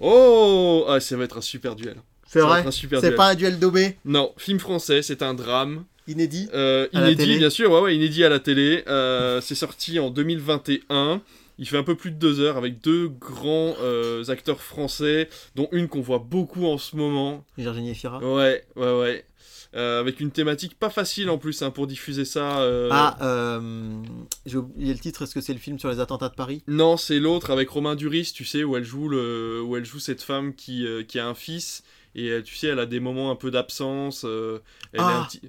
[0.00, 1.96] Oh Ah, ça va être un super duel.
[2.26, 3.14] C'est vrai C'est duel.
[3.14, 5.84] pas un duel daubé Non, film français, c'est un drame.
[6.06, 8.84] inédit Euh, inédit, bien sûr, ouais, ouais, inédit à la télé.
[8.86, 11.22] Euh, c'est sorti en 2021.
[11.60, 15.68] Il fait un peu plus de deux heures avec deux grands euh, acteurs français, dont
[15.72, 17.44] une qu'on voit beaucoup en ce moment.
[17.56, 19.24] Virginie Efira Ouais, ouais, ouais.
[19.74, 22.60] Euh, avec une thématique pas facile en plus hein, pour diffuser ça.
[22.60, 22.88] euh.
[22.90, 24.00] Ah, euh,
[24.46, 26.62] j'ai oublié le titre, est-ce que c'est le film sur les attentats de Paris?
[26.66, 29.60] Non, c'est l'autre avec Romain Duris, tu sais, où elle joue, le...
[29.62, 31.82] où elle joue cette femme qui, euh, qui a un fils.
[32.14, 34.24] Et tu sais, elle a des moments un peu d'absence.
[34.24, 35.20] elle Ah.
[35.20, 35.42] un petit...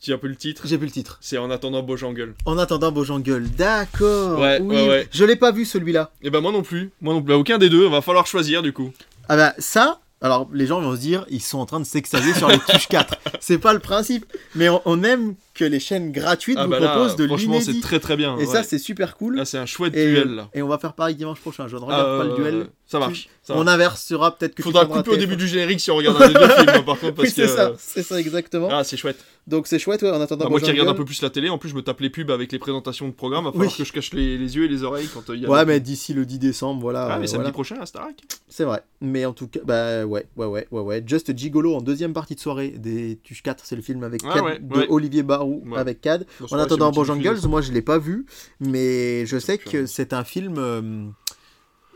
[0.00, 0.62] Tu as peu le titre?
[0.66, 1.18] J'ai plus le titre.
[1.22, 2.34] C'est En attendant Beaujangle.
[2.44, 4.38] En attendant Beaujangle, d'accord.
[4.38, 4.76] Ouais, oui.
[4.76, 5.08] ouais, ouais.
[5.10, 6.12] Je l'ai pas vu celui-là.
[6.22, 6.92] Et ben moi non plus.
[7.00, 7.28] Moi non plus.
[7.30, 7.88] Bah, aucun des deux.
[7.88, 8.92] Va falloir choisir du coup.
[9.30, 12.32] Ah bah ça, alors les gens vont se dire, ils sont en train de s'extasier
[12.32, 13.16] sur les touches 4.
[13.40, 14.24] C'est pas le principe.
[14.54, 17.60] Mais on, on aime que les chaînes gratuites Ah vous bah là, proposent de franchement,
[17.60, 18.36] c'est très très bien.
[18.38, 18.46] Et ouais.
[18.46, 19.36] ça, c'est super cool.
[19.36, 20.48] Là, c'est un chouette Et, duel là.
[20.52, 21.68] et on va faire pareil dimanche prochain.
[21.68, 22.66] Je ne regarde Ah, pas le euh, duel.
[22.86, 23.28] Ça marche.
[23.42, 26.28] Ça on inversera peut-être que Faudra couper au début du générique si on regarde un
[26.28, 27.48] des deux films, hein, par contre, parce Oui, c'est que.
[27.48, 28.68] ça, c'est ça exactement.
[28.70, 29.24] Ah, c'est chouette.
[29.46, 31.50] Donc c'est chouette, ouais, en attendant Bah, moi qui regarde un peu plus la télé,
[31.50, 33.76] en plus je me tape les pubs avec les présentations de programmes, va falloir Oui.
[33.76, 35.50] que je cache les, les yeux et les oreilles quand euh, il y a.
[35.50, 37.04] Ouais, mais d'ici le 10 décembre, voilà.
[37.10, 37.52] Ah, mais euh, samedi voilà.
[37.52, 38.16] prochain à Starac.
[38.48, 38.82] C'est vrai.
[39.00, 41.02] Mais en tout cas, bah ouais, ouais, ouais, ouais, ouais.
[41.06, 44.42] Just Gigolo en deuxième partie de soirée des Tuches 4, c'est le film avec Ah
[44.42, 44.86] ouais, de.
[44.88, 45.78] Olivier Ouais.
[45.78, 46.26] avec Cad.
[46.40, 48.26] Bon, En attendant Bojangles, moi je l'ai pas vu,
[48.60, 50.54] mais je sais que c'est un film.
[50.58, 51.06] euh,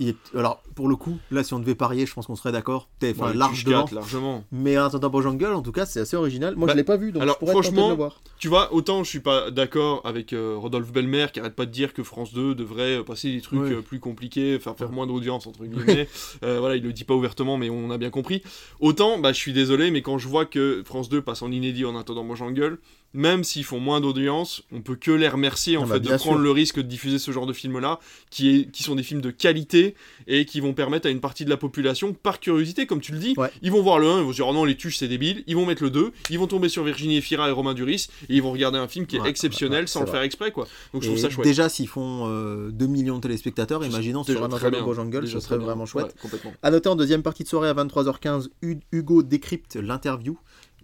[0.01, 2.53] il est- Alors pour le coup, là si on devait parier, je pense qu'on serait
[2.53, 2.89] d'accord.
[3.03, 3.81] Enfin, large Tuches devant.
[3.83, 4.45] 4, largement.
[4.53, 6.55] Mais en attendant Bojangles, en tout cas, c'est assez original.
[6.55, 7.97] Moi Bah, je l'ai pas vu, donc alors, je pourrais être tenté de franchement, le
[7.97, 8.21] voir.
[8.39, 11.73] Tu vois, autant je suis pas d'accord avec euh, Rodolphe Belmer qui arrête pas de
[11.73, 15.09] dire que France 2 devrait euh, passer des trucs euh, plus compliqués, faire faire moins
[15.09, 16.07] d'audience entre guillemets.
[16.43, 18.45] Voilà, il le dit pas ouvertement, mais on a bien compris.
[18.79, 21.85] Autant, bah je suis désolé, mais quand je vois que France 2 passe en inédit
[21.85, 22.79] en attendant j'engueule,
[23.15, 26.07] même s'ils font moins d'audience, on peut que les remercier en Ah bah, fait de
[26.09, 26.39] prendre sûr.
[26.39, 27.99] le risque de diffuser ce genre de films là,
[28.31, 29.95] qui, est, qui sont des films de qualité
[30.27, 33.19] et qui vont permettre à une partie de la population, par curiosité, comme tu le
[33.19, 33.51] dis, Ouais.
[33.63, 35.43] ils vont voir le 1, ils vont se dire oh non les tuches c'est débile,
[35.47, 38.35] ils vont mettre le 2, ils vont tomber sur Virginie Efira et Romain Duris et
[38.37, 40.15] ils vont regarder un film qui est Ouais, exceptionnel sans le vrai.
[40.17, 40.67] faire exprès quoi.
[40.93, 41.47] Donc je trouve ça chouette.
[41.47, 45.21] déjà, s'ils font euh, 2 millions de téléspectateurs, imaginons sur un très attendant bien, Bojangles,
[45.23, 46.07] déjà ce serait vraiment chouette.
[46.07, 46.53] Ouais, complètement.
[46.63, 50.39] À noter en deuxième partie de soirée à 23h15, Hu- Hugo décrypte l'interview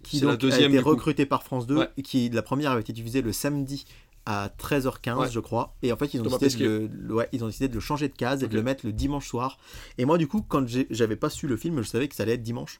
[0.05, 1.89] qui la donc deuxième, a été recruté par France 2 Ouais.
[1.97, 3.85] et qui la première avait été diffusée le samedi
[4.25, 5.29] à 13h15 Ouais.
[5.31, 7.67] je crois et en fait ils ont, décidé de le, le- ouais, ils ont décidé
[7.67, 9.59] de le changer de case et de le mettre le dimanche soir
[9.99, 12.33] et moi du coup quand j'avais pas su le film je savais que ça allait
[12.33, 12.79] être dimanche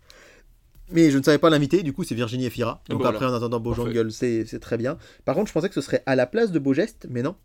[0.92, 2.84] mais je ne savais pas l'inviter, du coup c'est Virginie Efira.
[2.90, 3.34] Donc après voilà.
[3.34, 3.82] en attendant Parfait.
[3.82, 4.98] Beaujangle, c'est c'est très bien.
[5.26, 7.36] Par contre je pensais que ce serait à la place de Beaugeste, mais non.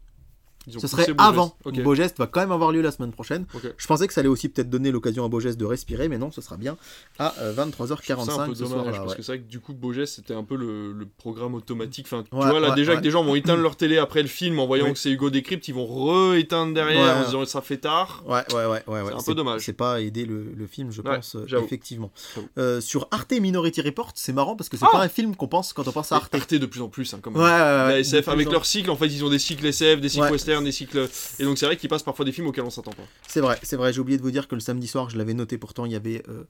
[0.68, 1.20] Ce serait Beaugest.
[1.20, 1.56] avant.
[1.64, 1.80] Ok.
[1.82, 3.46] Beaugeste va quand même avoir lieu la semaine prochaine.
[3.78, 6.30] Je pensais que ça allait aussi peut-être donner l'occasion à Beaugeste de respirer, mais non,
[6.30, 6.76] ce sera bien
[7.18, 9.16] à euh, C'est un peu 23h45 ce dommage parce ouais.
[9.16, 12.06] que c'est vrai que du coup Beaugest c'était un peu le, le programme automatique.
[12.06, 14.22] Enfin, tu Ouais, vois là ouais, déjà que des gens vont éteindre leur télé après
[14.22, 14.92] le film en voyant Oui.
[14.92, 18.22] que c'est Hugo Décrypte, ils vont re-éteindre derrière en se disant ça fait tard.
[18.26, 19.00] Ouais, ouais, ouais, ouais.
[19.02, 19.12] ouais.
[19.14, 19.62] un peu dommage.
[19.64, 22.10] C'est pas aider le, le film, je pense, euh, effectivement.
[22.58, 25.48] Euh, sur Arte Minority Report, c'est marrant parce que c'est Ah pas un film qu'on
[25.48, 26.34] pense quand on pense à Arte.
[26.34, 27.40] Arte de plus en plus hein, quand même.
[27.40, 30.72] La SF avec leur cycle en fait ils ont des cycles SF, des cycles Des
[30.72, 33.04] cycles et donc c'est vrai qu'ils passent parfois des films auxquels on s'attend pas.
[33.28, 33.92] C'est vrai, c'est vrai.
[33.92, 35.96] J'ai oublié de vous dire que le samedi soir, je l'avais noté pourtant, il y
[35.96, 36.42] avait euh,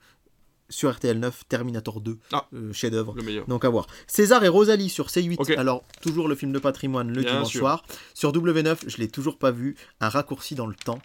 [0.71, 2.47] sur RTL 9 Terminator 2, Ah.
[2.55, 3.15] euh, chef-d'œuvre.
[3.49, 3.87] Donc à voir.
[4.07, 5.37] César et Rosalie sur C8.
[5.39, 5.51] Ok.
[5.51, 7.61] Alors toujours le film de patrimoine le Bien dimanche sûr.
[7.61, 7.85] soir.
[8.15, 9.77] Sur W9, je l'ai toujours pas vu.
[10.01, 11.01] Un raccourci dans le temps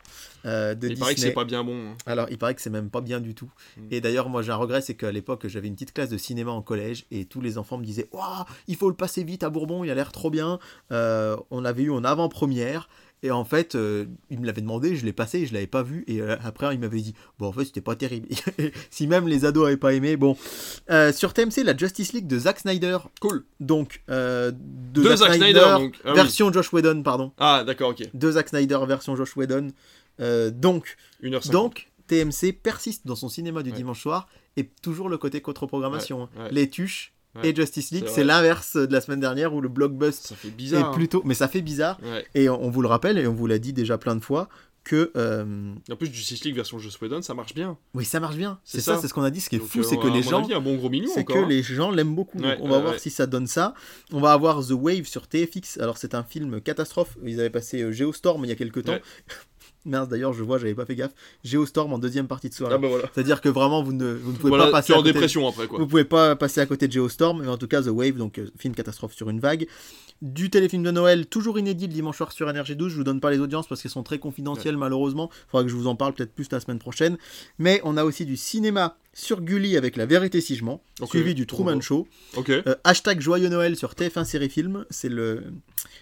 [0.46, 1.00] euh, de Il Disney.
[1.00, 1.90] paraît que c'est pas bien bon.
[1.92, 1.98] hein.
[2.06, 3.50] Alors il paraît que c'est même pas bien du tout.
[3.78, 3.82] Mm.
[3.92, 6.52] Et d'ailleurs moi j'ai un regret, c'est qu'à l'époque j'avais une petite classe de cinéma
[6.52, 9.50] en collège et tous les enfants me disaient Waouh, il faut le passer vite à
[9.50, 10.60] Bourbon, il a l'air trop bien.
[10.92, 12.88] Euh, on l'avait eu en avant-première.
[13.24, 16.04] Et en fait, euh, il me l'avait demandé, je l'ai passé je l'avais pas vu.
[16.08, 18.28] Et euh, après, il m'avait dit, bon, en fait, c'était pas terrible.
[18.92, 20.38] si même les ados avaient pas aimé, bon.
[20.92, 23.00] Euh, sur TMC, la Justice League de Zack Snyder.
[23.22, 23.44] Cool.
[23.60, 24.54] Donc, de
[24.94, 25.96] De Zack Snyder donc.
[26.04, 26.16] Ah, oui.
[26.16, 27.32] version Josh Whedon, pardon.
[27.40, 28.04] Ah, d'accord, ok.
[28.14, 29.70] De Zack Snyder, version Josh Whedon.
[30.20, 31.52] Donc, 1h50.
[31.52, 33.76] donc, TMC persiste dans son cinéma du Ouais.
[33.76, 34.28] dimanche soir
[34.58, 36.24] et toujours le côté contre-programmation.
[36.24, 36.30] hein.
[36.38, 36.50] Ouais, ouais.
[36.52, 37.50] Les tuches Ouais.
[37.50, 40.52] et Justice League, C'est l'inverse de la semaine dernière où le blockbuster ça fait est
[40.52, 40.90] bizarre.
[40.90, 40.94] hein.
[40.94, 41.22] plutôt.
[41.26, 42.00] Mais ça fait bizarre.
[42.04, 42.26] Ouais.
[42.36, 44.48] Et on, on vous le rappelle et on vous l'a dit déjà plein de fois.
[44.86, 47.76] que euh, En plus, Justice League version Joss Whedon, ça marche bien.
[47.96, 48.60] oui, ça marche bien.
[48.64, 49.02] C'est ça, ça.
[49.02, 49.42] c'est ce qu'on a dit.
[49.42, 51.24] Ce qui est Donc, fou, euh, c'est que les gens, un bon gros million c'est
[51.26, 51.48] que hein.
[51.48, 52.38] les gens l'aiment beaucoup.
[52.40, 53.74] Donc, on va voir si ça donne ça.
[54.14, 55.80] On va avoir The Wave sur TFX.
[55.80, 57.18] Alors c'est un film catastrophe.
[57.26, 58.98] Ils avaient passé euh, Geostorm il y a quelques temps.
[59.86, 61.14] Mince, d'ailleurs, je vois, j'avais pas fait gaffe.
[61.44, 62.74] Geostorm en deuxième partie de soirée.
[62.76, 63.06] Ah bah voilà.
[63.14, 65.02] C'est-à-dire que vraiment, vous ne, vous ne pouvez Voilà, pas passer tu es à en
[65.02, 65.14] côté.
[65.14, 65.80] dépression après quoi.
[65.80, 68.40] Vous pouvez pas passer à côté de Geostorm, mais en tout cas The Wave, donc
[68.40, 69.68] euh, film catastrophe sur une vague.
[70.22, 72.88] Du téléfilm de Noël, toujours inédit le dimanche soir sur NRJ12.
[72.88, 75.30] Je vous donne pas les audiences parce qu'elles sont très confidentielles malheureusement.
[75.32, 77.18] Il faudra que je vous en parle peut-être plus la semaine prochaine.
[77.60, 81.36] Mais on a aussi du cinéma sur Gulli avec La Vérité si je mens, suivi
[81.36, 82.08] du Truman Show.
[82.50, 84.86] Euh, hashtag Joyeux Noël sur TF1 Série Film.
[84.90, 85.44] C'est le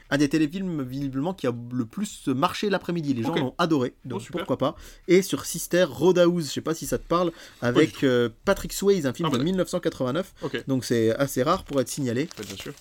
[0.09, 3.13] un des téléfilms visiblement qui a le plus marché l'après-midi.
[3.15, 4.41] Les gens l'ont adoré, donc Oh, super.
[4.41, 4.75] pourquoi pas.
[5.07, 7.31] Et sur Sister Roadhouse, je sais pas si ça te parle,
[7.63, 9.43] avec euh, Patrick Swayze, un film Ah, de bah.
[9.43, 10.33] 1989.
[10.43, 10.63] Ok.
[10.67, 12.29] Donc c'est assez rare pour être signalé.
[12.47, 12.73] Bien sûr.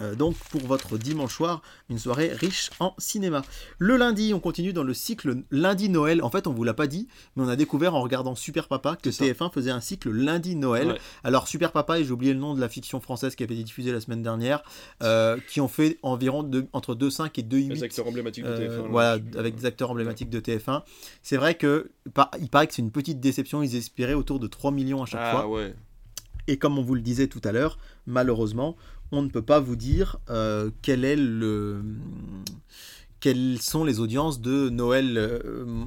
[0.00, 3.42] Euh, donc pour votre dimanche soir, une soirée riche en cinéma.
[3.78, 6.22] Le lundi, on continue dans le cycle lundi Noël.
[6.22, 8.96] En fait, on vous l'a pas dit, mais on a découvert en regardant Super Papa
[9.00, 10.88] que C'est TF1 faisait un cycle lundi Noël.
[10.88, 10.98] Ouais.
[11.24, 13.64] Alors Super Papa, et j'ai oublié le nom de la fiction française qui avait été
[13.64, 14.62] diffusée la semaine dernière,
[15.02, 17.68] euh, qui ont fait environ de- entre 2,5 et 2,8.
[17.74, 18.82] Les acteurs emblématiques de Euh, TF1.
[18.82, 20.82] là, voilà, avec des acteurs emblématiques de TF1.
[21.22, 23.62] C'est vrai que par- il paraît que c'est une petite déception.
[23.62, 25.48] Ils espéraient autour de 3 millions à chaque Ah fois.
[25.48, 25.74] ouais.
[26.46, 28.76] Et comme on vous le disait tout à l'heure, malheureusement,
[29.12, 31.82] on ne peut pas vous dire euh, quel est le
[33.20, 35.14] quelles sont les audiences de Noël.
[35.18, 35.38] euh,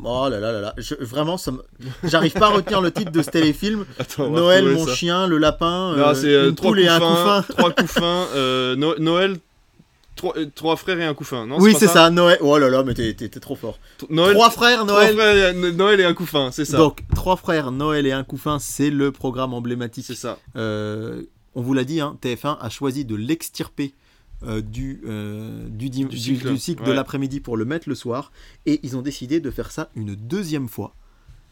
[0.03, 1.63] oh là là là là, Je- vraiment, ça me-
[2.03, 3.85] j'arrive pas à retenir le titre de ce téléfilm.
[3.99, 4.93] Attends, Noël, mon ça.
[4.93, 7.41] chien, le lapin, Non, euh, euh, une trois poule et un couffins.
[7.41, 7.53] couffin.
[7.57, 8.27] Trois couffins.
[8.35, 9.37] euh, No- Noël.
[10.15, 11.47] Trois, trois frères et un couffin.
[11.47, 12.11] Non, Oui, c'est ça.
[12.11, 12.37] Noël.
[12.41, 13.79] Oh là là, mais t'es trop fort.
[14.11, 14.35] Noël.
[14.35, 15.15] Trois frères, trois Noël.
[15.15, 16.77] frères et un- Noël et un couffin, c'est ça.
[16.77, 20.37] Donc, trois frères, Noël et un couffin, c'est le programme emblématique C'est ça.
[20.55, 21.23] Euh,
[21.55, 23.93] on vous l'a dit, hein, TF1 a choisi de l'extirper
[24.43, 28.31] euh, du, euh, du, Du cycle, du cycle de l'après-midi pour le mettre le soir.
[28.65, 30.95] Et ils ont décidé de faire ça une deuxième fois.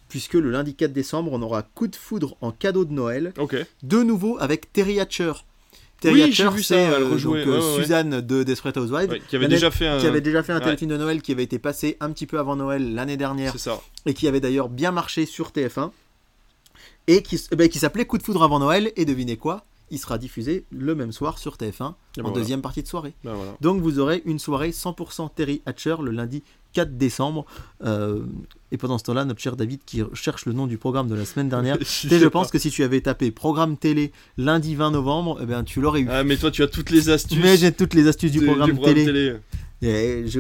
[0.10, 3.34] Puisque le lundi 4 décembre, on aura Coup de foudre en cadeau de Noël.
[3.84, 5.32] De nouveau avec Terry Hatcher.
[6.02, 7.76] Terry Oui, Hatcher, j'ai vu ça, c'est euh, euh, ouais, ouais.
[7.78, 9.22] Suzanne de Desperate Housewives.
[9.30, 10.00] Qui avait déjà fait un.
[10.00, 10.66] Qui avait déjà fait un ouais.
[10.66, 13.80] téléfilm de Noël qui avait été passé un petit peu avant Noël l'année dernière ça.
[14.06, 15.92] et qui avait d'ailleurs bien marché sur TF1
[17.08, 19.64] et qui, eh ben, qui s'appelait Coup de foudre avant Noël et devinez quoi?
[19.92, 21.94] Il sera diffusé le même soir sur TF1 Et ben en
[22.24, 22.34] voilà.
[22.34, 23.14] deuxième partie de soirée.
[23.24, 23.52] Ben voilà.
[23.62, 26.42] Donc vous aurez une soirée 100% Terry Hatcher le lundi
[26.74, 27.46] 4 décembre.
[27.84, 28.22] Euh,
[28.72, 31.26] et pendant ce temps-là, notre cher David qui cherche le nom du programme de la
[31.26, 31.78] semaine dernière.
[31.82, 35.82] Je pense que si tu avais tapé programme télé lundi 20 novembre, eh ben, tu
[35.82, 36.08] l'aurais eu.
[36.10, 37.38] Ah, mais toi, tu as toutes les astuces.
[37.42, 39.06] Mais j'ai toutes les astuces du de- programme, télé.
[39.06, 39.36] télé.
[39.84, 40.40] Et, je-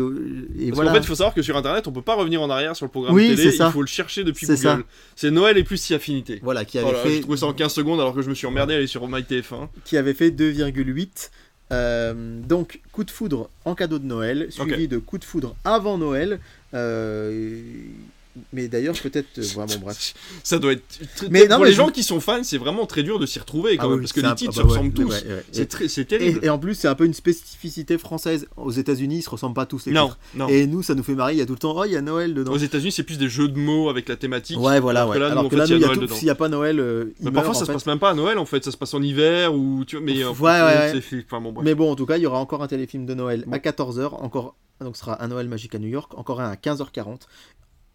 [0.59, 0.91] et Parce voilà.
[0.91, 2.85] qu'en fait, il faut savoir que sur internet, on peut pas revenir en arrière sur
[2.85, 3.43] le programme Oui, télé.
[3.51, 3.67] c'est ça.
[3.67, 4.83] Il faut le chercher depuis Google.
[5.15, 6.39] C'est Noël et plus si affinité.
[6.43, 8.45] Voilà, qui avait Voilà, fait trouvé ça en 15 secondes alors que je me suis
[8.45, 9.69] emmerdé à aller sur MyTF1.
[9.83, 11.31] qui avait fait 2,8.
[11.71, 15.97] Euh, donc, coup de foudre en cadeau de Noël, suivi de coup de foudre avant
[15.97, 16.39] Noël.
[16.73, 17.61] Euh,
[18.53, 19.39] mais d'ailleurs, peut-être.
[19.39, 20.13] euh, bref.
[20.43, 20.83] Ça doit être.
[21.15, 23.19] très- Mais non, pour mais les je- gens qui sont fans, c'est vraiment très dur
[23.19, 23.95] de s'y retrouver quand Ah même.
[23.97, 25.03] oui, parce que les un- titres ah se bah ouais, ressemblent tous.
[25.09, 25.43] ouais, ouais.
[25.51, 26.39] C'est très- c'est Et, terrible.
[26.43, 28.47] et en plus, c'est un peu une spécificité française.
[28.57, 30.19] Aux États-Unis, ils se ressemblent pas tous les non, titres.
[30.35, 30.47] non.
[30.47, 31.33] Et nous, ça nous fait marrer.
[31.33, 32.51] Il y a tout le temps, oh, il y a Noël dedans.
[32.53, 34.59] Aux États-Unis, c'est plus des jeux de mots avec la thématique.
[34.59, 36.07] Ouais, voilà, alors que là, nous, Alors que fait, là, il y a nous, Noël
[36.07, 36.15] tout.
[36.15, 38.13] S'il n'y a pas Noël, euh, meurt, parfois, en ça se passe même pas à
[38.13, 40.23] Noël en fait, ça se passe en hiver ou tu vois, mais.
[40.23, 40.31] euh.
[41.63, 44.13] Mais bon, en tout cas, il y aura encore un téléfilm de Noël à 14h,
[44.23, 47.21] encore donc ce sera un Noël magique à New York, encore un à 15h40,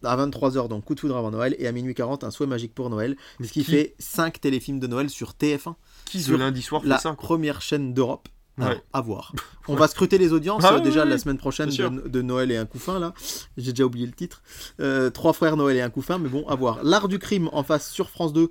[0.02, 2.74] à 23h donc coup de foudre avant Noël et à minuit 40 un souhait magique
[2.74, 5.74] pour Noël, Mais ce qui qui- fait 5 téléfilms de Noël sur TF1,
[6.04, 8.28] Qui sur le lundi soir fait la ça première chaîne d'Europe.
[8.58, 8.80] Ouais.
[8.94, 9.34] À voir.
[9.68, 12.56] On va scruter les audiences Ah euh, déjà la semaine prochaine de, de Noël et
[12.56, 13.12] un couffin là.
[13.58, 14.42] J'ai déjà oublié le titre.
[14.80, 16.82] Euh, Trois frères Noël et un couffin, mais bon, à voir.
[16.82, 18.50] L'art du crime en face sur France 2,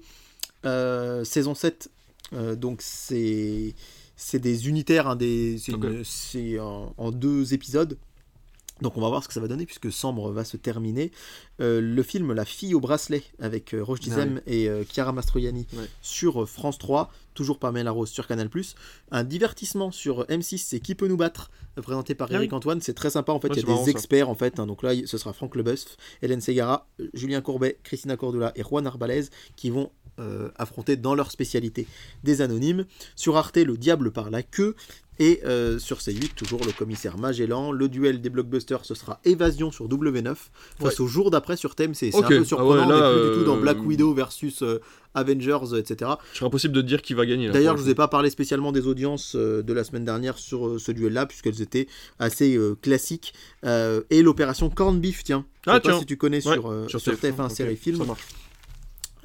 [0.66, 1.90] euh, saison 7.
[2.34, 3.74] Euh, donc c'est
[4.16, 6.04] c'est des unitaires, hein, des, c'est, une-
[6.98, 7.98] en deux épisodes.
[8.82, 11.12] Donc on va voir ce que ça va donner puisque Sambre va se terminer.
[11.62, 15.66] Euh, le film La fille au bracelet avec euh, Roche Dizem et euh, Chiara Mastroianni
[16.02, 18.50] sur euh, France 3, toujours par Mel Rose sur Canal+.
[19.12, 22.94] Un divertissement sur M6, c'est Qui peut nous battre présenté par Ah Eric Antoine, c'est
[22.94, 23.92] très sympa en fait, il y a des ça.
[23.92, 24.68] experts en fait, hein.
[24.68, 29.26] donc là ce sera Franck Leboeuf, Hélène Segara, Julien Courbet, Christina Cordula et Juan Arbalez
[29.56, 31.88] qui vont euh, affronter dans leur spécialité
[32.24, 32.86] des anonymes.
[33.16, 34.76] Sur Arte, le diable par la queue.
[35.18, 37.72] Et euh, sur C8, toujours le commissaire Magellan.
[37.72, 40.36] Le duel des blockbusters, ce sera Évasion sur W9
[40.82, 41.94] face au jour d'après sur TMC.
[42.12, 42.26] C'est Ok.
[42.26, 44.14] un peu Ah surprenant, ouais, là, on n'est plus du tout dans euh, Black Widow
[44.14, 44.82] versus euh,
[45.14, 46.12] Avengers, etc.
[46.34, 47.50] Il serait impossible de dire qui va gagner.
[47.50, 50.78] D'ailleurs, je le vous ai pas parlé spécialement des audiences de la semaine dernière sur
[50.82, 51.88] ce duel-là, puisqu'elles étaient
[52.20, 53.34] assez classiques.
[53.64, 55.46] Et l'opération Corn Beef, tiens.
[55.66, 57.78] Je Ah, sais pas si tu connais Ouais, sur, sur sur TF1, TF1 ok, série
[57.78, 58.00] film.
[58.00, 58.22] Ça marche.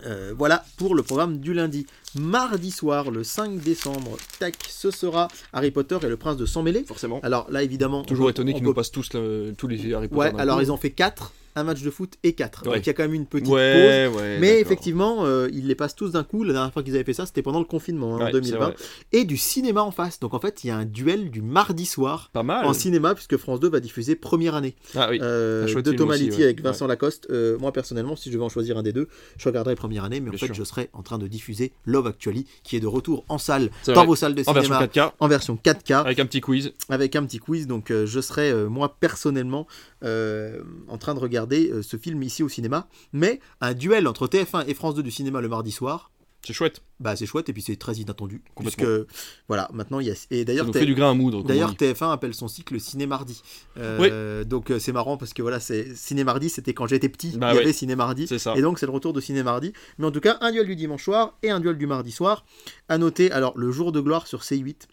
[0.07, 1.87] Euh, voilà pour le programme du lundi.
[2.15, 6.63] Mardi soir, le 5 décembre, tac, ce sera Harry Potter et le prince de sang
[6.63, 6.85] mêlé.
[6.85, 7.21] Forcément.
[7.23, 8.03] Alors là, évidemment.
[8.05, 10.21] Toujours on étonné on qu'ils peut- nous passent tous le- tous les Harry Potter.
[10.35, 10.63] Ouais, alors coup.
[10.63, 11.33] ils ont fait 4.
[11.57, 12.67] Un match de foot et 4.
[12.67, 12.75] Ouais.
[12.77, 13.55] Donc il y a quand même une petite pause.
[13.55, 14.39] Ouais, ouais.
[14.41, 16.45] Mais effectivement, euh, ils les passent tous d'un coup.
[16.45, 18.33] La dernière fois qu'ils avaient fait ça, c'était pendant le confinement, hein, Ouais, en c'est
[18.41, 18.59] 2020.
[18.67, 18.75] vrai.
[19.13, 20.21] Et du cinéma en face.
[20.21, 22.65] Donc en fait, il y a un duel du mardi soir Pas mal.
[22.67, 25.19] en cinéma, puisque France 2 va diffuser première année Ah oui.
[25.23, 26.45] euh, de Thomas aussi, Litti ouais.
[26.45, 27.27] avec Vincent Lacoste.
[27.31, 29.09] Euh, moi, personnellement, si je devais en choisir un des deux,
[29.39, 30.21] je regarderais première année.
[30.21, 30.55] Mais en Bien fait, sûr.
[30.55, 33.95] je serais en train de diffuser Love Actually, qui est de retour en salle, dans
[33.95, 34.07] vrai.
[34.07, 34.87] vos salles de En version cinéma.
[34.87, 36.73] 4K, En version 4K, avec un petit quiz.
[36.89, 37.67] avec un petit quiz.
[37.67, 39.67] Donc, euh, je serais, moi, personnellement,
[40.03, 42.89] en train de regarder euh, ce film ici au cinéma.
[43.13, 46.11] Mais un duel entre TF1 et France 2 du cinéma le mardi soir,
[46.47, 46.81] C'est chouette.
[47.01, 48.43] bah, c'est chouette et puis c'est très inattendu.
[48.55, 48.85] Complètement.
[48.87, 49.15] Puisque,
[49.49, 50.15] voilà, maintenant, il y a.
[50.31, 51.43] Et d'ailleurs, fait du grain à moudre.
[51.43, 51.77] D'ailleurs, dit.
[51.85, 53.43] TF1 appelle son cycle Ciné Mardi.
[53.77, 57.37] Euh, Donc, euh, c'est marrant parce que voilà, c'est Ciné Mardi, c'était quand j'étais petit,
[57.37, 58.27] Bah il y avait Ciné Mardi.
[58.27, 58.55] c'est ça.
[58.57, 59.73] Et donc, c'est le retour de Ciné Mardi.
[59.99, 62.45] Mais en tout cas, un duel du dimanche soir et un duel du mardi soir.
[62.89, 64.87] À noter, alors, Le Jour de gloire sur C8.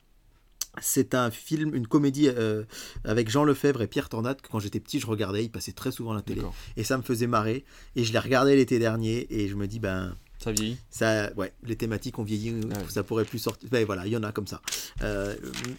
[0.82, 2.64] C'est un film, une comédie euh,
[3.04, 5.44] avec Jean Lefebvre et Pierre Tornade que quand j'étais petit, je regardais.
[5.44, 6.42] Il passait très souvent à la télé.
[6.76, 7.66] Et ça me faisait marrer.
[7.96, 9.28] Et je l'ai regardé l'été dernier.
[9.30, 10.16] Et je me dis, ben,
[10.48, 10.78] Ça vieillit.
[10.90, 12.62] ça, ouais, les thématiques ont vieilli, Ouais.
[12.90, 13.68] ça pourrait plus sortir.
[13.72, 14.62] Ben voilà, il y en a comme ça.
[15.04, 15.36] Euh,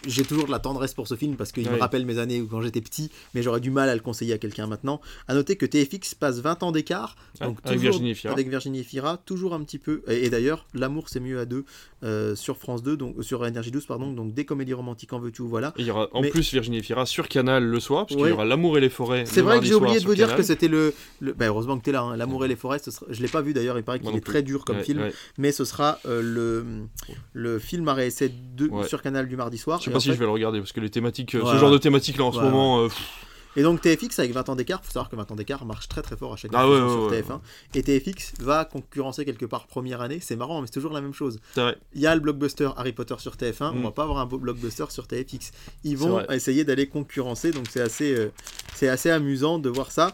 [0.06, 2.46] j'ai toujours de la tendresse pour ce film parce qu'il me rappelle mes années où
[2.46, 5.00] quand j'étais petit, mais j'aurais du mal à le conseiller à quelqu'un maintenant.
[5.26, 8.32] À noter que TFX passe 20 ans d'écart, donc avec toujours- Virginie Efira.
[8.32, 10.02] avec Virginie Efira, toujours un petit peu.
[10.08, 11.64] Et, et d'ailleurs, l'amour c'est mieux à deux
[12.04, 15.42] euh, sur France 2, donc sur Énergie 12 pardon, donc des comédies romantiques en veux-tu
[15.42, 15.72] ou voilà.
[15.76, 18.28] Et il y aura en Mais- plus Virginie Efira sur Canal le soir, parce qu'il
[18.28, 19.24] y aura L'amour et les forêts.
[19.26, 21.84] C'est vrai que j'ai oublié de vous dire que c'était le, le- ben, heureusement que
[21.84, 22.78] t'es là, hein, l'amour et les forêts.
[22.78, 23.06] Ce sera...
[23.10, 25.00] Je l'ai pas vu d'ailleurs, il paraît qu'il est très dur comme Ouais, film.
[25.02, 25.12] ouais.
[25.38, 26.64] mais ce sera euh, le,
[27.32, 28.86] le film à réessai de, Ouais.
[28.88, 29.78] sur Canal du mardi soir.
[29.80, 31.58] Je sais pas si fait- je vais le regarder parce que les thématiques, euh, ce
[31.58, 32.88] genre de thématiques là en ce Ouais, moment, euh,
[33.56, 36.02] Et donc TFX avec 20 ans d'écart, faut savoir que 20 ans d'écart marche très
[36.02, 37.40] très fort à chaque Ah ouais, sur ouais, TF1.
[37.74, 40.18] Et TFX va concurrencer quelque part première année.
[40.20, 41.40] C'est marrant, mais c'est toujours la même chose.
[41.56, 43.78] Il y a le blockbuster Harry Potter sur TF1, Mm.
[43.78, 45.50] on va pas avoir un beau blockbuster sur TFX.
[45.82, 48.30] Ils vont essayer d'aller concurrencer, donc c'est assez, euh,
[48.74, 50.12] c'est assez amusant de voir ça.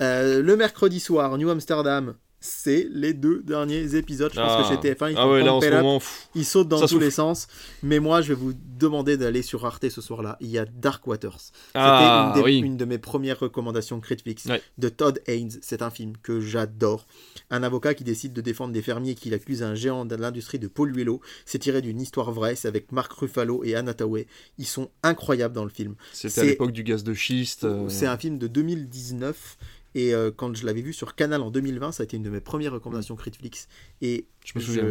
[0.00, 4.30] Euh, le mercredi soir, New Amsterdam, c'est les deux derniers épisodes.
[4.32, 4.62] Je pense Ah.
[4.62, 5.82] que chez TF1, ils Ah font ouais, là en pump ce it up.
[5.82, 7.04] moment, pff, Il saute dans tous souffle.
[7.04, 7.46] les sens.
[7.82, 10.36] Mais moi, je vais vous demander d'aller sur Arte ce soir-là.
[10.40, 11.38] Il y a Dark Waters.
[11.74, 12.58] ah C'était une, oui.
[12.66, 14.62] une de mes premières recommandations Critflix Ouais.
[14.78, 15.50] de Todd Haynes.
[15.62, 17.06] C'est un film que j'adore.
[17.50, 20.68] Un avocat qui décide de défendre des fermiers qui accusent un géant de l'industrie de
[20.68, 21.20] polluer l'eau.
[21.46, 22.54] C'est tiré d'une histoire vraie.
[22.56, 24.26] C'est avec Mark Ruffalo et Anna Tawai.
[24.58, 25.94] Ils sont incroyables dans le film.
[26.12, 27.64] C'était à l'époque du gaz de schiste.
[27.64, 29.56] euh, C'est un film de 2019.
[29.96, 32.28] Et euh, quand je l'avais vu sur Canal en 2020, ça a été une de
[32.30, 33.66] mes premières recommandations Critflix.
[34.02, 34.84] Et Je me souviens.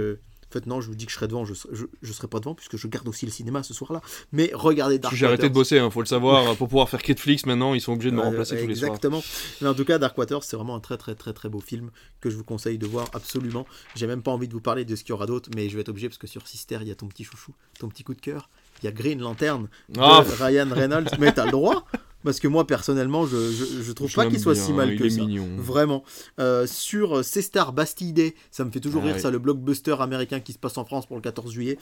[0.47, 1.43] En fait, non, je vous dis que je serai devant.
[1.43, 4.01] Je, je, je serai pas devant puisque je garde aussi le cinéma ce soir-là.
[4.31, 6.55] Mais regardez Dark J'ai arrêté de bosser, hein, faut le savoir.
[6.57, 8.89] Pour pouvoir faire Netflix maintenant, ils sont obligés de me Ouais, remplacer tous les soirs.
[8.91, 9.23] Exactement.
[9.61, 11.89] Mais en tout cas, Dark Waters, c'est vraiment un très très très très beau film
[12.21, 13.65] que je vous conseille de voir absolument.
[13.95, 15.75] J'ai même pas envie de vous parler de ce qu'il y aura d'autre, mais je
[15.75, 18.03] vais être obligé parce que sur Sister, il y a ton petit chouchou, ton petit
[18.03, 18.49] coup de cœur.
[18.81, 21.09] Il y a Green Lantern de Ah, Ryan Reynolds.
[21.19, 21.85] mais t'as le droit
[22.25, 24.95] parce que moi personnellement, je, je, je trouve je pas qu'il soit bien, si mal
[24.97, 25.21] que est ça.
[25.21, 25.47] mignon.
[25.57, 26.03] Vraiment.
[26.39, 30.39] Euh, sur C-Star Bastille Day, ça me fait toujours Ah rire ça, le blockbuster américain
[30.41, 31.77] qui se passe en France pour le 14 juillet.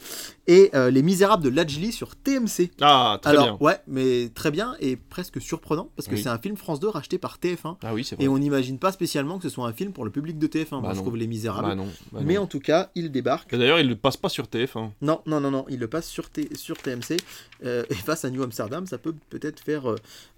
[0.47, 2.69] Et euh, Les Misérables de Lajli sur TMC.
[2.81, 3.57] Ah, très Alors, bien.
[3.67, 6.21] ouais, mais très bien et presque surprenant parce que Oui.
[6.21, 7.77] c'est un film France 2 racheté par TF1.
[7.81, 8.25] Ah oui, c'est vrai.
[8.25, 10.71] Et on n'imagine pas spécialement que ce soit un film pour le public de TF1,
[10.71, 11.01] moi Bah je non.
[11.03, 11.67] trouve Les Misérables.
[11.69, 11.87] Bah non.
[12.11, 12.41] bah mais non.
[12.43, 13.55] en tout cas, il débarque.
[13.55, 14.89] D'ailleurs, il ne passe pas sur TF1.
[15.01, 17.17] Non, non, non, non, il le passe sur, T- sur TMC.
[17.65, 19.87] euh, et face à New Amsterdam, ça peut peut-être faire.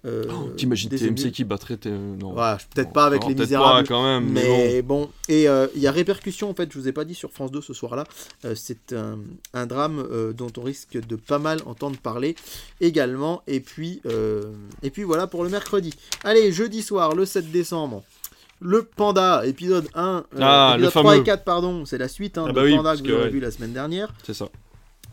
[0.06, 1.76] Euh, Oh, T'imagines TMC qui battrait.
[1.76, 2.34] T- Non.
[2.74, 3.86] Peut-être pas avec non, Les Misérables.
[3.86, 4.30] pas quand même.
[4.30, 4.56] Mais, bon.
[4.56, 7.14] Mais bon, et euh, il y a répercussion en fait, je vous ai pas dit
[7.14, 8.04] sur France 2 ce soir-là.
[8.44, 9.18] Euh, c'est un,
[9.52, 12.36] un drame euh, dont on risque de pas mal entendre parler
[12.80, 13.42] également.
[13.46, 14.00] Et puis,
[14.82, 15.92] et puis voilà pour le mercredi.
[16.24, 18.02] Allez, jeudi soir, le 7 décembre.
[18.60, 21.24] Le Panda, épisode 1, euh, Ah, le épisode 3 et fameux.
[21.24, 23.24] 4, pardon, c'est la suite hein, Ah de bah oui, Panda que que, vous avez
[23.24, 23.30] ouais.
[23.30, 24.14] vu la semaine dernière.
[24.24, 24.48] C'est ça.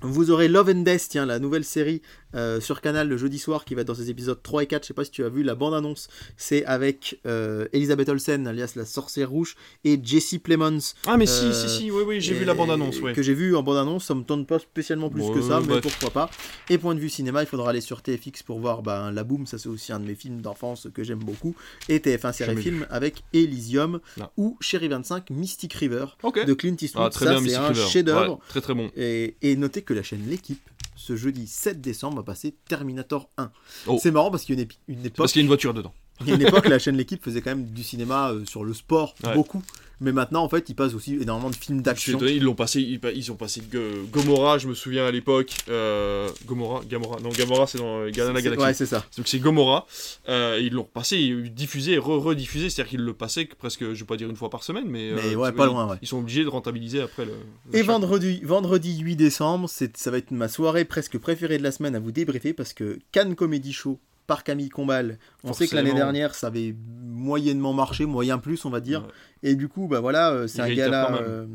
[0.02, 2.02] Vous aurez Love and Death, tiens, la nouvelle série
[2.36, 4.84] euh, sur Canal le jeudi soir qui va être dans ses épisodes 3 et 4.
[4.84, 6.08] Je sais pas si tu as vu la bande-annonce.
[6.38, 10.80] C'est avec euh, Elisabeth Olsen, alias la sorcière rouge, et Jesse Plemons.
[11.06, 13.14] Ah, mais Euh, si, si, si, oui, oui, j'ai vu la bande-annonce, ouais.
[13.14, 15.82] Que j'ai vu en bande-annonce, ça me tente pas spécialement plus que ça, mais bref.
[15.84, 16.30] pourquoi pas.
[16.70, 19.46] Et point de vue cinéma, il faudra aller sur TFX pour voir ben, La Boom,
[19.46, 21.56] ça c'est aussi un de mes films d'enfance que j'aime beaucoup.
[21.90, 24.30] Et TF1 série film avec Elysium Non.
[24.38, 26.06] ou Chérie 25 Mystic River
[26.46, 27.06] de Clint Eastwood.
[27.06, 27.88] Ah, très ça bien, c'est Mystic un River.
[27.88, 28.32] chef-d'œuvre.
[28.34, 28.92] Ouais, très très bon.
[28.96, 30.62] Et, et notez que la chaîne L'équipe,
[31.04, 33.52] ce jeudi 7 décembre, va passer Terminator 1.
[33.88, 34.00] Oh.
[34.02, 34.70] C'est marrant parce qu'il y a une,
[35.00, 35.94] une époque, Parce qu'il y a une voiture dedans.
[36.22, 38.64] Il y a une époque, la chaîne L'équipe faisait quand même du cinéma euh, sur
[38.64, 39.34] le sport, Ouais.
[39.34, 39.62] beaucoup.
[40.02, 42.20] Mais maintenant, en fait, ils passent aussi énormément de films d'action.
[42.22, 43.80] ils l'ont passé, ils, ils ont passé Go-
[44.12, 45.54] Gomorrah, je me souviens à l'époque.
[45.70, 48.64] Euh, Gomorrah, Gamora, non Gamora c'est dans euh, Gardien de la C'est- Galaxie.
[48.66, 49.06] Ouais, c'est ça.
[49.16, 49.86] Donc c'est Gomorrah.
[50.28, 54.06] Euh, ils l'ont repassé, ils diffusé et re-rediffusé, c'est-à-dire qu'ils le passaient presque, je vais
[54.06, 55.12] pas dire une fois par semaine, mais.
[55.16, 55.98] Mais euh, ouais, ils- pas loin, ouais.
[56.02, 57.34] Ils sont obligés de rentabiliser après le.
[57.72, 61.72] Et vendredi, vendredi 8 décembre, c'est, ça va être ma soirée presque préférée de la
[61.72, 65.18] semaine à vous débriefer parce que Cannes Comedy Show par Camille Combal.
[65.44, 69.02] On sait que l'année dernière, ça avait moyennement marché, moyen plus, on va dire.
[69.04, 69.50] Ouais.
[69.52, 71.46] Et du coup, bah voilà, euh, c'est un gala euh,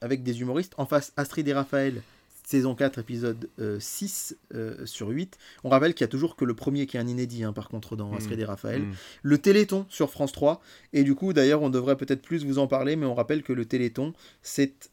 [0.00, 0.74] avec des humoristes.
[0.76, 2.02] En face, Astrid et Raphaël,
[2.44, 5.36] saison 4, épisode euh, 6 euh, sur 8.
[5.64, 7.68] On rappelle qu'il y a toujours que le premier qui est un inédit, hein, par
[7.68, 8.16] contre, dans Mhm.
[8.18, 8.82] Astrid et Raphaël.
[8.82, 8.92] Mm.
[9.22, 10.60] Le Téléthon sur France 3.
[10.92, 13.52] Et du coup, d'ailleurs, on devrait peut-être plus vous en parler, mais on rappelle que
[13.52, 14.12] le Téléthon,
[14.42, 14.90] c'est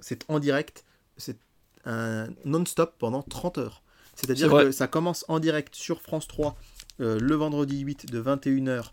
[0.00, 0.84] c'est en direct,
[1.16, 1.38] c'est
[1.86, 3.82] un non-stop pendant 30 heures.
[4.14, 6.56] C'est-à-dire que ça commence en direct sur France 3
[7.00, 8.90] euh, le vendredi 8 de 21h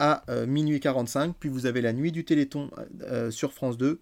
[0.00, 2.70] à euh, minuit 45, puis vous avez la nuit du Téléthon
[3.02, 4.00] euh, sur France 2.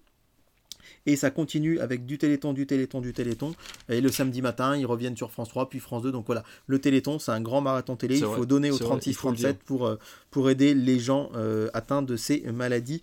[1.04, 3.54] Et ça continue avec du Téléthon, du Téléthon, du Téléthon.
[3.88, 6.12] Et le samedi matin, ils reviennent sur France 3, puis France 2.
[6.12, 8.18] Donc voilà, le Téléthon, c'est un grand marathon télé.
[8.18, 9.96] Il faut donner au c'est vrai, il faut le 36-37 pour,
[10.30, 11.30] pour aider les gens
[11.74, 13.02] atteints de ces maladies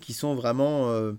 [0.00, 1.12] qui sont vraiment...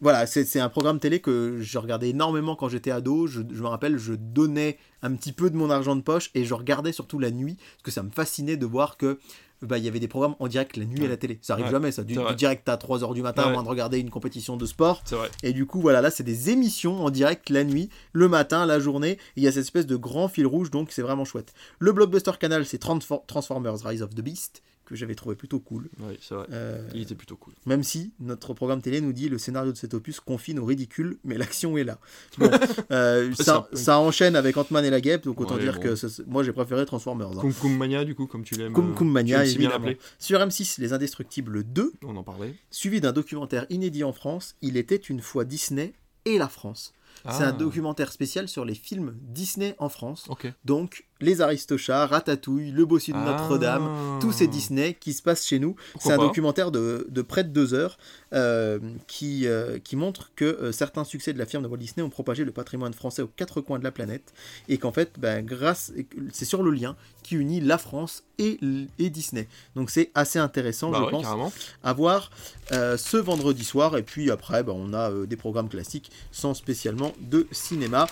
[0.00, 3.26] voilà, c'est un programme télé que je regardais énormément quand j'étais ado.
[3.26, 6.44] Je, je me rappelle, je donnais un petit peu de mon argent de poche et
[6.44, 9.18] je regardais surtout la nuit parce que ça me fascinait de voir que
[9.62, 11.06] bah, il y avait des programmes en direct la nuit Ouais.
[11.06, 11.38] à la télé.
[11.40, 12.02] Ça arrive Ouais, jamais, ça.
[12.04, 13.52] Du, direct à 3h du matin, Ouais.
[13.52, 15.00] moins de regarder une compétition de sport.
[15.06, 15.30] C'est vrai.
[15.42, 18.78] Et du coup, voilà, là, c'est des émissions en direct la nuit, le matin, la
[18.80, 19.16] journée.
[19.36, 21.54] Il y a cette espèce de grand fil rouge, donc c'est vraiment chouette.
[21.78, 25.88] Le blockbuster canal, c'est Transfor- Transformers Rise of the Beast, que j'avais trouvé plutôt cool.
[26.00, 26.46] Oui, c'est vrai.
[26.52, 27.54] Euh, Il était plutôt cool.
[27.66, 31.18] même si notre programme télé nous dit le scénario de cet opus confine au ridicule,
[31.24, 31.98] mais l'action est là.
[32.38, 32.50] Bon,
[32.90, 35.80] euh, ça, enchaîne avec Ant-Man et la guêpe, donc autant Ouais, dire bon.
[35.80, 37.30] que ça- moi j'ai préféré Transformers.
[37.30, 37.40] hein.
[37.40, 38.72] Kum Kum Mania, du coup, comme tu l'aimes.
[38.72, 39.74] Kum euh, Kum tu Mania, évidemment.
[39.76, 39.98] appelé.
[40.18, 42.54] Sur M6, Les Indestructibles 2, On en parlait.
[42.70, 45.92] suivi d'un documentaire inédit en France, Il était une fois Disney
[46.24, 46.92] et la France.
[47.26, 47.48] C'est Ah.
[47.48, 50.24] un documentaire spécial sur les films Disney en France.
[50.28, 50.52] Ok.
[50.64, 53.24] Donc, Les Aristochats, Ratatouille, Le Bossu de Ah.
[53.24, 55.76] Notre-Dame, tous ces Disney qui se passent chez nous.
[56.00, 57.96] C'est un documentaire de, de près de deux heures
[58.32, 62.02] euh, qui, euh, qui montre que euh, certains succès de la firme de Walt Disney
[62.04, 64.34] ont propagé le patrimoine français aux quatre coins de la planète
[64.68, 65.92] et qu'en fait, ben, grâce,
[66.32, 68.58] c'est sur le lien qui unit la France et,
[68.98, 69.48] et Disney.
[69.76, 71.52] Donc c'est assez intéressant, Bah je ouais, pense, carrément.
[71.84, 72.30] à voir
[72.70, 73.96] ce vendredi soir.
[73.96, 78.08] Et puis après, ben, on a des programmes classiques sans spécialement de cinéma.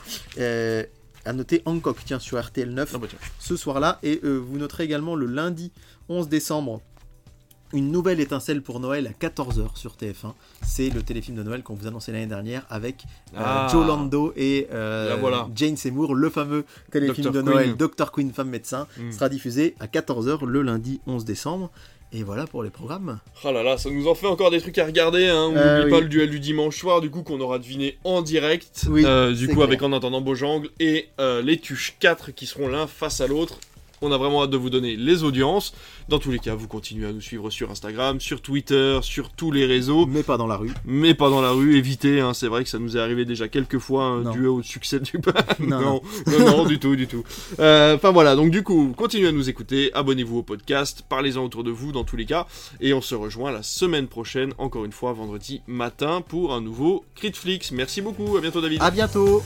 [1.25, 3.19] À noter Hancock, tiens, sur RTL 9 Ah bah tiens.
[3.39, 3.99] ce soir-là.
[4.03, 5.71] Et euh, vous noterez également le lundi
[6.09, 6.81] 11 décembre
[7.75, 10.35] une nouvelle étincelle pour Noël à 14h sur TF1.
[10.63, 13.05] C'est le téléfilm de Noël qu'on vous annonçait l'année dernière avec
[13.35, 13.67] euh, Ah.
[13.73, 15.49] Joe Lando et euh, Là, voilà.
[15.55, 17.33] Jane Seymour, le fameux téléfilm Dr.
[17.33, 17.51] de Queen.
[17.55, 18.13] Noël Dr.
[18.13, 19.13] Queen, femme médecin, Mm.
[19.13, 21.71] sera diffusé à 14h le lundi 11 décembre.
[22.15, 23.21] Et voilà pour les programmes.
[23.43, 25.27] Oh là là, ça nous en fait encore des trucs à regarder.
[25.29, 25.51] Hein.
[25.51, 25.91] On Euh, n'oublie oui.
[25.99, 28.85] pas le duel du dimanche soir, du coup, qu'on aura deviné en direct.
[28.91, 29.83] Oui, Euh, du coup, avec.
[29.83, 33.59] En attendant Beaujangle et euh, les Tuches 4 qui seront l'un face à l'autre.
[34.03, 35.73] On a vraiment hâte de vous donner les audiences.
[36.09, 39.51] Dans tous les cas, vous continuez à nous suivre sur Instagram, sur Twitter, sur tous
[39.53, 40.07] les réseaux.
[40.07, 40.73] Mais pas dans la rue.
[40.85, 43.49] Mais pas dans la rue, évitez, hein, c'est vrai que ça nous est arrivé déjà
[43.49, 44.33] quelques fois, un Non.
[44.33, 45.13] duo au succès du...
[45.61, 47.23] Non, non, non, non, du tout, du tout.
[47.61, 51.63] Euh, Enfin voilà, donc du coup, continuez à nous écouter, abonnez-vous au podcast, parlez-en autour
[51.63, 52.47] de vous dans tous les cas,
[52.81, 57.05] et on se rejoint la semaine prochaine, encore une fois vendredi matin, pour un nouveau
[57.15, 57.71] Critflix.
[57.71, 58.81] Merci beaucoup, à bientôt David.
[58.83, 59.43] À bientôt!